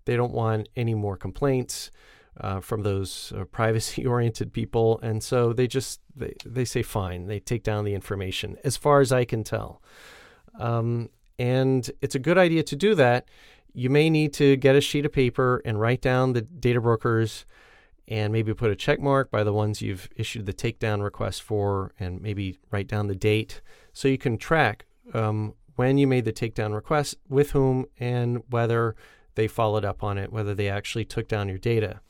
they 0.05 0.15
don't 0.15 0.31
want 0.31 0.69
any 0.75 0.95
more 0.95 1.17
complaints 1.17 1.91
uh, 2.39 2.61
from 2.61 2.83
those 2.83 3.33
uh, 3.35 3.43
privacy 3.51 4.05
oriented 4.05 4.53
people, 4.53 4.99
and 5.01 5.21
so 5.21 5.51
they 5.51 5.67
just 5.67 5.99
they, 6.15 6.33
they 6.45 6.65
say 6.65 6.81
fine, 6.81 7.27
they 7.27 7.39
take 7.39 7.63
down 7.63 7.83
the 7.83 7.93
information 7.93 8.57
as 8.63 8.77
far 8.77 9.01
as 9.01 9.11
I 9.11 9.25
can 9.25 9.43
tell, 9.43 9.81
um, 10.57 11.09
and 11.37 11.91
it's 12.01 12.15
a 12.15 12.19
good 12.19 12.37
idea 12.37 12.63
to 12.63 12.75
do 12.75 12.95
that. 12.95 13.27
You 13.73 13.89
may 13.89 14.09
need 14.09 14.33
to 14.33 14.55
get 14.57 14.75
a 14.75 14.81
sheet 14.81 15.05
of 15.05 15.13
paper 15.13 15.61
and 15.65 15.79
write 15.79 16.01
down 16.01 16.33
the 16.33 16.41
data 16.41 16.79
brokers 16.79 17.45
and 18.11 18.33
maybe 18.33 18.53
put 18.53 18.69
a 18.69 18.75
check 18.75 18.99
mark 18.99 19.31
by 19.31 19.41
the 19.41 19.53
ones 19.53 19.81
you've 19.81 20.09
issued 20.17 20.45
the 20.45 20.53
takedown 20.53 21.01
request 21.01 21.41
for 21.41 21.93
and 21.97 22.21
maybe 22.21 22.59
write 22.69 22.85
down 22.85 23.07
the 23.07 23.15
date 23.15 23.61
so 23.93 24.09
you 24.09 24.17
can 24.17 24.37
track 24.37 24.85
um, 25.13 25.53
when 25.77 25.97
you 25.97 26.05
made 26.05 26.25
the 26.25 26.33
takedown 26.33 26.75
request, 26.75 27.15
with 27.29 27.51
whom, 27.51 27.85
and 27.97 28.43
whether 28.49 28.97
they 29.35 29.47
followed 29.47 29.85
up 29.85 30.03
on 30.03 30.17
it, 30.17 30.31
whether 30.31 30.53
they 30.53 30.67
actually 30.67 31.05
took 31.05 31.29
down 31.29 31.47
your 31.47 31.57
data. 31.57 32.01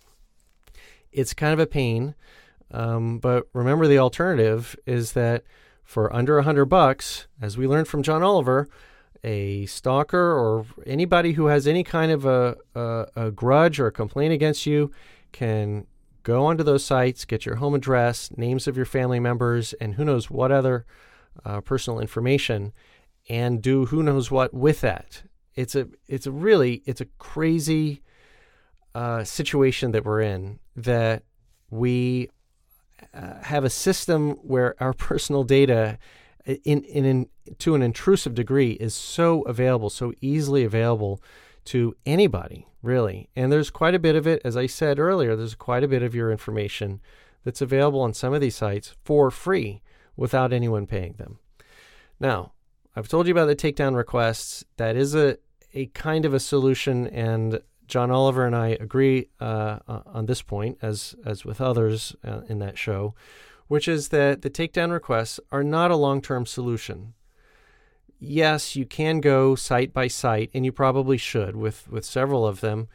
It's 1.11 1.35
kind 1.35 1.53
of 1.53 1.59
a 1.59 1.67
pain, 1.67 2.15
um, 2.71 3.19
but 3.19 3.47
remember 3.53 3.87
the 3.87 3.99
alternative 3.99 4.75
is 4.87 5.13
that 5.13 5.43
for 5.83 6.13
under 6.15 6.39
a 6.39 6.43
hundred 6.43 6.65
bucks, 6.65 7.27
as 7.39 7.59
we 7.59 7.67
learned 7.67 7.87
from 7.87 8.01
John 8.01 8.23
Oliver, 8.23 8.67
a 9.23 9.67
stalker 9.67 10.33
or 10.33 10.65
anybody 10.87 11.33
who 11.33 11.45
has 11.45 11.67
any 11.67 11.83
kind 11.83 12.11
of 12.11 12.25
a, 12.25 12.57
a, 12.73 13.05
a 13.15 13.31
grudge 13.31 13.79
or 13.79 13.85
a 13.85 13.91
complaint 13.91 14.33
against 14.33 14.65
you 14.65 14.91
can 15.31 15.85
go 16.23 16.45
onto 16.45 16.63
those 16.63 16.83
sites, 16.83 17.25
get 17.25 17.45
your 17.45 17.55
home 17.55 17.73
address, 17.73 18.29
names 18.35 18.67
of 18.67 18.75
your 18.75 18.85
family 18.85 19.19
members, 19.19 19.73
and 19.73 19.95
who 19.95 20.05
knows 20.05 20.29
what 20.29 20.51
other 20.51 20.85
uh, 21.45 21.61
personal 21.61 21.99
information, 21.99 22.73
and 23.29 23.61
do 23.61 23.85
who 23.85 24.03
knows 24.03 24.31
what 24.31 24.53
with 24.53 24.81
that. 24.81 25.23
It's 25.55 25.75
a 25.75 25.87
it's 26.07 26.25
a 26.25 26.31
really 26.31 26.81
it's 26.85 27.01
a 27.01 27.05
crazy 27.17 28.01
uh, 28.95 29.23
situation 29.23 29.91
that 29.91 30.05
we're 30.05 30.21
in 30.21 30.59
that 30.75 31.23
we 31.69 32.29
uh, 33.13 33.41
have 33.41 33.63
a 33.63 33.69
system 33.69 34.31
where 34.41 34.75
our 34.81 34.93
personal 35.09 35.43
data 35.43 35.97
in, 36.45 36.83
in, 36.83 37.05
in 37.05 37.29
to 37.59 37.75
an 37.75 37.81
intrusive 37.81 38.33
degree 38.35 38.71
is 38.71 38.93
so 38.93 39.41
available, 39.43 39.89
so 39.89 40.13
easily 40.21 40.63
available 40.63 41.21
to 41.65 41.95
anybody, 42.05 42.67
really. 42.81 43.29
And 43.35 43.51
there's 43.51 43.69
quite 43.69 43.95
a 43.95 43.99
bit 43.99 44.15
of 44.15 44.27
it, 44.27 44.41
as 44.43 44.57
I 44.57 44.65
said 44.65 44.99
earlier, 44.99 45.35
there's 45.35 45.55
quite 45.55 45.83
a 45.83 45.87
bit 45.87 46.03
of 46.03 46.15
your 46.15 46.31
information 46.31 47.01
that's 47.43 47.61
available 47.61 48.01
on 48.01 48.13
some 48.13 48.33
of 48.33 48.41
these 48.41 48.55
sites 48.55 48.95
for 49.03 49.31
free 49.31 49.81
without 50.15 50.53
anyone 50.53 50.87
paying 50.87 51.13
them. 51.13 51.39
Now, 52.19 52.53
I've 52.95 53.07
told 53.07 53.27
you 53.27 53.31
about 53.31 53.45
the 53.45 53.55
takedown 53.55 53.95
requests. 53.95 54.63
That 54.77 54.95
is 54.95 55.15
a, 55.15 55.37
a 55.73 55.87
kind 55.87 56.25
of 56.25 56.33
a 56.33 56.39
solution, 56.39 57.07
and 57.07 57.61
John 57.87 58.11
Oliver 58.11 58.45
and 58.45 58.55
I 58.55 58.69
agree 58.79 59.29
uh, 59.39 59.79
on 59.87 60.25
this 60.25 60.41
point, 60.41 60.77
as 60.81 61.15
as 61.25 61.45
with 61.45 61.59
others 61.61 62.15
uh, 62.23 62.41
in 62.47 62.59
that 62.59 62.77
show, 62.77 63.15
which 63.67 63.87
is 63.87 64.09
that 64.09 64.41
the 64.41 64.49
takedown 64.49 64.91
requests 64.91 65.39
are 65.51 65.63
not 65.63 65.91
a 65.91 65.95
long 65.95 66.21
term 66.21 66.45
solution. 66.45 67.13
Yes, 68.23 68.75
you 68.75 68.85
can 68.85 69.19
go 69.19 69.55
site 69.55 69.93
by 69.93 70.07
site, 70.07 70.51
and 70.53 70.63
you 70.63 70.71
probably 70.71 71.17
should 71.17 71.55
with, 71.55 71.89
with 71.89 72.05
several 72.05 72.45
of 72.45 72.61
them 72.61 72.87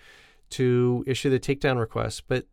to 0.51 1.03
issue 1.05 1.31
the 1.31 1.41
takedown 1.41 1.81
request. 1.81 2.23
But 2.29 2.47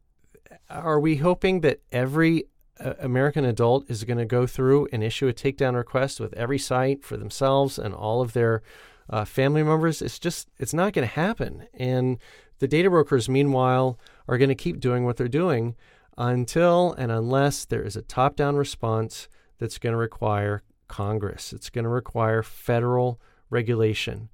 are 0.72 1.00
we 1.00 1.18
hoping 1.18 1.62
that 1.62 1.82
every 1.92 2.46
uh, 2.80 2.96
American 3.00 3.46
adult 3.46 3.88
is 3.92 4.06
going 4.06 4.18
to 4.18 4.26
go 4.26 4.48
through 4.48 4.88
and 4.92 5.04
issue 5.04 5.28
a 5.28 5.34
takedown 5.34 5.76
request 5.76 6.20
with 6.20 6.34
every 6.34 6.58
site 6.58 7.04
for 7.04 7.16
themselves 7.16 7.78
and 7.78 7.94
all 7.94 8.22
of 8.22 8.34
their 8.34 8.64
uh, 9.08 9.24
family 9.24 9.62
members? 9.62 10.02
It's 10.02 10.18
just, 10.18 10.50
it's 10.58 10.74
not 10.74 10.94
going 10.94 11.08
to 11.08 11.14
happen. 11.14 11.68
And 11.76 12.18
the 12.58 12.68
data 12.68 12.90
brokers, 12.90 13.30
meanwhile, 13.30 14.00
are 14.28 14.40
going 14.40 14.50
to 14.50 14.56
keep 14.56 14.80
doing 14.80 15.06
what 15.06 15.18
they're 15.18 15.28
doing 15.28 15.76
until 16.18 16.94
and 16.94 17.12
unless 17.12 17.66
there 17.66 17.84
is 17.84 17.96
a 17.96 18.02
top 18.02 18.36
down 18.36 18.56
response 18.56 19.28
that's 19.60 19.78
going 19.78 19.94
to 19.94 19.98
require 19.98 20.64
Congress. 20.94 21.54
It's 21.54 21.72
going 21.72 21.86
to 21.86 21.90
require 21.90 22.44
federal 22.44 23.20
regulation. 23.50 24.30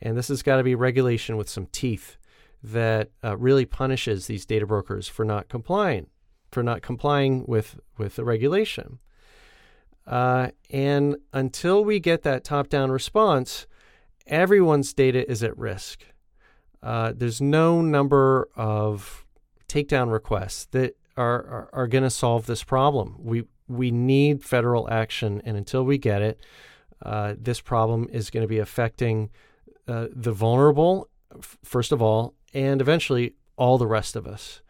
And 0.00 0.16
this 0.16 0.26
has 0.28 0.42
got 0.42 0.56
to 0.56 0.64
be 0.64 0.74
regulation 0.74 1.36
with 1.36 1.48
some 1.48 1.66
teeth 1.66 2.16
that 2.60 3.12
uh, 3.22 3.36
really 3.36 3.64
punishes 3.64 4.26
these 4.26 4.44
data 4.44 4.66
brokers 4.66 5.06
for 5.06 5.24
not 5.24 5.48
complying, 5.48 6.08
for 6.50 6.64
not 6.64 6.82
complying 6.82 7.44
with, 7.46 7.78
with 7.98 8.16
the 8.16 8.24
regulation. 8.24 8.98
Uh, 10.04 10.48
and 10.70 11.18
until 11.32 11.84
we 11.84 12.00
get 12.00 12.22
that 12.22 12.42
top 12.42 12.68
down 12.68 12.90
response, 12.90 13.68
everyone's 14.26 14.92
data 14.92 15.30
is 15.30 15.44
at 15.44 15.56
risk. 15.56 16.04
Uh, 16.82 17.12
there's 17.16 17.40
no 17.40 17.80
number 17.80 18.48
of 18.56 19.24
takedown 19.68 20.10
requests 20.12 20.64
that 20.72 20.96
are 21.16 21.44
are, 21.44 21.70
are 21.72 21.86
going 21.86 22.02
to 22.02 22.10
solve 22.10 22.46
this 22.46 22.64
problem. 22.64 23.14
We 23.20 23.44
we 23.68 23.90
need 23.90 24.42
federal 24.42 24.90
action, 24.90 25.42
and 25.44 25.56
until 25.56 25.84
we 25.84 25.98
get 25.98 26.22
it, 26.22 26.40
uh, 27.02 27.34
this 27.36 27.60
problem 27.60 28.08
is 28.12 28.30
going 28.30 28.42
to 28.42 28.48
be 28.48 28.58
affecting 28.58 29.30
uh, 29.88 30.06
the 30.12 30.32
vulnerable, 30.32 31.08
first 31.64 31.92
of 31.92 32.00
all, 32.00 32.34
and 32.54 32.80
eventually 32.80 33.34
all 33.56 33.78
the 33.78 33.86
rest 33.86 34.16
of 34.16 34.26
us. 34.26 34.60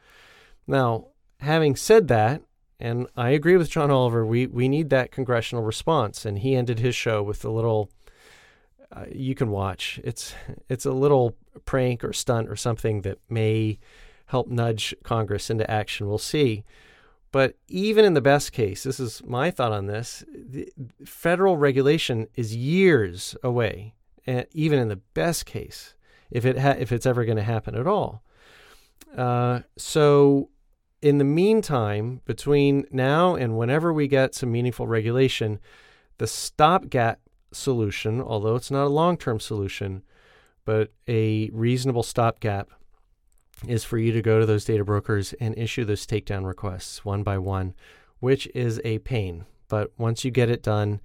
Now, 0.67 1.09
having 1.41 1.77
said 1.77 2.09
that, 2.09 2.43
and 2.79 3.07
I 3.17 3.31
agree 3.31 3.57
with 3.57 3.71
John 3.71 3.91
Oliver, 3.91 4.27
we 4.27 4.47
we 4.47 4.69
need 4.69 4.91
that 4.91 5.13
congressional 5.13 5.65
response, 5.65 6.25
and 6.25 6.39
he 6.39 6.57
ended 6.57 6.79
his 6.79 6.95
show 6.95 7.23
with 7.23 7.45
a 7.45 7.51
little. 7.51 7.91
Uh, 8.91 9.07
you 9.11 9.35
can 9.35 9.51
watch. 9.51 10.01
It's 10.05 10.35
it's 10.69 10.85
a 10.85 10.93
little 10.93 11.37
prank 11.65 12.05
or 12.05 12.13
stunt 12.13 12.49
or 12.49 12.57
something 12.57 13.03
that 13.03 13.19
may 13.29 13.79
help 14.27 14.49
nudge 14.49 14.95
Congress 15.05 15.51
into 15.51 15.71
action. 15.71 16.09
We'll 16.09 16.19
see. 16.19 16.65
But 17.33 17.57
even 17.67 18.05
in 18.05 18.13
the 18.13 18.21
best 18.21 18.53
case, 18.53 18.83
this 18.83 19.01
is 19.01 19.23
my 19.25 19.51
thought 19.51 19.73
on 19.73 19.87
this 19.87 20.23
federal 21.05 21.57
regulation 21.57 22.29
is 22.37 22.55
years 22.55 23.35
away, 23.43 23.95
and 24.27 24.47
even 24.53 24.79
in 24.79 24.89
the 24.89 25.01
best 25.15 25.47
case, 25.47 25.95
if, 26.31 26.45
it 26.45 26.59
ha- 26.59 26.77
if 26.79 26.93
it's 26.93 27.07
ever 27.07 27.25
going 27.25 27.39
to 27.39 27.43
happen 27.43 27.75
at 27.75 27.87
all. 27.87 28.23
Uh, 29.17 29.61
so, 29.79 30.51
in 31.01 31.17
the 31.17 31.25
meantime, 31.25 32.21
between 32.27 32.85
now 32.91 33.35
and 33.35 33.57
whenever 33.57 33.93
we 33.93 34.09
get 34.09 34.35
some 34.35 34.53
meaningful 34.53 34.87
regulation, 34.87 35.59
the 36.19 36.27
stopgap 36.27 37.19
solution, 37.51 38.21
although 38.21 38.57
it's 38.57 38.71
not 38.71 38.87
a 38.87 38.89
long 38.89 39.17
term 39.17 39.41
solution, 39.41 40.03
but 40.67 40.93
a 41.09 41.49
reasonable 41.51 42.03
stopgap 42.03 42.71
is 43.67 43.85
for 43.85 43.99
you 43.99 44.13
to 44.13 44.23
go 44.23 44.41
to 44.41 44.47
those 44.47 44.65
data 44.65 44.85
brokers 44.85 45.33
and 45.35 45.57
issue 45.57 45.85
those 45.85 46.07
takedown 46.07 46.47
requests 46.47 47.05
one 47.05 47.23
by 47.23 47.39
one, 47.39 47.75
which 48.21 48.47
is 48.55 48.81
a 48.85 48.99
pain. 49.01 49.45
But 49.69 49.93
once 49.97 50.25
you 50.25 50.31
get 50.31 50.51
it 50.51 50.63
done, 50.63 51.01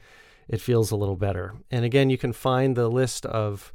it 0.47 0.61
feels 0.61 0.91
a 0.91 0.95
little 0.95 1.15
better. 1.15 1.55
And 1.71 1.85
again, 1.85 2.09
you 2.09 2.17
can 2.17 2.33
find 2.33 2.75
the 2.75 2.89
list 2.89 3.25
of 3.25 3.73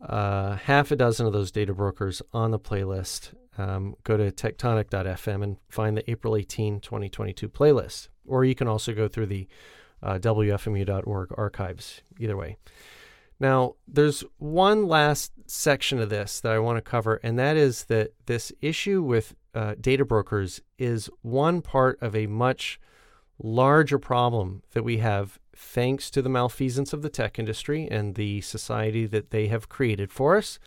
uh, 0.00 0.56
half 0.56 0.90
a 0.90 0.96
dozen 0.96 1.26
of 1.26 1.32
those 1.32 1.50
data 1.50 1.72
brokers 1.74 2.22
on 2.32 2.50
the 2.50 2.58
playlist. 2.58 3.34
Um, 3.58 3.96
go 4.04 4.16
to 4.16 4.30
techtonic.fm 4.30 5.42
and 5.42 5.56
find 5.68 5.96
the 5.96 6.10
April 6.10 6.36
18, 6.36 6.80
2022 6.80 7.48
playlist. 7.48 8.08
Or 8.26 8.44
you 8.44 8.54
can 8.54 8.68
also 8.68 8.94
go 8.94 9.08
through 9.08 9.26
the 9.26 9.46
uh, 10.02 10.18
WFMU.org 10.18 11.32
archives, 11.36 12.02
either 12.18 12.36
way. 12.36 12.56
Now, 13.42 13.74
there's 13.88 14.22
one 14.38 14.86
last 14.86 15.32
section 15.46 15.98
of 15.98 16.10
this 16.10 16.38
that 16.38 16.52
I 16.52 16.60
want 16.60 16.76
to 16.76 16.80
cover, 16.80 17.18
and 17.24 17.36
that 17.40 17.56
is 17.56 17.86
that 17.86 18.12
this 18.26 18.52
issue 18.60 19.02
with 19.02 19.34
uh, 19.52 19.74
data 19.80 20.04
brokers 20.04 20.60
is 20.78 21.10
one 21.22 21.60
part 21.60 22.00
of 22.00 22.14
a 22.14 22.28
much 22.28 22.78
larger 23.42 23.98
problem 23.98 24.62
that 24.74 24.84
we 24.84 24.98
have 24.98 25.40
thanks 25.56 26.08
to 26.12 26.22
the 26.22 26.28
malfeasance 26.28 26.92
of 26.92 27.02
the 27.02 27.08
tech 27.08 27.36
industry 27.36 27.88
and 27.90 28.14
the 28.14 28.42
society 28.42 29.06
that 29.06 29.30
they 29.30 29.48
have 29.48 29.68
created 29.68 30.12
for 30.12 30.36
us. 30.36 30.60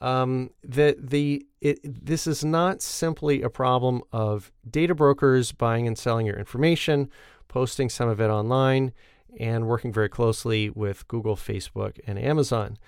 Um, 0.00 0.48
that 0.64 1.10
the 1.10 1.44
it, 1.60 1.80
this 1.84 2.26
is 2.26 2.42
not 2.42 2.80
simply 2.80 3.42
a 3.42 3.50
problem 3.50 4.00
of 4.14 4.50
data 4.70 4.94
brokers 4.94 5.52
buying 5.52 5.86
and 5.86 5.98
selling 5.98 6.24
your 6.24 6.38
information, 6.38 7.10
posting 7.48 7.90
some 7.90 8.08
of 8.08 8.18
it 8.18 8.30
online 8.30 8.94
and 9.38 9.66
working 9.66 9.92
very 9.92 10.08
closely 10.08 10.70
with 10.70 11.06
Google, 11.08 11.36
Facebook, 11.36 11.98
and 12.06 12.18
Amazon. 12.18 12.78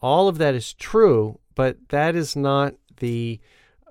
All 0.00 0.28
of 0.28 0.38
that 0.38 0.54
is 0.54 0.74
true, 0.74 1.40
but 1.54 1.76
that 1.88 2.14
is 2.14 2.36
not 2.36 2.74
the 2.98 3.40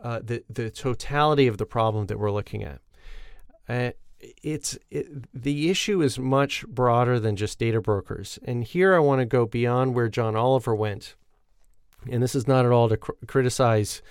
uh, 0.01 0.19
the 0.23 0.43
the 0.49 0.69
totality 0.69 1.47
of 1.47 1.57
the 1.57 1.65
problem 1.65 2.05
that 2.07 2.19
we're 2.19 2.31
looking 2.31 2.63
at. 2.63 2.81
Uh, 3.67 3.91
it's 4.19 4.77
it, 4.89 5.07
the 5.33 5.69
issue 5.69 6.01
is 6.01 6.17
much 6.17 6.65
broader 6.67 7.19
than 7.19 7.35
just 7.35 7.59
data 7.59 7.81
brokers, 7.81 8.39
and 8.43 8.63
here 8.63 8.95
I 8.95 8.99
want 8.99 9.19
to 9.19 9.25
go 9.25 9.45
beyond 9.45 9.95
where 9.95 10.09
John 10.09 10.35
Oliver 10.35 10.75
went. 10.75 11.15
And 12.09 12.23
this 12.23 12.35
is 12.35 12.47
not 12.47 12.65
at 12.65 12.71
all 12.71 12.89
to 12.89 12.97
cr- 12.97 13.11
criticize 13.25 14.01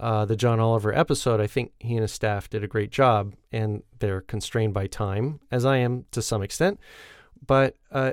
uh, 0.00 0.24
the 0.24 0.36
John 0.36 0.58
Oliver 0.58 0.92
episode. 0.92 1.40
I 1.40 1.46
think 1.46 1.72
he 1.78 1.94
and 1.94 2.02
his 2.02 2.12
staff 2.12 2.50
did 2.50 2.64
a 2.64 2.68
great 2.68 2.90
job, 2.90 3.34
and 3.52 3.82
they're 3.98 4.20
constrained 4.22 4.74
by 4.74 4.86
time, 4.86 5.40
as 5.50 5.64
I 5.64 5.78
am 5.78 6.06
to 6.12 6.22
some 6.22 6.42
extent. 6.42 6.80
But 7.46 7.76
uh, 7.90 8.12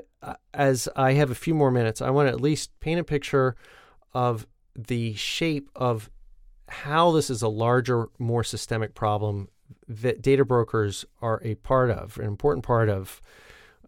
as 0.54 0.88
I 0.96 1.14
have 1.14 1.32
a 1.32 1.36
few 1.36 1.54
more 1.54 1.72
minutes, 1.72 2.02
I 2.02 2.10
want 2.10 2.28
to 2.28 2.34
at 2.34 2.42
least 2.42 2.78
paint 2.80 3.00
a 3.00 3.04
picture 3.04 3.56
of 4.14 4.48
the 4.76 5.14
shape 5.16 5.70
of 5.76 6.10
how 6.68 7.12
this 7.12 7.30
is 7.30 7.42
a 7.42 7.48
larger, 7.48 8.10
more 8.20 8.44
systemic 8.44 8.96
problem 8.96 9.50
that 9.88 10.22
data 10.22 10.46
brokers 10.46 11.06
are 11.22 11.42
a 11.44 11.56
part 11.56 11.90
of, 11.90 12.18
an 12.18 12.26
important 12.26 12.66
part 12.66 12.90
of. 12.90 13.22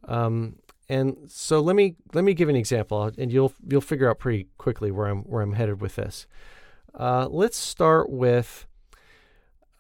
Um, 0.08 0.58
and 0.88 1.18
so 1.28 1.60
let 1.62 1.76
me 1.76 1.96
let 2.14 2.24
me 2.24 2.34
give 2.34 2.48
an 2.48 2.56
example, 2.56 3.12
and 3.18 3.32
you'll 3.32 3.54
you'll 3.68 3.82
figure 3.82 4.10
out 4.10 4.20
pretty 4.20 4.48
quickly 4.58 4.92
where 4.92 5.08
I'm 5.08 5.24
where 5.24 5.42
I'm 5.42 5.54
headed 5.54 5.82
with 5.82 5.96
this. 5.96 6.28
Uh, 6.94 7.28
let's 7.28 7.58
start 7.58 8.10
with 8.10 8.68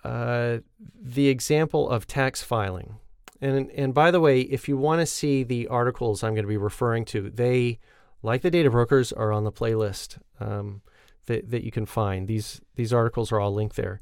uh, 0.03 0.57
the 0.99 1.28
example 1.28 1.89
of 1.89 2.07
tax 2.07 2.41
filing. 2.41 2.97
And 3.41 3.69
and 3.71 3.93
by 3.93 4.11
the 4.11 4.21
way, 4.21 4.41
if 4.41 4.67
you 4.67 4.77
want 4.77 5.01
to 5.01 5.05
see 5.05 5.43
the 5.43 5.67
articles 5.67 6.23
I'm 6.23 6.33
going 6.33 6.45
to 6.45 6.49
be 6.49 6.57
referring 6.57 7.05
to, 7.05 7.29
they, 7.29 7.79
like 8.23 8.41
the 8.41 8.51
data 8.51 8.69
brokers, 8.69 9.11
are 9.11 9.31
on 9.31 9.43
the 9.43 9.51
playlist 9.51 10.19
um, 10.39 10.81
that 11.25 11.49
that 11.51 11.63
you 11.63 11.71
can 11.71 11.86
find. 11.86 12.27
These 12.27 12.61
these 12.75 12.93
articles 12.93 13.31
are 13.31 13.39
all 13.39 13.53
linked 13.53 13.75
there. 13.75 14.01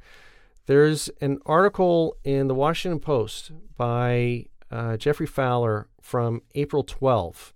There's 0.65 1.09
an 1.19 1.39
article 1.45 2.15
in 2.23 2.47
the 2.47 2.55
Washington 2.55 2.99
Post 2.99 3.51
by 3.75 4.45
uh, 4.71 4.97
Geoffrey 4.97 5.27
Fowler 5.27 5.87
from 6.01 6.41
April 6.55 6.83
12, 6.83 7.53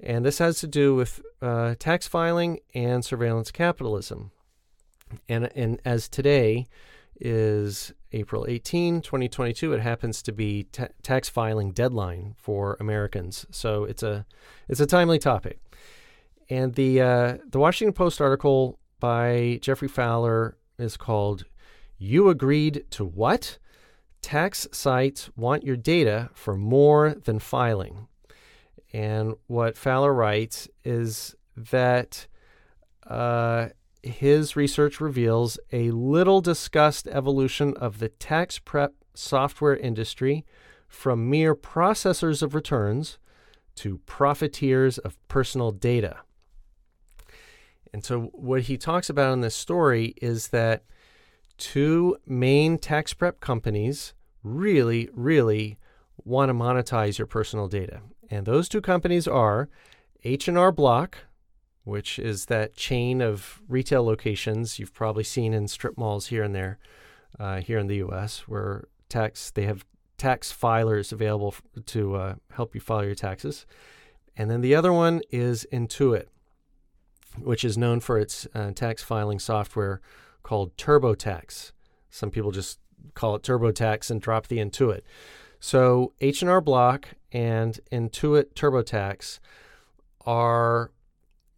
And 0.00 0.24
this 0.24 0.38
has 0.38 0.60
to 0.60 0.66
do 0.66 0.94
with 0.94 1.22
uh, 1.40 1.74
tax 1.78 2.06
filing 2.06 2.60
and 2.74 3.04
surveillance 3.04 3.50
capitalism. 3.50 4.32
And, 5.28 5.50
and 5.54 5.80
as 5.84 6.08
today 6.08 6.66
is 7.20 7.92
April 8.12 8.46
18, 8.48 9.00
2022, 9.00 9.72
it 9.72 9.80
happens 9.80 10.22
to 10.22 10.32
be 10.32 10.64
ta- 10.64 10.88
tax 11.02 11.28
filing 11.28 11.72
deadline 11.72 12.34
for 12.36 12.76
Americans. 12.80 13.46
So 13.50 13.84
it's 13.84 14.02
a, 14.02 14.26
it's 14.68 14.80
a 14.80 14.86
timely 14.86 15.18
topic. 15.18 15.60
And 16.48 16.74
the, 16.74 17.00
uh, 17.00 17.36
the 17.48 17.58
Washington 17.58 17.92
Post 17.92 18.20
article 18.20 18.78
by 19.00 19.58
Geoffrey 19.62 19.88
Fowler 19.88 20.56
is 20.78 20.96
called 20.96 21.44
You 21.98 22.28
Agreed 22.28 22.84
to 22.90 23.04
What? 23.04 23.58
Tax 24.22 24.66
sites 24.72 25.30
want 25.36 25.64
your 25.64 25.76
data 25.76 26.30
for 26.34 26.56
more 26.56 27.14
than 27.14 27.38
filing. 27.38 28.08
And 28.92 29.34
what 29.46 29.76
Fowler 29.76 30.12
writes 30.12 30.68
is 30.84 31.34
that 31.56 32.26
uh, 33.06 33.68
his 34.06 34.56
research 34.56 35.00
reveals 35.00 35.58
a 35.72 35.90
little 35.90 36.40
discussed 36.40 37.08
evolution 37.08 37.74
of 37.76 37.98
the 37.98 38.08
tax 38.08 38.58
prep 38.58 38.94
software 39.14 39.76
industry 39.76 40.44
from 40.88 41.28
mere 41.28 41.54
processors 41.54 42.42
of 42.42 42.54
returns 42.54 43.18
to 43.76 43.98
profiteers 44.06 44.98
of 44.98 45.16
personal 45.28 45.70
data. 45.72 46.18
And 47.92 48.04
so, 48.04 48.30
what 48.32 48.62
he 48.62 48.76
talks 48.76 49.08
about 49.08 49.32
in 49.32 49.40
this 49.40 49.54
story 49.54 50.14
is 50.20 50.48
that 50.48 50.84
two 51.58 52.16
main 52.26 52.78
tax 52.78 53.14
prep 53.14 53.40
companies 53.40 54.14
really, 54.42 55.08
really 55.12 55.78
want 56.24 56.48
to 56.48 56.54
monetize 56.54 57.18
your 57.18 57.26
personal 57.26 57.68
data. 57.68 58.00
And 58.30 58.46
those 58.46 58.68
two 58.68 58.80
companies 58.80 59.28
are 59.28 59.68
H&R 60.24 60.72
Block, 60.72 61.18
which 61.86 62.18
is 62.18 62.46
that 62.46 62.74
chain 62.74 63.20
of 63.22 63.62
retail 63.68 64.04
locations 64.04 64.80
you've 64.80 64.92
probably 64.92 65.22
seen 65.22 65.54
in 65.54 65.68
strip 65.68 65.96
malls 65.96 66.26
here 66.26 66.42
and 66.42 66.52
there, 66.52 66.78
uh, 67.38 67.60
here 67.60 67.78
in 67.78 67.86
the 67.86 67.98
U.S., 67.98 68.40
where 68.48 68.88
tax 69.08 69.52
they 69.52 69.66
have 69.66 69.86
tax 70.18 70.52
filers 70.52 71.12
available 71.12 71.54
to 71.84 72.16
uh, 72.16 72.34
help 72.50 72.74
you 72.74 72.80
file 72.80 73.04
your 73.04 73.14
taxes. 73.14 73.66
And 74.36 74.50
then 74.50 74.62
the 74.62 74.74
other 74.74 74.92
one 74.92 75.20
is 75.30 75.64
Intuit, 75.72 76.24
which 77.38 77.64
is 77.64 77.78
known 77.78 78.00
for 78.00 78.18
its 78.18 78.48
uh, 78.52 78.72
tax 78.74 79.04
filing 79.04 79.38
software 79.38 80.00
called 80.42 80.76
TurboTax. 80.76 81.70
Some 82.10 82.32
people 82.32 82.50
just 82.50 82.80
call 83.14 83.36
it 83.36 83.44
TurboTax 83.44 84.10
and 84.10 84.20
drop 84.20 84.48
the 84.48 84.58
Intuit. 84.58 85.02
So 85.60 86.14
H&R 86.20 86.60
Block 86.60 87.10
and 87.30 87.78
Intuit 87.92 88.54
TurboTax 88.54 89.38
are 90.26 90.90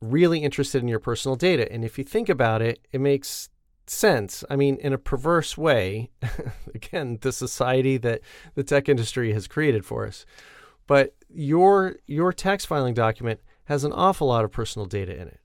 really 0.01 0.41
interested 0.41 0.83
in 0.83 0.89
your 0.89 0.99
personal 0.99 1.37
data. 1.37 1.71
And 1.73 1.85
if 1.85 1.99
you 1.99 2.05
think 2.05 2.29
about 2.29 2.63
it, 2.63 2.87
it 2.93 3.01
makes 3.01 3.51
sense. 3.87 4.45
I 4.49 4.57
mean, 4.57 4.77
in 4.77 4.93
a 4.93 4.99
perverse 4.99 5.57
way, 5.57 6.11
again, 6.75 7.19
the 7.21 7.33
society 7.33 7.97
that 7.99 8.21
the 8.55 8.65
tech 8.65 8.89
industry 8.89 9.33
has 9.33 9.49
created 9.49 9.85
for 9.85 10.07
us. 10.07 10.25
But 10.87 11.15
your 11.29 11.97
your 12.07 12.33
tax 12.33 12.65
filing 12.65 12.95
document 12.95 13.41
has 13.65 13.85
an 13.85 13.93
awful 13.93 14.29
lot 14.29 14.45
of 14.45 14.53
personal 14.53 14.87
data 14.87 15.15
in 15.15 15.29
it. 15.29 15.41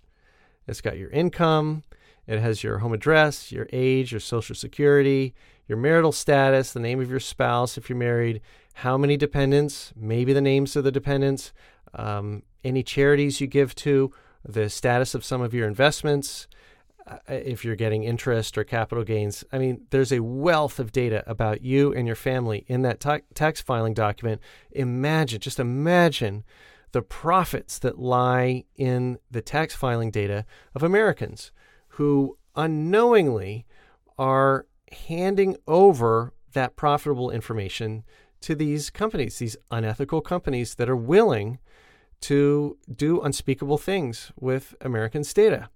It's 0.66 0.82
got 0.82 0.98
your 0.98 1.10
income, 1.10 1.84
it 2.26 2.40
has 2.40 2.64
your 2.64 2.78
home 2.78 2.94
address, 2.94 3.52
your 3.52 3.68
age, 3.74 4.14
your 4.14 4.22
social 4.22 4.56
security, 4.56 5.34
your 5.68 5.78
marital 5.78 6.14
status, 6.14 6.72
the 6.72 6.80
name 6.80 7.02
of 7.02 7.10
your 7.10 7.20
spouse 7.20 7.78
if 7.78 7.90
you're 7.90 7.98
married, 7.98 8.42
how 8.76 8.98
many 8.98 9.18
dependents, 9.18 9.92
maybe 9.96 10.32
the 10.32 10.42
names 10.42 10.76
of 10.78 10.86
the 10.86 10.92
dependents, 10.92 11.52
um, 11.96 12.44
any 12.64 12.82
charities 12.82 13.42
you 13.42 13.48
give 13.48 13.76
to, 13.76 14.14
the 14.46 14.70
status 14.70 15.16
of 15.16 15.26
some 15.26 15.42
of 15.42 15.54
your 15.54 15.68
investments, 15.68 16.48
uh, 17.06 17.18
if 17.28 17.66
you're 17.66 17.76
getting 17.76 18.04
interest 18.04 18.58
or 18.58 18.64
capital 18.64 19.04
gains. 19.04 19.44
I 19.52 19.58
mean, 19.58 19.82
there's 19.90 20.12
a 20.12 20.22
wealth 20.22 20.80
of 20.80 20.92
data 20.92 21.24
about 21.28 21.62
you 21.62 21.94
and 21.94 22.08
your 22.08 22.16
family 22.16 22.66
in 22.68 22.82
that 22.84 23.00
ta- 23.00 23.20
tax 23.34 23.62
filing 23.62 23.94
document. 23.94 24.42
Imagine, 24.72 25.40
just 25.42 25.60
imagine 25.60 26.44
the 26.94 27.02
profits 27.02 27.80
that 27.80 28.00
lie 28.00 28.64
in 28.78 29.18
the 29.30 29.42
tax 29.42 29.76
filing 29.76 30.12
data 30.12 30.46
of 30.74 30.84
Americans 30.84 31.52
who 31.90 32.38
unknowingly 32.56 33.66
are 34.18 34.66
handing 34.92 35.58
over 35.68 36.34
that 36.54 36.76
profitable 36.76 37.32
information 37.32 38.04
to 38.42 38.56
these 38.56 38.90
companies, 38.90 39.40
these 39.40 39.58
unethical 39.72 40.22
companies 40.22 40.76
that 40.76 40.90
are 40.90 40.96
willing 40.96 41.60
to 42.24 42.78
do 42.94 43.22
unspeakable 43.22 43.78
things 43.78 44.32
with 44.40 44.76
Americans' 44.82 45.34
data. 45.34 45.70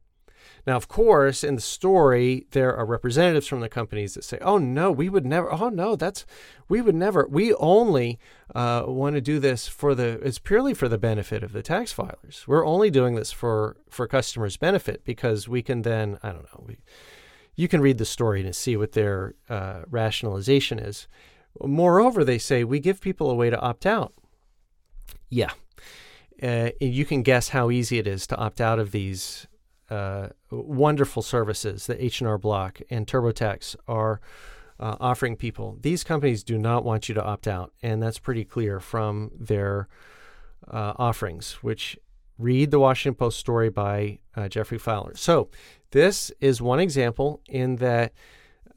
Now, 0.66 0.76
of 0.76 0.90
course, 0.90 1.46
in 1.46 1.56
the 1.56 1.62
story, 1.62 2.46
there 2.52 2.76
are 2.76 2.86
representatives 2.86 3.48
from 3.48 3.62
the 3.62 3.70
companies 3.70 4.16
that 4.16 4.26
say, 4.26 4.38
"Oh 4.42 4.58
no, 4.58 4.92
we 4.92 5.08
would 5.08 5.26
never. 5.26 5.50
Oh 5.52 5.70
no, 5.70 5.96
that's 5.96 6.26
we 6.68 6.82
would 6.82 6.94
never. 6.96 7.26
We 7.30 7.54
only 7.54 8.20
uh, 8.54 8.84
want 8.86 9.16
to 9.16 9.22
do 9.22 9.40
this 9.40 9.70
for 9.70 9.96
the. 9.96 10.20
It's 10.22 10.40
purely 10.40 10.74
for 10.74 10.90
the 10.90 10.98
benefit 10.98 11.42
of 11.42 11.54
the 11.54 11.64
tax 11.64 11.94
filers. 11.94 12.46
We're 12.48 12.66
only 12.66 12.90
doing 12.90 13.16
this 13.16 13.32
for 13.32 13.78
for 13.90 14.08
customers' 14.08 14.58
benefit 14.58 15.06
because 15.06 15.48
we 15.48 15.62
can 15.62 15.84
then. 15.84 16.20
I 16.22 16.34
don't 16.34 16.44
know. 16.44 16.66
We, 16.68 16.78
you 17.56 17.70
can 17.70 17.80
read 17.80 17.98
the 17.98 18.06
story 18.06 18.46
and 18.46 18.54
see 18.54 18.76
what 18.76 18.92
their 18.92 19.36
uh, 19.50 19.84
rationalization 19.90 20.80
is. 20.80 21.08
Moreover, 21.62 22.26
they 22.26 22.38
say 22.38 22.64
we 22.64 22.80
give 22.80 23.00
people 23.00 23.32
a 23.32 23.36
way 23.36 23.50
to 23.50 23.60
opt 23.60 23.86
out. 23.86 24.14
Yeah, 25.30 25.52
uh, 26.42 26.70
you 26.80 27.06
can 27.06 27.24
guess 27.24 27.50
how 27.50 27.72
easy 27.72 27.98
it 27.98 28.08
is 28.08 28.28
to 28.28 28.36
opt 28.38 28.62
out 28.62 28.80
of 28.80 28.92
these 28.92 29.48
uh, 29.90 30.28
wonderful 30.52 31.22
services 31.22 31.88
that 31.88 32.02
H&R 32.04 32.38
Block 32.38 32.80
and 32.90 33.08
TurboTax 33.08 33.76
are 33.88 34.20
uh, 34.80 34.96
offering 35.00 35.36
people. 35.36 35.78
These 35.82 36.04
companies 36.04 36.44
do 36.44 36.58
not 36.58 36.84
want 36.84 37.10
you 37.10 37.16
to 37.16 37.24
opt 37.24 37.48
out, 37.48 37.74
and 37.82 38.02
that's 38.02 38.20
pretty 38.20 38.46
clear 38.46 38.80
from 38.80 39.32
their 39.38 39.88
uh, 40.70 40.94
offerings, 40.98 41.54
which 41.62 41.98
read 42.38 42.72
the 42.72 42.80
Washington 42.80 43.16
Post 43.16 43.40
story 43.40 43.70
by 43.70 44.20
uh, 44.36 44.48
Geoffrey 44.48 44.78
Fowler. 44.78 45.16
So 45.16 45.50
this 45.92 46.32
is 46.40 46.62
one 46.62 46.80
example 46.80 47.42
in 47.48 47.78
that 47.78 48.14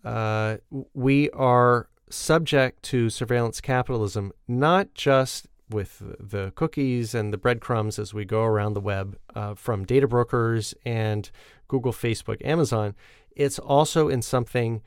uh, 0.05 0.57
we 0.95 1.29
are 1.31 1.89
subject 2.09 2.83
to 2.85 3.11
surveillance 3.11 3.61
capitalism, 3.61 4.33
not 4.49 4.95
just 4.95 5.47
with 5.71 6.03
the 6.19 6.53
cookies 6.55 7.15
and 7.15 7.33
the 7.33 7.39
breadcrumbs 7.39 7.99
as 7.99 8.13
we 8.13 8.25
go 8.25 8.43
around 8.43 8.75
the 8.75 8.81
web 8.81 9.17
uh, 9.35 9.55
from 9.55 9.85
data 9.85 10.07
brokers 10.07 10.75
and 10.85 11.31
Google, 11.69 11.93
Facebook, 11.93 12.45
Amazon. 12.45 12.95
It's 13.35 13.59
also 13.59 14.09
in 14.09 14.23
something 14.23 14.83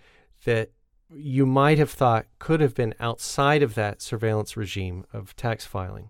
that 0.45 0.71
you 1.15 1.45
might 1.45 1.77
have 1.77 1.91
thought 1.91 2.25
could 2.39 2.59
have 2.59 2.75
been 2.75 2.93
outside 2.99 3.63
of 3.63 3.75
that 3.75 4.01
surveillance 4.01 4.57
regime 4.57 5.05
of 5.13 5.35
tax 5.35 5.65
filing. 5.65 6.09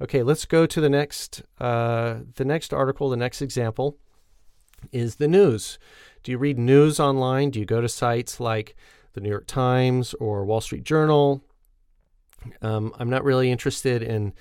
Okay, 0.00 0.22
let's 0.22 0.44
go 0.44 0.66
to 0.66 0.80
the 0.80 0.88
next 0.88 1.42
uh, 1.58 2.18
the 2.36 2.44
next 2.44 2.72
article. 2.72 3.10
The 3.10 3.16
next 3.16 3.42
example 3.42 3.98
is 4.92 5.16
the 5.16 5.28
news. 5.28 5.78
Do 6.22 6.32
you 6.32 6.38
read 6.38 6.58
news 6.58 6.98
online? 6.98 7.50
Do 7.50 7.60
you 7.60 7.66
go 7.66 7.80
to 7.80 7.88
sites 7.88 8.40
like 8.40 8.74
the 9.12 9.20
New 9.20 9.28
York 9.28 9.46
Times 9.46 10.14
or 10.14 10.44
Wall 10.44 10.60
Street 10.60 10.84
Journal 10.84 11.44
um, 12.62 12.92
I'm 12.98 13.10
not 13.10 13.24
really 13.24 13.50
interested 13.50 14.02
in 14.02 14.32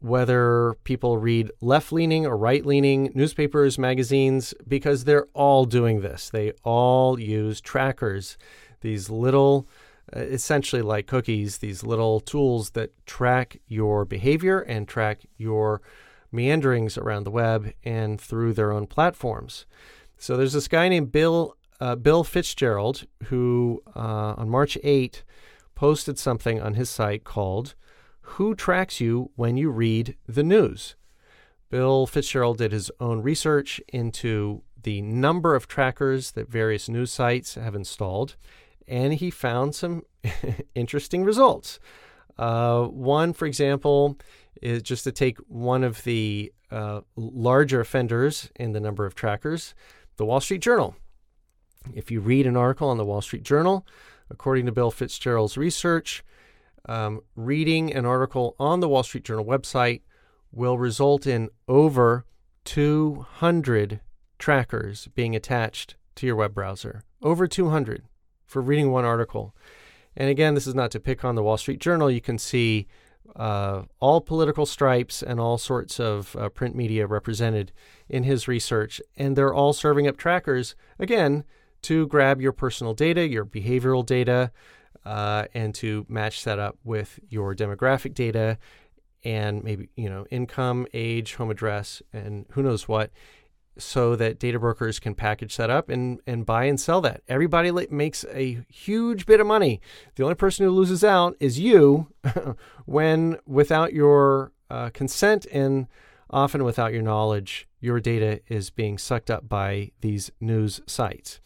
whether 0.00 0.74
people 0.84 1.18
read 1.18 1.50
left 1.60 1.92
leaning 1.92 2.26
or 2.26 2.36
right 2.36 2.64
leaning 2.64 3.10
newspapers, 3.14 3.78
magazines, 3.78 4.54
because 4.66 5.04
they're 5.04 5.26
all 5.34 5.64
doing 5.64 6.00
this. 6.00 6.30
They 6.30 6.52
all 6.62 7.18
use 7.18 7.60
trackers, 7.60 8.38
these 8.80 9.10
little, 9.10 9.68
uh, 10.14 10.20
essentially 10.20 10.82
like 10.82 11.06
cookies, 11.06 11.58
these 11.58 11.82
little 11.82 12.20
tools 12.20 12.70
that 12.70 12.92
track 13.06 13.60
your 13.66 14.04
behavior 14.04 14.60
and 14.60 14.86
track 14.86 15.22
your 15.36 15.82
meanderings 16.30 16.96
around 16.96 17.24
the 17.24 17.30
web 17.30 17.72
and 17.84 18.20
through 18.20 18.52
their 18.52 18.72
own 18.72 18.86
platforms. 18.86 19.66
So 20.18 20.36
there's 20.36 20.52
this 20.52 20.68
guy 20.68 20.88
named 20.88 21.12
Bill 21.12 21.56
uh, 21.78 21.94
Bill 21.94 22.24
Fitzgerald 22.24 23.06
who 23.24 23.82
uh, 23.94 24.34
on 24.38 24.48
March 24.48 24.78
8 24.82 25.22
posted 25.76 26.18
something 26.18 26.60
on 26.60 26.74
his 26.74 26.90
site 26.90 27.22
called 27.22 27.76
Who 28.22 28.56
Tracks 28.56 29.00
You 29.00 29.30
When 29.36 29.56
You 29.56 29.70
Read 29.70 30.16
the 30.26 30.42
News? 30.42 30.96
Bill 31.70 32.06
Fitzgerald 32.06 32.58
did 32.58 32.72
his 32.72 32.90
own 32.98 33.22
research 33.22 33.80
into 33.88 34.62
the 34.82 35.02
number 35.02 35.54
of 35.54 35.68
trackers 35.68 36.32
that 36.32 36.48
various 36.48 36.88
news 36.88 37.12
sites 37.12 37.54
have 37.54 37.74
installed, 37.74 38.36
and 38.88 39.14
he 39.14 39.30
found 39.30 39.74
some 39.74 40.02
interesting 40.74 41.24
results. 41.24 41.78
Uh, 42.38 42.84
one, 42.84 43.32
for 43.32 43.46
example, 43.46 44.16
is 44.62 44.82
just 44.82 45.04
to 45.04 45.12
take 45.12 45.38
one 45.48 45.84
of 45.84 46.02
the 46.04 46.52
uh, 46.70 47.00
larger 47.16 47.80
offenders 47.80 48.50
in 48.56 48.72
the 48.72 48.80
number 48.80 49.06
of 49.06 49.14
trackers, 49.14 49.74
the 50.16 50.24
Wall 50.24 50.40
Street 50.40 50.62
Journal. 50.62 50.96
If 51.94 52.10
you 52.10 52.20
read 52.20 52.46
an 52.46 52.56
article 52.56 52.88
on 52.88 52.96
the 52.96 53.04
Wall 53.04 53.20
Street 53.20 53.42
Journal, 53.42 53.86
According 54.30 54.66
to 54.66 54.72
Bill 54.72 54.90
Fitzgerald's 54.90 55.56
research, 55.56 56.24
um, 56.88 57.20
reading 57.34 57.92
an 57.92 58.06
article 58.06 58.54
on 58.58 58.80
the 58.80 58.88
Wall 58.88 59.02
Street 59.02 59.24
Journal 59.24 59.44
website 59.44 60.02
will 60.52 60.78
result 60.78 61.26
in 61.26 61.50
over 61.68 62.24
200 62.64 64.00
trackers 64.38 65.08
being 65.14 65.34
attached 65.34 65.96
to 66.16 66.26
your 66.26 66.36
web 66.36 66.54
browser. 66.54 67.02
Over 67.22 67.46
200 67.46 68.04
for 68.44 68.62
reading 68.62 68.90
one 68.90 69.04
article. 69.04 69.54
And 70.16 70.30
again, 70.30 70.54
this 70.54 70.66
is 70.66 70.74
not 70.74 70.90
to 70.92 71.00
pick 71.00 71.24
on 71.24 71.34
the 71.34 71.42
Wall 71.42 71.58
Street 71.58 71.80
Journal. 71.80 72.10
You 72.10 72.20
can 72.20 72.38
see 72.38 72.86
uh, 73.34 73.82
all 74.00 74.20
political 74.20 74.64
stripes 74.64 75.22
and 75.22 75.38
all 75.40 75.58
sorts 75.58 76.00
of 76.00 76.34
uh, 76.36 76.48
print 76.48 76.74
media 76.74 77.06
represented 77.06 77.72
in 78.08 78.22
his 78.22 78.48
research. 78.48 79.00
And 79.16 79.36
they're 79.36 79.54
all 79.54 79.72
serving 79.72 80.06
up 80.06 80.16
trackers, 80.16 80.74
again, 80.98 81.44
to 81.86 82.06
grab 82.08 82.40
your 82.40 82.52
personal 82.52 82.94
data, 82.94 83.26
your 83.26 83.44
behavioral 83.44 84.04
data, 84.04 84.50
uh, 85.04 85.44
and 85.54 85.72
to 85.76 86.04
match 86.08 86.42
that 86.42 86.58
up 86.58 86.76
with 86.82 87.20
your 87.28 87.54
demographic 87.54 88.12
data 88.12 88.58
and 89.24 89.62
maybe, 89.62 89.88
you 89.96 90.08
know, 90.08 90.26
income, 90.30 90.86
age, 90.92 91.34
home 91.34 91.50
address, 91.50 92.02
and 92.12 92.46
who 92.50 92.62
knows 92.62 92.88
what 92.88 93.10
so 93.78 94.16
that 94.16 94.38
data 94.38 94.58
brokers 94.58 94.98
can 94.98 95.14
package 95.14 95.56
that 95.58 95.70
up 95.70 95.88
and, 95.88 96.20
and 96.26 96.44
buy 96.46 96.64
and 96.64 96.80
sell 96.80 97.00
that. 97.02 97.22
Everybody 97.28 97.70
makes 97.90 98.24
a 98.32 98.64
huge 98.68 99.26
bit 99.26 99.38
of 99.38 99.46
money. 99.46 99.80
The 100.16 100.22
only 100.22 100.34
person 100.34 100.64
who 100.64 100.72
loses 100.72 101.04
out 101.04 101.36
is 101.38 101.60
you 101.60 102.08
when, 102.86 103.38
without 103.46 103.92
your 103.92 104.52
uh, 104.70 104.90
consent 104.90 105.46
and 105.52 105.86
often 106.30 106.64
without 106.64 106.92
your 106.92 107.02
knowledge, 107.02 107.68
your 107.80 108.00
data 108.00 108.40
is 108.48 108.70
being 108.70 108.98
sucked 108.98 109.30
up 109.30 109.48
by 109.48 109.92
these 110.00 110.32
news 110.40 110.80
sites. 110.86 111.40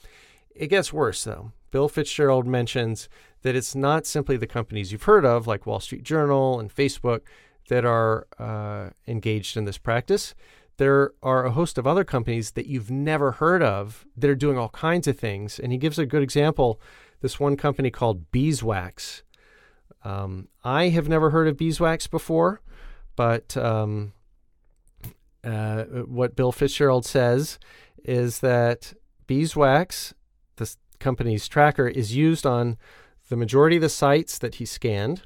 It 0.60 0.68
gets 0.68 0.92
worse, 0.92 1.24
though. 1.24 1.52
Bill 1.70 1.88
Fitzgerald 1.88 2.46
mentions 2.46 3.08
that 3.42 3.56
it's 3.56 3.74
not 3.74 4.06
simply 4.06 4.36
the 4.36 4.46
companies 4.46 4.92
you've 4.92 5.04
heard 5.04 5.24
of, 5.24 5.46
like 5.46 5.66
Wall 5.66 5.80
Street 5.80 6.02
Journal 6.02 6.60
and 6.60 6.74
Facebook, 6.74 7.20
that 7.68 7.84
are 7.84 8.26
uh, 8.38 8.90
engaged 9.06 9.56
in 9.56 9.64
this 9.64 9.78
practice 9.78 10.34
there 10.80 11.12
are 11.22 11.44
a 11.44 11.50
host 11.50 11.76
of 11.76 11.86
other 11.86 12.04
companies 12.04 12.52
that 12.52 12.64
you've 12.64 12.90
never 12.90 13.32
heard 13.32 13.62
of 13.62 14.06
that 14.16 14.30
are 14.30 14.34
doing 14.34 14.56
all 14.56 14.70
kinds 14.70 15.06
of 15.06 15.18
things. 15.18 15.58
And 15.58 15.72
he 15.72 15.76
gives 15.76 15.98
a 15.98 16.06
good 16.06 16.22
example 16.22 16.80
this 17.20 17.38
one 17.38 17.58
company 17.58 17.90
called 17.90 18.30
Beeswax. 18.32 19.22
Um, 20.04 20.48
I 20.64 20.88
have 20.88 21.06
never 21.06 21.28
heard 21.28 21.48
of 21.48 21.58
beeswax 21.58 22.06
before, 22.06 22.62
but 23.14 23.58
um, 23.58 24.14
uh, 25.44 25.82
what 25.82 26.34
Bill 26.34 26.50
Fitzgerald 26.50 27.04
says 27.04 27.58
is 28.02 28.38
that 28.38 28.94
beeswax, 29.26 30.14
company's 31.00 31.48
tracker, 31.48 31.88
is 31.88 32.14
used 32.14 32.46
on 32.46 32.76
the 33.28 33.36
majority 33.36 33.76
of 33.76 33.82
the 33.82 33.88
sites 33.88 34.38
that 34.38 34.56
he 34.56 34.64
scanned. 34.64 35.22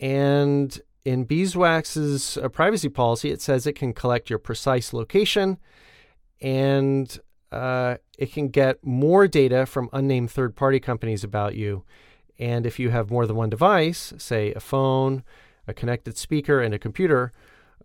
And 0.00 0.80
in 1.04 1.24
beeswax's 1.24 2.36
uh, 2.36 2.48
privacy 2.48 2.88
policy, 2.88 3.30
it 3.30 3.40
says 3.40 3.66
it 3.66 3.74
can 3.74 3.92
collect 3.92 4.28
your 4.28 4.38
precise 4.38 4.92
location 4.92 5.58
and 6.40 7.18
uh, 7.50 7.96
it 8.18 8.32
can 8.32 8.48
get 8.48 8.84
more 8.84 9.26
data 9.26 9.66
from 9.66 9.88
unnamed 9.92 10.30
third 10.30 10.54
party 10.54 10.78
companies 10.80 11.24
about 11.24 11.54
you. 11.54 11.84
And 12.38 12.66
if 12.66 12.78
you 12.78 12.90
have 12.90 13.10
more 13.10 13.26
than 13.26 13.36
one 13.36 13.50
device, 13.50 14.12
say 14.18 14.52
a 14.52 14.60
phone, 14.60 15.24
a 15.66 15.74
connected 15.74 16.16
speaker, 16.16 16.60
and 16.60 16.72
a 16.72 16.78
computer, 16.78 17.32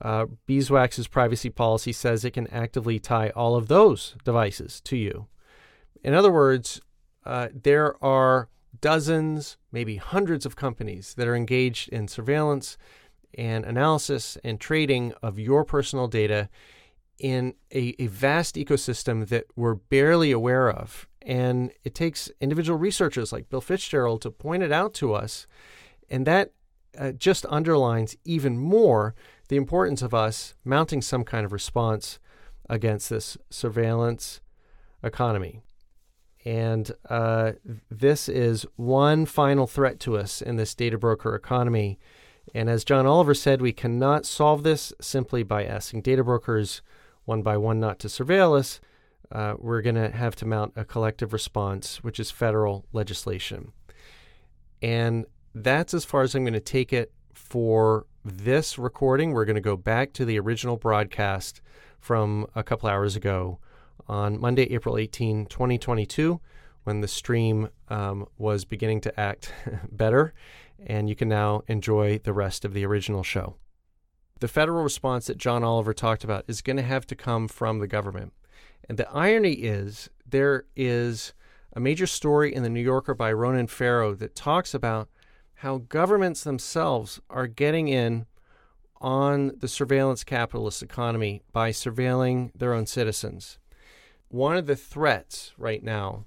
uh, 0.01 0.25
Beeswax's 0.45 1.07
privacy 1.07 1.49
policy 1.49 1.91
says 1.91 2.23
it 2.23 2.31
can 2.31 2.47
actively 2.47 2.99
tie 2.99 3.29
all 3.29 3.55
of 3.55 3.67
those 3.67 4.15
devices 4.23 4.81
to 4.81 4.97
you. 4.97 5.27
In 6.03 6.13
other 6.13 6.31
words, 6.31 6.81
uh, 7.25 7.49
there 7.53 8.03
are 8.03 8.49
dozens, 8.81 9.57
maybe 9.71 9.97
hundreds 9.97 10.45
of 10.45 10.55
companies 10.55 11.13
that 11.15 11.27
are 11.27 11.35
engaged 11.35 11.89
in 11.89 12.07
surveillance 12.07 12.77
and 13.35 13.65
analysis 13.65 14.37
and 14.43 14.59
trading 14.59 15.13
of 15.21 15.39
your 15.39 15.63
personal 15.63 16.07
data 16.07 16.49
in 17.19 17.53
a, 17.73 17.95
a, 17.99 18.07
vast 18.07 18.55
ecosystem 18.55 19.27
that 19.29 19.45
we're 19.55 19.75
barely 19.75 20.31
aware 20.31 20.69
of. 20.69 21.07
And 21.21 21.71
it 21.83 21.95
takes 21.95 22.29
individual 22.41 22.77
researchers 22.77 23.31
like 23.31 23.49
Bill 23.49 23.61
Fitzgerald 23.61 24.21
to 24.23 24.31
point 24.31 24.63
it 24.63 24.71
out 24.71 24.93
to 24.95 25.13
us. 25.13 25.47
And 26.09 26.27
that 26.27 26.51
uh, 26.97 27.11
just 27.11 27.45
underlines 27.47 28.15
even 28.25 28.57
more 28.57 29.15
the 29.47 29.55
importance 29.55 30.01
of 30.01 30.13
us 30.13 30.55
mounting 30.65 31.01
some 31.01 31.23
kind 31.23 31.45
of 31.45 31.53
response 31.53 32.19
against 32.69 33.09
this 33.09 33.37
surveillance 33.49 34.41
economy. 35.01 35.61
And 36.45 36.91
uh, 37.09 37.53
this 37.89 38.27
is 38.27 38.65
one 38.75 39.25
final 39.25 39.65
threat 39.65 39.99
to 40.01 40.17
us 40.17 40.41
in 40.41 40.57
this 40.57 40.75
data 40.75 40.97
broker 40.97 41.35
economy 41.35 41.99
and 42.53 42.69
as 42.69 42.83
John 42.83 43.05
Oliver 43.05 43.33
said, 43.33 43.61
we 43.61 43.73
cannot 43.73 44.25
solve 44.25 44.63
this 44.63 44.93
simply 44.99 45.43
by 45.43 45.65
asking 45.65 46.01
data 46.01 46.23
brokers 46.23 46.81
one 47.25 47.41
by 47.41 47.57
one 47.57 47.79
not 47.79 47.99
to 47.99 48.07
surveil 48.07 48.57
us. 48.57 48.81
Uh, 49.31 49.55
we're 49.57 49.81
going 49.81 49.95
to 49.95 50.11
have 50.11 50.35
to 50.35 50.45
mount 50.45 50.73
a 50.75 50.83
collective 50.83 51.33
response, 51.33 52.03
which 52.03 52.19
is 52.19 52.29
federal 52.29 52.85
legislation. 52.91 53.71
And 54.81 55.25
that's 55.55 55.93
as 55.93 56.03
far 56.03 56.21
as 56.21 56.35
I'm 56.35 56.43
going 56.43 56.53
to 56.53 56.59
take 56.59 56.91
it 56.91 57.11
for 57.33 58.05
this 58.25 58.77
recording. 58.77 59.31
We're 59.31 59.45
going 59.45 59.55
to 59.55 59.61
go 59.61 59.77
back 59.77 60.13
to 60.13 60.25
the 60.25 60.37
original 60.39 60.77
broadcast 60.77 61.61
from 61.99 62.45
a 62.53 62.63
couple 62.63 62.89
hours 62.89 63.15
ago 63.15 63.59
on 64.07 64.39
Monday, 64.39 64.63
April 64.73 64.97
18, 64.97 65.45
2022, 65.45 66.39
when 66.83 67.01
the 67.01 67.07
stream 67.07 67.69
um, 67.89 68.27
was 68.37 68.65
beginning 68.65 69.01
to 69.01 69.19
act 69.19 69.53
better 69.91 70.33
and 70.85 71.09
you 71.09 71.15
can 71.15 71.29
now 71.29 71.63
enjoy 71.67 72.19
the 72.19 72.33
rest 72.33 72.65
of 72.65 72.73
the 72.73 72.85
original 72.85 73.23
show. 73.23 73.55
The 74.39 74.47
federal 74.47 74.83
response 74.83 75.27
that 75.27 75.37
John 75.37 75.63
Oliver 75.63 75.93
talked 75.93 76.23
about 76.23 76.45
is 76.47 76.61
going 76.61 76.77
to 76.77 76.83
have 76.83 77.05
to 77.07 77.15
come 77.15 77.47
from 77.47 77.79
the 77.79 77.87
government. 77.87 78.33
And 78.89 78.97
the 78.97 79.09
irony 79.09 79.53
is, 79.53 80.09
there 80.25 80.65
is 80.75 81.33
a 81.73 81.79
major 81.79 82.05
story 82.07 82.53
in 82.53 82.63
the 82.63 82.69
New 82.69 82.81
Yorker 82.81 83.13
by 83.13 83.31
Ronan 83.31 83.67
Farrow 83.67 84.13
that 84.15 84.35
talks 84.35 84.73
about 84.73 85.09
how 85.55 85.77
governments 85.77 86.43
themselves 86.43 87.21
are 87.29 87.47
getting 87.47 87.87
in 87.87 88.25
on 88.99 89.53
the 89.59 89.67
surveillance 89.67 90.23
capitalist 90.23 90.83
economy 90.83 91.41
by 91.51 91.71
surveilling 91.71 92.51
their 92.53 92.73
own 92.73 92.85
citizens. 92.85 93.59
One 94.33 94.57
of 94.57 94.65
the 94.65 94.75
threats 94.75 95.53
right 95.59 95.83
now 95.83 96.25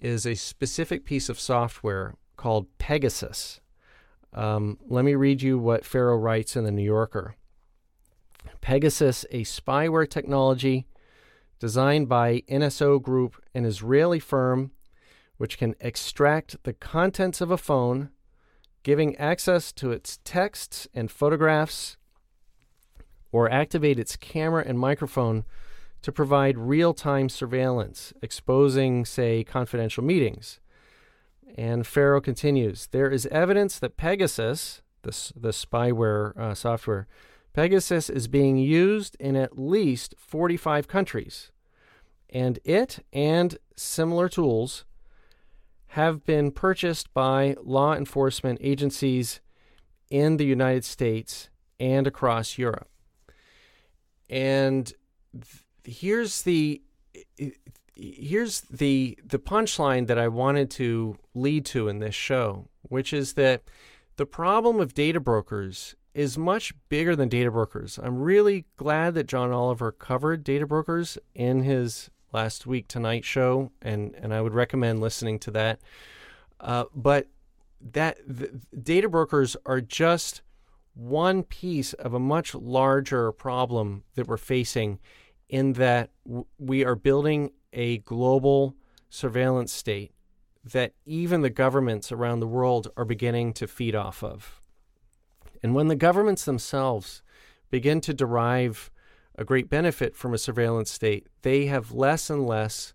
is 0.00 0.24
a 0.24 0.36
specific 0.36 1.04
piece 1.04 1.28
of 1.28 1.40
software 1.40 2.14
called 2.36 2.68
Pegasus. 2.78 3.58
Um, 4.32 4.78
let 4.86 5.04
me 5.04 5.16
read 5.16 5.42
you 5.42 5.58
what 5.58 5.84
Farrow 5.84 6.16
writes 6.16 6.54
in 6.54 6.62
the 6.62 6.70
New 6.70 6.84
Yorker. 6.84 7.34
Pegasus, 8.60 9.26
a 9.32 9.42
spyware 9.42 10.08
technology 10.08 10.86
designed 11.58 12.08
by 12.08 12.42
NSO 12.48 13.02
Group, 13.02 13.42
an 13.52 13.64
Israeli 13.64 14.20
firm 14.20 14.70
which 15.36 15.58
can 15.58 15.74
extract 15.80 16.62
the 16.62 16.72
contents 16.72 17.40
of 17.40 17.50
a 17.50 17.58
phone, 17.58 18.10
giving 18.84 19.16
access 19.16 19.72
to 19.72 19.90
its 19.90 20.20
texts 20.22 20.86
and 20.94 21.10
photographs, 21.10 21.96
or 23.32 23.50
activate 23.50 23.98
its 23.98 24.14
camera 24.14 24.62
and 24.64 24.78
microphone 24.78 25.44
to 26.02 26.12
provide 26.12 26.56
real 26.56 26.94
time 26.94 27.28
surveillance, 27.28 28.12
exposing, 28.22 29.04
say, 29.04 29.44
confidential 29.44 30.02
meetings. 30.02 30.60
And 31.56 31.86
Farrow 31.86 32.20
continues 32.20 32.88
There 32.88 33.10
is 33.10 33.26
evidence 33.26 33.78
that 33.78 33.96
Pegasus, 33.96 34.82
the, 35.02 35.32
the 35.36 35.50
spyware 35.50 36.36
uh, 36.36 36.54
software, 36.54 37.06
Pegasus 37.52 38.08
is 38.08 38.28
being 38.28 38.56
used 38.56 39.16
in 39.18 39.36
at 39.36 39.58
least 39.58 40.14
45 40.16 40.86
countries. 40.86 41.50
And 42.28 42.60
it 42.64 43.04
and 43.12 43.58
similar 43.76 44.28
tools 44.28 44.84
have 45.88 46.24
been 46.24 46.52
purchased 46.52 47.12
by 47.12 47.56
law 47.60 47.94
enforcement 47.94 48.60
agencies 48.62 49.40
in 50.10 50.36
the 50.36 50.44
United 50.44 50.84
States 50.84 51.50
and 51.80 52.06
across 52.06 52.56
Europe. 52.56 52.88
And 54.28 54.92
th- 55.32 55.64
here's 55.84 56.42
the 56.42 56.82
here's 57.94 58.62
the 58.62 59.18
the 59.24 59.38
punchline 59.38 60.06
that 60.06 60.18
I 60.18 60.28
wanted 60.28 60.70
to 60.72 61.16
lead 61.34 61.64
to 61.66 61.88
in 61.88 61.98
this 61.98 62.14
show, 62.14 62.68
which 62.82 63.12
is 63.12 63.34
that 63.34 63.62
the 64.16 64.26
problem 64.26 64.80
of 64.80 64.94
data 64.94 65.20
brokers 65.20 65.94
is 66.14 66.36
much 66.36 66.74
bigger 66.88 67.14
than 67.14 67.28
data 67.28 67.50
brokers. 67.50 67.98
I'm 68.02 68.18
really 68.18 68.66
glad 68.76 69.14
that 69.14 69.26
John 69.28 69.52
Oliver 69.52 69.92
covered 69.92 70.42
data 70.42 70.66
brokers 70.66 71.18
in 71.34 71.62
his 71.62 72.10
last 72.32 72.66
week 72.66 72.88
tonight 72.88 73.24
show, 73.24 73.70
and 73.82 74.14
and 74.14 74.34
I 74.34 74.40
would 74.40 74.54
recommend 74.54 75.00
listening 75.00 75.38
to 75.40 75.50
that. 75.52 75.80
Uh, 76.58 76.84
but 76.94 77.28
that 77.80 78.18
the, 78.26 78.60
data 78.82 79.08
brokers 79.08 79.56
are 79.64 79.80
just 79.80 80.42
one 80.94 81.42
piece 81.42 81.92
of 81.94 82.12
a 82.12 82.18
much 82.18 82.54
larger 82.54 83.32
problem 83.32 84.04
that 84.14 84.26
we're 84.26 84.36
facing 84.36 84.98
in 85.50 85.74
that 85.74 86.10
we 86.58 86.84
are 86.84 86.94
building 86.94 87.50
a 87.72 87.98
global 87.98 88.76
surveillance 89.10 89.72
state 89.72 90.12
that 90.64 90.92
even 91.04 91.42
the 91.42 91.50
governments 91.50 92.12
around 92.12 92.40
the 92.40 92.46
world 92.46 92.88
are 92.96 93.04
beginning 93.04 93.52
to 93.54 93.66
feed 93.66 93.94
off 93.94 94.22
of. 94.22 94.60
And 95.62 95.74
when 95.74 95.88
the 95.88 95.96
governments 95.96 96.44
themselves 96.44 97.22
begin 97.70 98.00
to 98.02 98.14
derive 98.14 98.90
a 99.36 99.44
great 99.44 99.68
benefit 99.68 100.14
from 100.14 100.34
a 100.34 100.38
surveillance 100.38 100.90
state, 100.90 101.26
they 101.42 101.66
have 101.66 101.92
less 101.92 102.30
and 102.30 102.46
less 102.46 102.94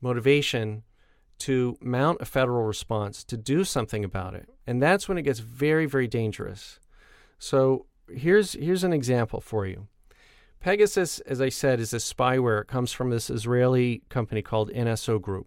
motivation 0.00 0.82
to 1.38 1.76
mount 1.80 2.20
a 2.20 2.24
federal 2.24 2.64
response 2.64 3.24
to 3.24 3.36
do 3.36 3.64
something 3.64 4.04
about 4.04 4.34
it. 4.34 4.48
And 4.66 4.82
that's 4.82 5.08
when 5.08 5.18
it 5.18 5.22
gets 5.22 5.38
very, 5.38 5.86
very 5.86 6.08
dangerous. 6.08 6.80
So 7.38 7.86
here's 8.08 8.52
here's 8.54 8.84
an 8.84 8.92
example 8.92 9.40
for 9.40 9.66
you. 9.66 9.88
Pegasus, 10.66 11.20
as 11.20 11.40
I 11.40 11.48
said, 11.48 11.78
is 11.78 11.92
a 11.92 11.98
spyware. 11.98 12.62
It 12.62 12.66
comes 12.66 12.90
from 12.90 13.10
this 13.10 13.30
Israeli 13.30 14.02
company 14.08 14.42
called 14.42 14.68
NSO 14.72 15.22
Group. 15.22 15.46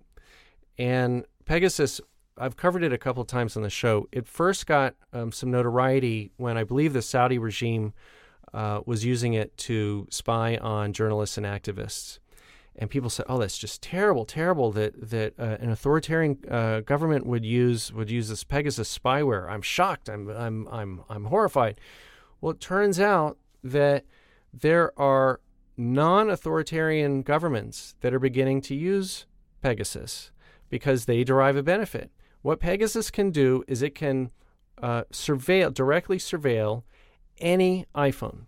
And 0.77 1.25
Pegasus, 1.43 1.99
I've 2.37 2.55
covered 2.55 2.83
it 2.83 2.93
a 2.93 2.97
couple 2.97 3.19
of 3.19 3.27
times 3.27 3.57
on 3.57 3.63
the 3.63 3.69
show. 3.69 4.07
It 4.13 4.25
first 4.25 4.65
got 4.65 4.95
um, 5.11 5.33
some 5.33 5.51
notoriety 5.51 6.31
when 6.37 6.57
I 6.57 6.63
believe 6.63 6.93
the 6.93 7.01
Saudi 7.01 7.37
regime 7.37 7.93
uh, 8.53 8.79
was 8.85 9.03
using 9.03 9.33
it 9.33 9.57
to 9.57 10.07
spy 10.09 10.55
on 10.55 10.93
journalists 10.93 11.37
and 11.37 11.45
activists. 11.45 12.19
And 12.77 12.89
people 12.89 13.09
said, 13.09 13.25
"Oh, 13.27 13.39
that's 13.39 13.57
just 13.57 13.81
terrible, 13.81 14.23
terrible 14.23 14.71
that 14.71 15.09
that 15.09 15.33
uh, 15.37 15.57
an 15.59 15.69
authoritarian 15.69 16.37
uh, 16.49 16.79
government 16.79 17.25
would 17.25 17.43
use 17.43 17.91
would 17.91 18.09
use 18.09 18.29
this 18.29 18.45
Pegasus 18.45 18.97
spyware." 18.97 19.49
I'm 19.49 19.63
shocked. 19.63 20.07
I'm 20.07 20.29
I'm 20.29 20.65
I'm 20.69 21.01
I'm 21.09 21.25
horrified. 21.25 21.77
Well, 22.39 22.53
it 22.53 22.61
turns 22.61 23.01
out 23.01 23.37
that 23.65 24.05
there 24.53 24.97
are 24.99 25.39
non-authoritarian 25.77 27.21
governments 27.21 27.95
that 28.01 28.13
are 28.13 28.19
beginning 28.19 28.61
to 28.61 28.75
use 28.75 29.25
Pegasus 29.61 30.31
because 30.69 31.05
they 31.05 31.23
derive 31.23 31.55
a 31.55 31.63
benefit. 31.63 32.11
What 32.41 32.59
Pegasus 32.59 33.09
can 33.09 33.31
do 33.31 33.63
is 33.67 33.81
it 33.81 33.95
can 33.95 34.31
uh, 34.81 35.03
surveil 35.11 35.73
directly 35.73 36.17
surveil 36.17 36.83
any 37.39 37.85
iPhone, 37.95 38.45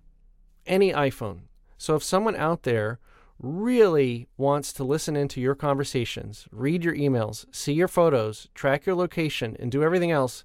any 0.65 0.91
iPhone. 0.91 1.41
So 1.77 1.95
if 1.95 2.03
someone 2.03 2.35
out 2.35 2.63
there 2.63 2.99
really 3.39 4.27
wants 4.37 4.71
to 4.73 4.83
listen 4.83 5.15
into 5.15 5.41
your 5.41 5.55
conversations, 5.55 6.47
read 6.51 6.83
your 6.83 6.95
emails, 6.95 7.45
see 7.53 7.73
your 7.73 7.87
photos, 7.87 8.49
track 8.53 8.85
your 8.85 8.95
location, 8.95 9.57
and 9.59 9.71
do 9.71 9.83
everything 9.83 10.11
else, 10.11 10.43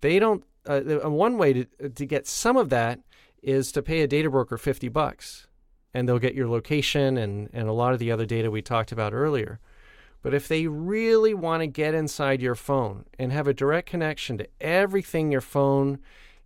they 0.00 0.18
don't. 0.18 0.44
Uh, 0.64 0.80
one 1.10 1.38
way 1.38 1.52
to 1.52 1.64
to 1.88 2.06
get 2.06 2.24
some 2.24 2.56
of 2.56 2.68
that 2.68 3.00
is 3.42 3.72
to 3.72 3.82
pay 3.82 4.02
a 4.02 4.06
data 4.06 4.30
broker 4.30 4.56
fifty 4.56 4.88
bucks, 4.88 5.48
and 5.92 6.08
they'll 6.08 6.18
get 6.18 6.34
your 6.34 6.48
location 6.48 7.18
and 7.18 7.50
and 7.52 7.68
a 7.68 7.72
lot 7.72 7.92
of 7.92 7.98
the 7.98 8.10
other 8.10 8.26
data 8.26 8.50
we 8.50 8.62
talked 8.62 8.92
about 8.92 9.12
earlier. 9.12 9.60
But 10.22 10.34
if 10.34 10.46
they 10.46 10.68
really 10.68 11.34
want 11.34 11.62
to 11.62 11.66
get 11.66 11.94
inside 11.94 12.40
your 12.40 12.54
phone 12.54 13.06
and 13.18 13.32
have 13.32 13.48
a 13.48 13.54
direct 13.54 13.88
connection 13.88 14.38
to 14.38 14.48
everything 14.60 15.32
your 15.32 15.40
phone 15.40 15.98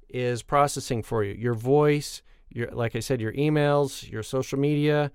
is 0.09 0.43
processing 0.43 1.03
for 1.03 1.23
you, 1.23 1.35
your 1.35 1.55
voice, 1.55 2.23
your 2.49 2.71
like 2.71 2.97
I 2.97 3.01
said, 3.01 3.21
your 3.21 3.35
emails, 3.35 4.11
your 4.11 4.23
social 4.23 4.59
media, 4.59 5.13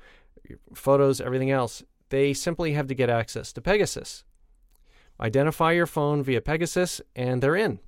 your 0.47 0.59
photos, 0.75 1.19
everything 1.19 1.49
else, 1.49 1.83
they 2.09 2.33
simply 2.33 2.73
have 2.73 2.87
to 2.87 2.93
get 2.93 3.09
access 3.09 3.51
to 3.53 3.61
Pegasus. 3.61 4.23
Identify 5.19 5.71
your 5.71 5.87
phone 5.87 6.23
via 6.23 6.41
Pegasus 6.41 7.01
and 7.15 7.41
they're 7.41 7.55
in. 7.55 7.79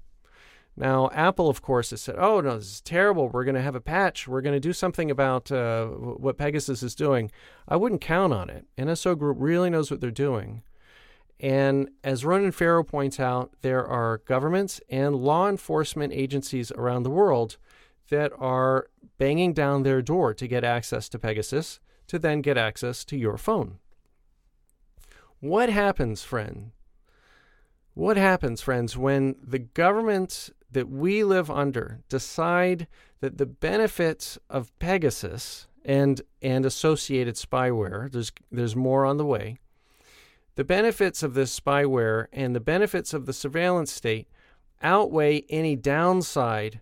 Now, 0.75 1.09
Apple, 1.13 1.49
of 1.49 1.61
course, 1.61 1.91
has 1.91 2.01
said, 2.01 2.15
oh, 2.17 2.41
no, 2.41 2.57
this 2.57 2.71
is 2.71 2.81
terrible. 2.81 3.29
We're 3.29 3.43
going 3.43 3.55
to 3.55 3.61
have 3.61 3.75
a 3.75 3.81
patch. 3.81 4.27
We're 4.27 4.41
going 4.41 4.55
to 4.55 4.59
do 4.59 4.73
something 4.73 5.11
about 5.11 5.51
uh, 5.51 5.85
what 5.85 6.37
Pegasus 6.37 6.81
is 6.81 6.95
doing. 6.95 7.31
I 7.67 7.75
wouldn't 7.75 8.01
count 8.01 8.33
on 8.33 8.49
it. 8.49 8.65
NSO 8.77 9.17
Group 9.17 9.37
really 9.39 9.69
knows 9.69 9.91
what 9.91 10.01
they're 10.01 10.09
doing. 10.09 10.63
And 11.39 11.89
as 12.03 12.25
Ronan 12.25 12.53
Farrow 12.53 12.83
points 12.83 13.19
out, 13.19 13.51
there 13.61 13.85
are 13.85 14.19
governments 14.25 14.81
and 14.89 15.15
law 15.15 15.47
enforcement 15.47 16.13
agencies 16.13 16.71
around 16.71 17.03
the 17.03 17.09
world 17.11 17.57
that 18.09 18.31
are 18.39 18.87
banging 19.17 19.53
down 19.53 19.83
their 19.83 20.01
door 20.01 20.33
to 20.33 20.47
get 20.47 20.63
access 20.63 21.07
to 21.09 21.19
Pegasus 21.19 21.79
to 22.07 22.19
then 22.19 22.41
get 22.41 22.57
access 22.57 23.05
to 23.05 23.17
your 23.17 23.37
phone. 23.37 23.79
What 25.39 25.69
happens, 25.69 26.23
friend? 26.23 26.71
What 27.93 28.17
happens, 28.17 28.61
friends, 28.61 28.97
when 28.97 29.35
the 29.41 29.59
government 29.59 30.49
that 30.73 30.89
we 30.89 31.23
live 31.23 31.49
under 31.49 31.99
decide 32.09 32.87
that 33.21 33.37
the 33.37 33.45
benefits 33.45 34.37
of 34.49 34.77
Pegasus 34.79 35.67
and 35.85 36.21
and 36.41 36.65
associated 36.65 37.35
spyware, 37.35 38.11
there's 38.11 38.31
there's 38.51 38.75
more 38.75 39.05
on 39.05 39.17
the 39.17 39.25
way. 39.25 39.57
The 40.55 40.63
benefits 40.63 41.23
of 41.23 41.33
this 41.33 41.57
spyware 41.59 42.27
and 42.31 42.55
the 42.55 42.59
benefits 42.59 43.13
of 43.13 43.25
the 43.25 43.33
surveillance 43.33 43.91
state 43.91 44.27
outweigh 44.81 45.45
any 45.49 45.75
downside 45.75 46.81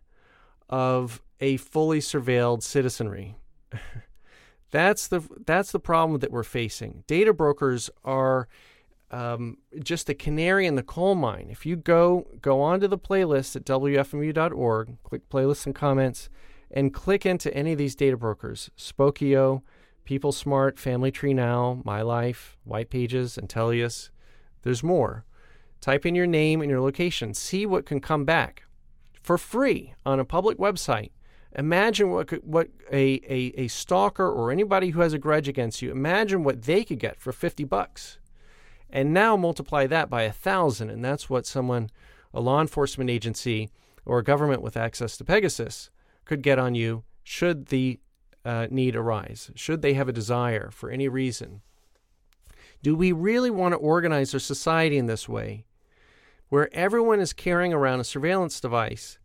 of 0.70 1.22
a 1.40 1.58
fully 1.58 2.00
surveilled 2.00 2.64
citizenry. 2.64 3.38
that's 4.72 5.08
the 5.08 5.22
that's 5.46 5.72
the 5.72 5.80
problem 5.80 6.20
that 6.20 6.32
we're 6.32 6.44
facing. 6.44 7.04
Data 7.08 7.34
brokers 7.34 7.90
are 8.04 8.48
um, 9.12 9.58
just 9.84 10.08
the 10.08 10.14
canary 10.14 10.66
in 10.66 10.76
the 10.76 10.84
coal 10.84 11.16
mine. 11.16 11.48
If 11.52 11.66
you 11.66 11.76
go 11.76 12.28
go 12.42 12.62
onto 12.62 12.88
the 12.88 12.98
playlist 12.98 13.56
at 13.56 13.66
wfmu.org, 13.66 14.98
click 15.04 15.30
playlists 15.30 15.66
and 15.66 15.76
comments, 15.76 16.30
and 16.72 16.94
click 16.94 17.26
into 17.26 17.54
any 17.54 17.74
of 17.74 17.78
these 17.78 17.96
data 17.96 18.18
brokers, 18.18 18.72
Spokeo, 18.78 19.62
People 20.06 20.32
Smart, 20.32 20.80
Family 20.80 21.12
Tree 21.12 21.34
Now, 21.34 21.82
My 21.84 22.02
Life, 22.02 22.58
White 22.64 22.90
Pages, 22.90 23.38
Intelius. 23.38 24.10
There's 24.64 24.84
more. 24.84 25.26
Type 25.82 26.06
in 26.06 26.16
your 26.16 26.28
name 26.28 26.62
and 26.62 26.70
your 26.70 26.82
location. 26.82 27.34
See 27.34 27.66
what 27.66 27.86
can 27.86 28.00
come 28.00 28.24
back 28.24 28.64
for 29.22 29.38
free 29.38 29.94
on 30.06 30.20
a 30.20 30.26
public 30.26 30.58
website. 30.58 31.12
Imagine 31.56 32.12
what 32.12 32.28
could, 32.28 32.44
what 32.44 32.70
a, 32.92 33.20
a, 33.28 33.54
a 33.58 33.68
stalker 33.68 34.30
or 34.30 34.52
anybody 34.52 34.92
who 34.92 35.02
has 35.02 35.12
a 35.12 35.20
grudge 35.20 35.50
against 35.50 35.82
you, 35.82 35.92
imagine 35.92 36.44
what 36.44 36.62
they 36.62 36.86
could 36.86 37.00
get 37.00 37.20
for 37.20 37.34
50 37.34 37.66
bucks 37.66 38.20
and 38.92 39.14
now 39.14 39.38
multiply 39.38 39.88
that 39.88 40.10
by 40.10 40.24
a 40.24 40.32
thousand, 40.32 40.90
and 40.90 41.04
that's 41.04 41.30
what 41.30 41.46
someone, 41.46 41.90
a 42.34 42.42
law 42.42 42.62
enforcement 42.62 43.10
agency 43.10 43.70
or 44.06 44.20
a 44.20 44.24
government 44.24 44.62
with 44.62 44.78
access 44.78 45.18
to 45.18 45.26
Pegasus, 45.26 45.90
could 46.26 46.42
get 46.42 46.60
on 46.60 46.76
you 46.76 47.04
should 47.24 47.68
the 47.68 48.00
uh, 48.44 48.68
need 48.70 48.96
arise, 48.96 49.52
should 49.56 49.82
they 49.82 49.94
have 49.94 50.10
a 50.10 50.14
desire 50.14 50.70
for 50.72 50.90
any 50.90 51.08
reason. 51.08 51.62
Do 52.84 52.96
we 52.96 53.12
really 53.12 53.52
want 53.52 53.74
to 53.74 53.78
organize 53.78 54.34
our 54.34 54.40
society 54.40 54.98
in 54.98 55.06
this 55.06 55.30
way, 55.30 55.66
where 56.50 56.74
everyone 56.74 57.20
is 57.20 57.34
carrying 57.34 57.74
around 57.74 58.00
a 58.00 58.04
surveillance 58.04 58.60
device 58.60 59.20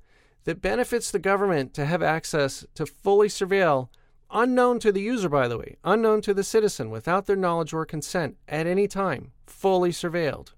that 0.45 0.63
benefits 0.63 1.11
the 1.11 1.19
government 1.19 1.75
to 1.75 1.87
have 1.87 2.03
access 2.03 2.65
to 2.75 2.87
fully 2.87 3.29
surveil 3.29 3.89
unknown 4.31 4.79
to 4.81 4.93
the 4.93 5.01
user, 5.01 5.29
by 5.29 5.49
the 5.49 5.59
way, 5.59 5.77
unknown 5.85 6.21
to 6.23 6.35
the 6.35 6.45
citizen, 6.45 6.91
without 6.91 7.27
their 7.27 7.37
knowledge 7.37 7.73
or 7.73 7.85
consent 7.85 8.37
at 8.49 8.67
any 8.67 8.89
time, 8.89 9.33
fully 9.47 9.91
surveilled. 9.91 10.53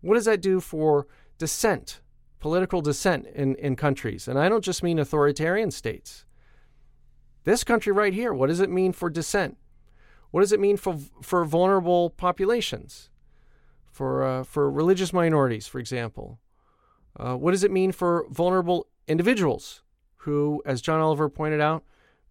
What 0.00 0.14
does 0.14 0.24
that 0.24 0.40
do 0.40 0.60
for 0.60 1.06
dissent, 1.38 2.00
political 2.38 2.80
dissent 2.80 3.26
in, 3.34 3.54
in 3.56 3.76
countries? 3.76 4.26
And 4.26 4.38
I 4.38 4.48
don't 4.48 4.64
just 4.64 4.82
mean 4.82 4.98
authoritarian 4.98 5.70
states. 5.70 6.24
This 7.44 7.64
country 7.64 7.92
right 7.92 8.12
here, 8.12 8.32
what 8.32 8.48
does 8.48 8.60
it 8.60 8.70
mean 8.70 8.92
for 8.92 9.08
dissent? 9.10 9.56
What 10.30 10.40
does 10.40 10.52
it 10.52 10.60
mean 10.60 10.76
for, 10.76 10.98
for 11.22 11.44
vulnerable 11.44 12.10
populations? 12.10 13.08
For, 13.90 14.24
uh, 14.24 14.44
for 14.44 14.70
religious 14.70 15.12
minorities, 15.12 15.66
for 15.66 15.78
example? 15.78 16.38
Uh, 17.18 17.36
what 17.36 17.50
does 17.50 17.64
it 17.64 17.70
mean 17.70 17.92
for 17.92 18.24
vulnerable 18.30 18.86
individuals 19.08 19.82
who, 20.18 20.62
as 20.64 20.80
John 20.80 21.00
Oliver 21.00 21.28
pointed 21.28 21.60
out, 21.60 21.82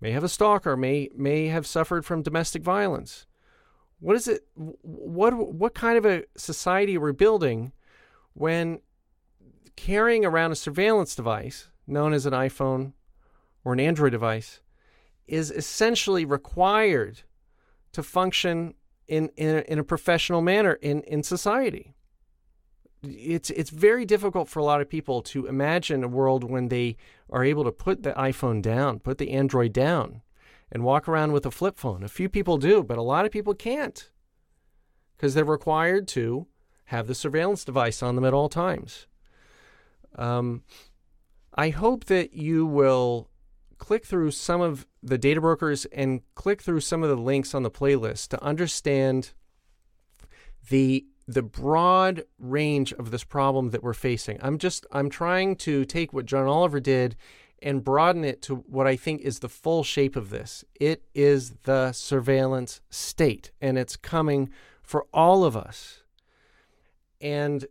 may 0.01 0.11
have 0.11 0.23
a 0.23 0.29
stalker, 0.29 0.77
may 0.77 1.09
may 1.15 1.47
have 1.47 1.67
suffered 1.67 2.05
from 2.05 2.21
domestic 2.21 2.63
violence. 2.63 3.25
What 3.99 4.15
is 4.15 4.27
it? 4.27 4.45
What 4.55 5.33
what 5.33 5.73
kind 5.73 5.97
of 5.97 6.05
a 6.05 6.23
society 6.37 6.97
we're 6.97 7.11
building 7.11 7.73
when 8.33 8.79
carrying 9.75 10.25
around 10.25 10.51
a 10.51 10.55
surveillance 10.55 11.15
device 11.15 11.69
known 11.87 12.13
as 12.13 12.25
an 12.25 12.33
iPhone 12.33 12.93
or 13.63 13.73
an 13.73 13.79
Android 13.79 14.11
device 14.11 14.61
is 15.27 15.51
essentially 15.51 16.25
required 16.25 17.21
to 17.91 18.03
function 18.03 18.73
in 19.07 19.29
in 19.35 19.57
a, 19.57 19.59
in 19.61 19.79
a 19.79 19.83
professional 19.83 20.41
manner 20.41 20.73
in 20.73 21.01
in 21.01 21.23
society 21.23 21.95
it's 23.03 23.49
it's 23.49 23.69
very 23.69 24.05
difficult 24.05 24.49
for 24.49 24.59
a 24.59 24.63
lot 24.63 24.81
of 24.81 24.89
people 24.89 25.21
to 25.21 25.45
imagine 25.45 26.03
a 26.03 26.07
world 26.07 26.43
when 26.43 26.67
they 26.67 26.97
are 27.29 27.43
able 27.43 27.63
to 27.63 27.71
put 27.71 28.03
the 28.03 28.11
iPhone 28.13 28.61
down, 28.61 28.99
put 28.99 29.17
the 29.17 29.31
Android 29.31 29.73
down, 29.73 30.21
and 30.71 30.83
walk 30.83 31.07
around 31.07 31.31
with 31.31 31.45
a 31.45 31.51
flip 31.51 31.77
phone. 31.77 32.03
A 32.03 32.09
few 32.09 32.29
people 32.29 32.57
do, 32.57 32.83
but 32.83 32.97
a 32.97 33.03
lot 33.03 33.25
of 33.25 33.31
people 33.31 33.53
can't 33.53 34.09
because 35.15 35.33
they're 35.33 35.45
required 35.45 36.07
to 36.09 36.47
have 36.85 37.07
the 37.07 37.15
surveillance 37.15 37.63
device 37.63 38.01
on 38.01 38.15
them 38.15 38.25
at 38.25 38.33
all 38.33 38.49
times. 38.49 39.07
Um, 40.15 40.63
I 41.53 41.69
hope 41.69 42.05
that 42.05 42.33
you 42.33 42.65
will 42.65 43.29
click 43.77 44.05
through 44.05 44.31
some 44.31 44.61
of 44.61 44.85
the 45.01 45.17
data 45.17 45.39
brokers 45.39 45.85
and 45.85 46.21
click 46.35 46.61
through 46.61 46.81
some 46.81 47.03
of 47.03 47.09
the 47.09 47.15
links 47.15 47.53
on 47.53 47.63
the 47.63 47.71
playlist 47.71 48.29
to 48.29 48.43
understand 48.43 49.33
the 50.69 51.05
the 51.29 51.43
broad 51.43 52.23
range 52.39 52.91
of 52.93 53.11
this 53.11 53.23
problem 53.23 53.69
that 53.69 53.83
we're 53.83 53.93
facing. 53.93 54.39
I'm 54.41 54.57
just 54.57 54.87
I'm 54.91 55.11
trying 55.11 55.57
to 55.57 55.85
take 55.85 56.11
what 56.11 56.25
John 56.25 56.47
Oliver 56.47 56.79
did 56.79 57.15
and 57.61 57.83
broaden 57.83 58.23
it 58.23 58.41
to 58.43 58.55
what 58.55 58.87
I 58.87 58.95
think 58.95 59.21
is 59.21 59.39
the 59.39 59.49
full 59.49 59.83
shape 59.83 60.15
of 60.15 60.31
this. 60.31 60.65
It 60.79 61.03
is 61.13 61.51
the 61.63 61.91
surveillance 61.91 62.81
state, 62.89 63.51
and 63.61 63.77
it's 63.77 63.95
coming 63.95 64.49
for 64.81 65.05
all 65.13 65.43
of 65.43 65.55
us. 65.55 66.01
And 67.21 67.67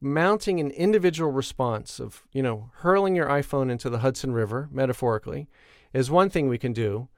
mounting 0.00 0.58
an 0.58 0.70
individual 0.70 1.30
response 1.30 2.00
of, 2.00 2.22
you 2.32 2.42
know, 2.42 2.70
hurling 2.76 3.14
your 3.14 3.26
iPhone 3.26 3.70
into 3.70 3.90
the 3.90 3.98
Hudson 3.98 4.32
River, 4.32 4.68
metaphorically, 4.72 5.48
is 5.92 6.10
one 6.10 6.30
thing 6.30 6.48
we 6.48 6.58
can 6.58 6.72
do. 6.72 7.08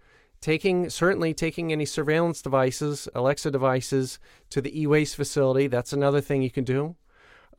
Taking 0.41 0.88
certainly 0.88 1.34
taking 1.34 1.70
any 1.70 1.84
surveillance 1.84 2.41
devices, 2.41 3.09
Alexa 3.14 3.51
devices, 3.51 4.18
to 4.49 4.62
the 4.62 4.80
e-waste 4.80 5.16
facility, 5.16 5.66
that's 5.66 5.93
another 5.93 6.22
thing 6.22 6.41
you 6.41 6.51
can 6.51 6.64
do. 6.64 6.97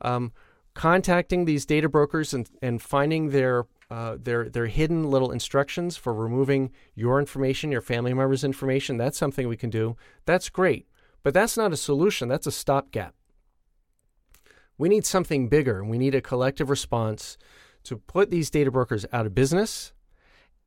Um, 0.00 0.32
contacting 0.74 1.44
these 1.44 1.64
data 1.64 1.88
brokers 1.88 2.34
and, 2.34 2.50
and 2.60 2.82
finding 2.82 3.30
their 3.30 3.66
uh, 3.90 4.16
their 4.20 4.48
their 4.48 4.66
hidden 4.66 5.10
little 5.10 5.30
instructions 5.30 5.96
for 5.96 6.14
removing 6.14 6.72
your 6.94 7.20
information, 7.20 7.70
your 7.70 7.82
family 7.82 8.14
members' 8.14 8.42
information. 8.42 8.96
That's 8.96 9.18
something 9.18 9.46
we 9.46 9.56
can 9.56 9.70
do. 9.70 9.96
That's 10.24 10.48
great, 10.48 10.88
but 11.22 11.34
that's 11.34 11.56
not 11.56 11.72
a 11.72 11.76
solution. 11.76 12.28
That's 12.28 12.46
a 12.46 12.52
stopgap. 12.52 13.14
We 14.76 14.88
need 14.88 15.04
something 15.04 15.48
bigger. 15.48 15.84
We 15.84 15.98
need 15.98 16.14
a 16.14 16.20
collective 16.20 16.70
response 16.70 17.36
to 17.84 17.96
put 17.96 18.30
these 18.30 18.50
data 18.50 18.70
brokers 18.70 19.04
out 19.12 19.26
of 19.26 19.34
business. 19.34 19.92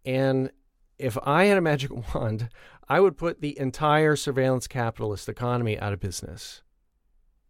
And 0.06 0.52
if 0.98 1.18
I 1.24 1.46
had 1.46 1.58
a 1.58 1.62
magic 1.62 1.92
wand, 2.16 2.50
I 2.88 3.00
would 3.00 3.18
put 3.18 3.42
the 3.42 3.58
entire 3.60 4.16
surveillance 4.16 4.68
capitalist 4.68 5.28
economy 5.28 5.80
out 5.80 5.94
of 5.94 6.00
business. 6.00 6.62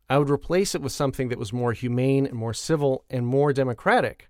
I 0.09 0.17
would 0.17 0.29
replace 0.29 0.75
it 0.75 0.81
with 0.81 0.91
something 0.91 1.29
that 1.29 1.39
was 1.39 1.51
more 1.51 1.73
humane 1.73 2.25
and 2.25 2.35
more 2.35 2.53
civil 2.53 3.05
and 3.09 3.25
more 3.25 3.51
democratic 3.53 4.27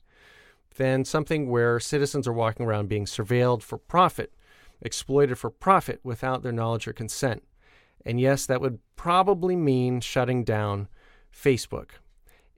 than 0.78 1.06
something 1.06 1.50
where 1.50 1.80
citizens 1.80 2.28
are 2.28 2.34
walking 2.34 2.66
around 2.66 2.90
being 2.90 3.06
surveilled 3.06 3.62
for 3.62 3.78
profit, 3.78 4.34
exploited 4.82 5.38
for 5.38 5.50
profit 5.50 6.00
without 6.04 6.44
their 6.44 6.52
knowledge 6.52 6.88
or 6.88 6.94
consent. 6.94 7.44
And 8.06 8.20
yes, 8.20 8.46
that 8.46 8.62
would 8.62 8.80
probably 8.96 9.56
mean 9.56 10.00
shutting 10.00 10.44
down 10.44 10.88
Facebook. 11.34 11.92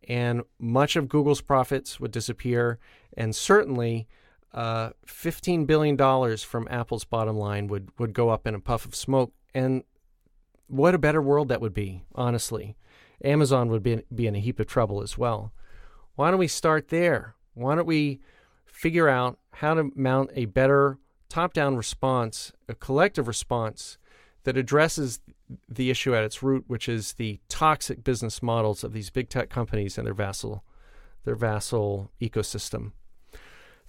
And 0.07 0.43
much 0.59 0.95
of 0.95 1.09
Google's 1.09 1.41
profits 1.41 1.99
would 1.99 2.11
disappear, 2.11 2.79
and 3.15 3.35
certainly 3.35 4.07
uh, 4.57 4.89
$15 5.05 5.67
billion 5.67 5.95
from 6.37 6.67
Apple's 6.71 7.03
bottom 7.03 7.37
line 7.37 7.67
would, 7.67 7.91
would 7.99 8.11
go 8.11 8.29
up 8.29 8.47
in 8.47 8.55
a 8.55 8.59
puff 8.59 8.85
of 8.85 8.95
smoke. 8.95 9.31
And 9.53 9.83
what 10.65 10.95
a 10.95 10.97
better 10.97 11.21
world 11.21 11.49
that 11.49 11.61
would 11.61 11.75
be, 11.75 12.01
honestly. 12.15 12.75
Amazon 13.23 13.69
would 13.69 13.83
be, 13.83 14.01
be 14.13 14.25
in 14.25 14.35
a 14.35 14.39
heap 14.39 14.59
of 14.59 14.65
trouble 14.65 15.03
as 15.03 15.15
well. 15.15 15.53
Why 16.15 16.31
don't 16.31 16.39
we 16.39 16.47
start 16.47 16.87
there? 16.87 17.35
Why 17.53 17.75
don't 17.75 17.85
we 17.85 18.19
figure 18.65 19.07
out 19.07 19.37
how 19.53 19.75
to 19.75 19.91
mount 19.93 20.31
a 20.33 20.45
better 20.45 20.97
top 21.29 21.53
down 21.53 21.75
response, 21.75 22.51
a 22.67 22.73
collective 22.73 23.27
response 23.27 23.99
that 24.43 24.57
addresses 24.57 25.19
the 25.69 25.91
issue 25.91 26.15
at 26.15 26.23
its 26.23 26.41
root, 26.41 26.63
which 26.65 26.89
is 26.89 27.13
the 27.13 27.39
toxic 27.47 28.03
business 28.03 28.41
models 28.41 28.83
of 28.83 28.91
these 28.91 29.11
big 29.11 29.29
tech 29.29 29.51
companies 29.51 29.99
and 29.99 30.07
their 30.07 30.15
vassal, 30.15 30.63
their 31.25 31.35
vassal 31.35 32.09
ecosystem. 32.19 32.93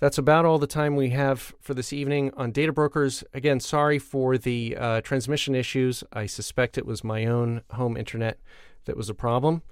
That's 0.00 0.18
about 0.18 0.44
all 0.44 0.60
the 0.60 0.68
time 0.68 0.94
we 0.94 1.10
have 1.10 1.54
for 1.60 1.74
this 1.74 1.92
evening 1.92 2.32
on 2.36 2.52
Data 2.52 2.72
Brokers. 2.72 3.24
Again, 3.34 3.58
sorry 3.58 3.98
for 3.98 4.38
the 4.38 4.76
uh, 4.78 5.00
transmission 5.00 5.56
issues. 5.56 6.04
I 6.12 6.26
suspect 6.26 6.78
it 6.78 6.86
was 6.86 7.02
my 7.02 7.26
own 7.26 7.62
home 7.72 7.96
internet 7.96 8.38
that 8.84 8.96
was 8.96 9.10
a 9.10 9.14
problem. 9.14 9.62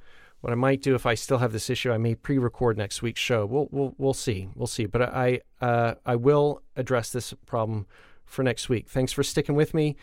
What 0.41 0.53
I 0.53 0.57
might 0.57 0.83
do 0.83 0.97
if 0.97 1.07
I 1.07 1.15
still 1.15 1.39
have 1.39 1.53
this 1.53 1.71
issue, 1.71 1.93
I 1.93 1.99
may 1.99 2.17
pre-record 2.17 2.77
next 2.77 3.03
week's 3.03 3.21
show. 3.21 3.47
We'll 3.47 3.69
we'll, 3.71 3.95
we'll 3.99 4.15
see. 4.15 4.49
We'll 4.57 4.67
see. 4.67 4.87
But 4.87 5.03
I 5.03 5.43
uh, 5.61 5.95
I 6.05 6.17
will 6.17 6.61
address 6.75 7.11
this 7.11 7.33
problem 7.47 7.87
for 8.25 8.43
next 8.43 8.69
week. 8.69 8.89
Thanks 8.89 9.13
for 9.13 9.23
sticking 9.23 9.55
with 9.55 9.75
me. 9.75 9.97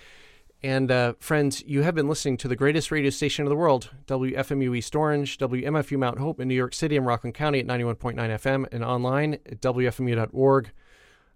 And 0.64 0.89
uh, 0.89 1.14
friends, 1.20 1.61
you 1.68 1.82
have 1.82 1.93
been 1.93 2.07
listening 2.07 2.38
to 2.38 2.47
the 2.47 2.55
greatest 2.55 2.89
radio 2.89 3.09
station 3.09 3.45
in 3.45 3.49
the 3.49 3.55
world, 3.55 3.89
WFMU 4.07 4.78
East 4.78 4.95
Orange, 4.95 5.38
WMFU 5.38 5.97
Mount 5.97 6.20
Hope 6.20 6.39
in 6.39 6.47
New 6.47 6.55
York 6.55 6.74
City 6.74 6.95
and 6.95 7.05
Rockland 7.05 7.34
County 7.34 7.59
at 7.59 7.68
91.9 7.68 8.16
FM 8.16 8.66
and 8.72 8.82
online 8.82 9.34
at 9.34 9.59
WFMU.org. 9.59 10.72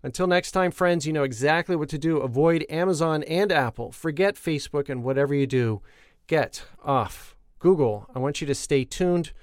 Until 0.01 0.27
next 0.27 0.51
time, 0.51 0.71
friends, 0.71 1.05
you 1.05 1.11
know 1.11 1.23
exactly 1.23 1.75
what 1.75 1.89
to 1.89 1.97
do. 1.97 2.19
Avoid 2.19 2.65
Amazon 2.69 3.23
and 3.23 3.51
Apple. 3.51 3.91
Forget 3.91 4.35
Facebook 4.35 4.87
and 4.87 5.03
whatever 5.03 5.35
you 5.35 5.45
do, 5.45 5.81
get 6.27 6.63
off 6.81 7.35
Google. 7.59 8.09
I 8.15 8.19
want 8.19 8.39
you 8.39 8.47
to 8.47 8.55
stay 8.55 8.85
tuned 8.85 9.33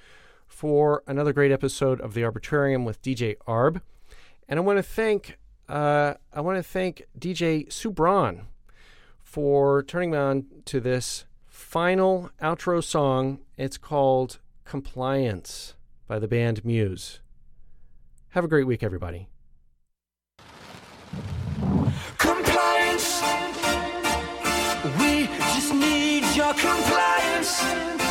for 0.47 1.03
another 1.05 1.31
great 1.31 1.51
episode 1.51 2.01
of 2.01 2.15
The 2.15 2.23
Arbitrarium 2.23 2.85
with 2.85 3.03
DJ 3.03 3.35
Arb. 3.47 3.81
And 4.49 4.57
I 4.57 4.63
want 4.63 4.79
to 4.79 4.83
thank 4.83 5.37
uh, 5.69 6.15
I 6.33 6.41
want 6.41 6.57
to 6.57 6.63
thank 6.63 7.03
DJ 7.19 7.67
Subran 7.67 8.45
for 9.35 9.83
turning 9.83 10.11
me 10.11 10.17
on 10.17 10.45
to 10.63 10.79
this 10.79 11.25
final 11.45 12.29
outro 12.41 12.81
song. 12.81 13.37
It's 13.57 13.77
called 13.77 14.39
Compliance 14.63 15.73
by 16.07 16.19
the 16.19 16.27
band 16.29 16.63
Muse. 16.63 17.19
Have 18.29 18.45
a 18.45 18.47
great 18.47 18.65
week, 18.65 18.81
everybody. 18.81 19.27
Compliance. 22.17 23.21
We 24.97 25.27
just 25.27 25.73
need 25.73 26.23
your 26.33 26.53
compliance. 26.53 28.04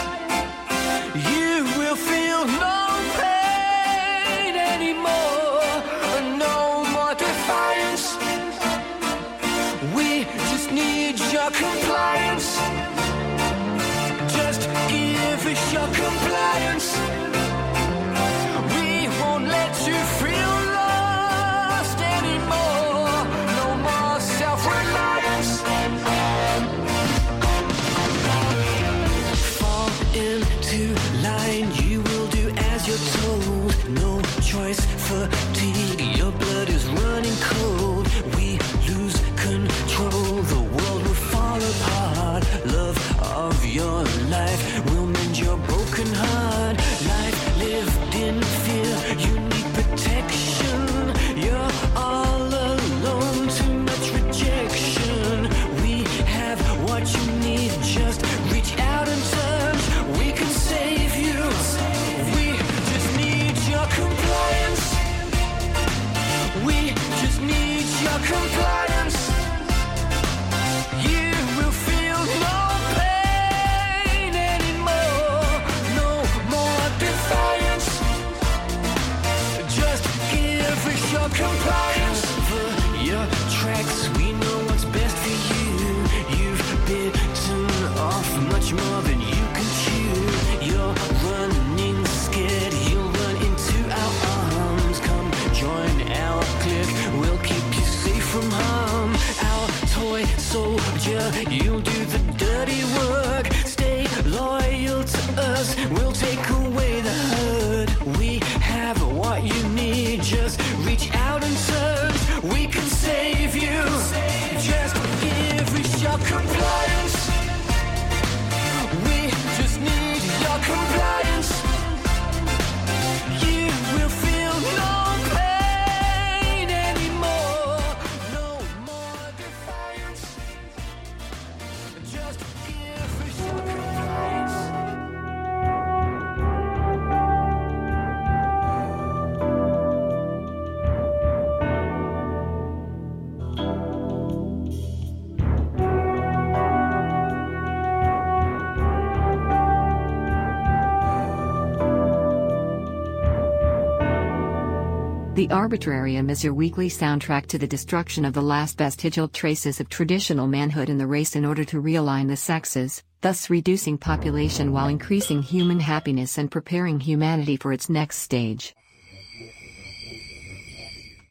The 155.44 155.54
Arbitrarium 155.54 156.30
is 156.30 156.42
your 156.42 156.54
weekly 156.54 156.88
soundtrack 156.88 157.44
to 157.48 157.58
the 157.58 157.66
destruction 157.66 158.24
of 158.24 158.32
the 158.32 158.40
last 158.40 158.78
vestigial 158.78 159.28
traces 159.28 159.78
of 159.78 159.90
traditional 159.90 160.46
manhood 160.46 160.88
in 160.88 160.96
the 160.96 161.06
race 161.06 161.36
in 161.36 161.44
order 161.44 161.66
to 161.66 161.82
realign 161.82 162.28
the 162.28 162.34
sexes, 162.34 163.02
thus 163.20 163.50
reducing 163.50 163.98
population 163.98 164.72
while 164.72 164.88
increasing 164.88 165.42
human 165.42 165.80
happiness 165.80 166.38
and 166.38 166.50
preparing 166.50 166.98
humanity 166.98 167.58
for 167.58 167.74
its 167.74 167.90
next 167.90 168.20
stage. 168.20 168.74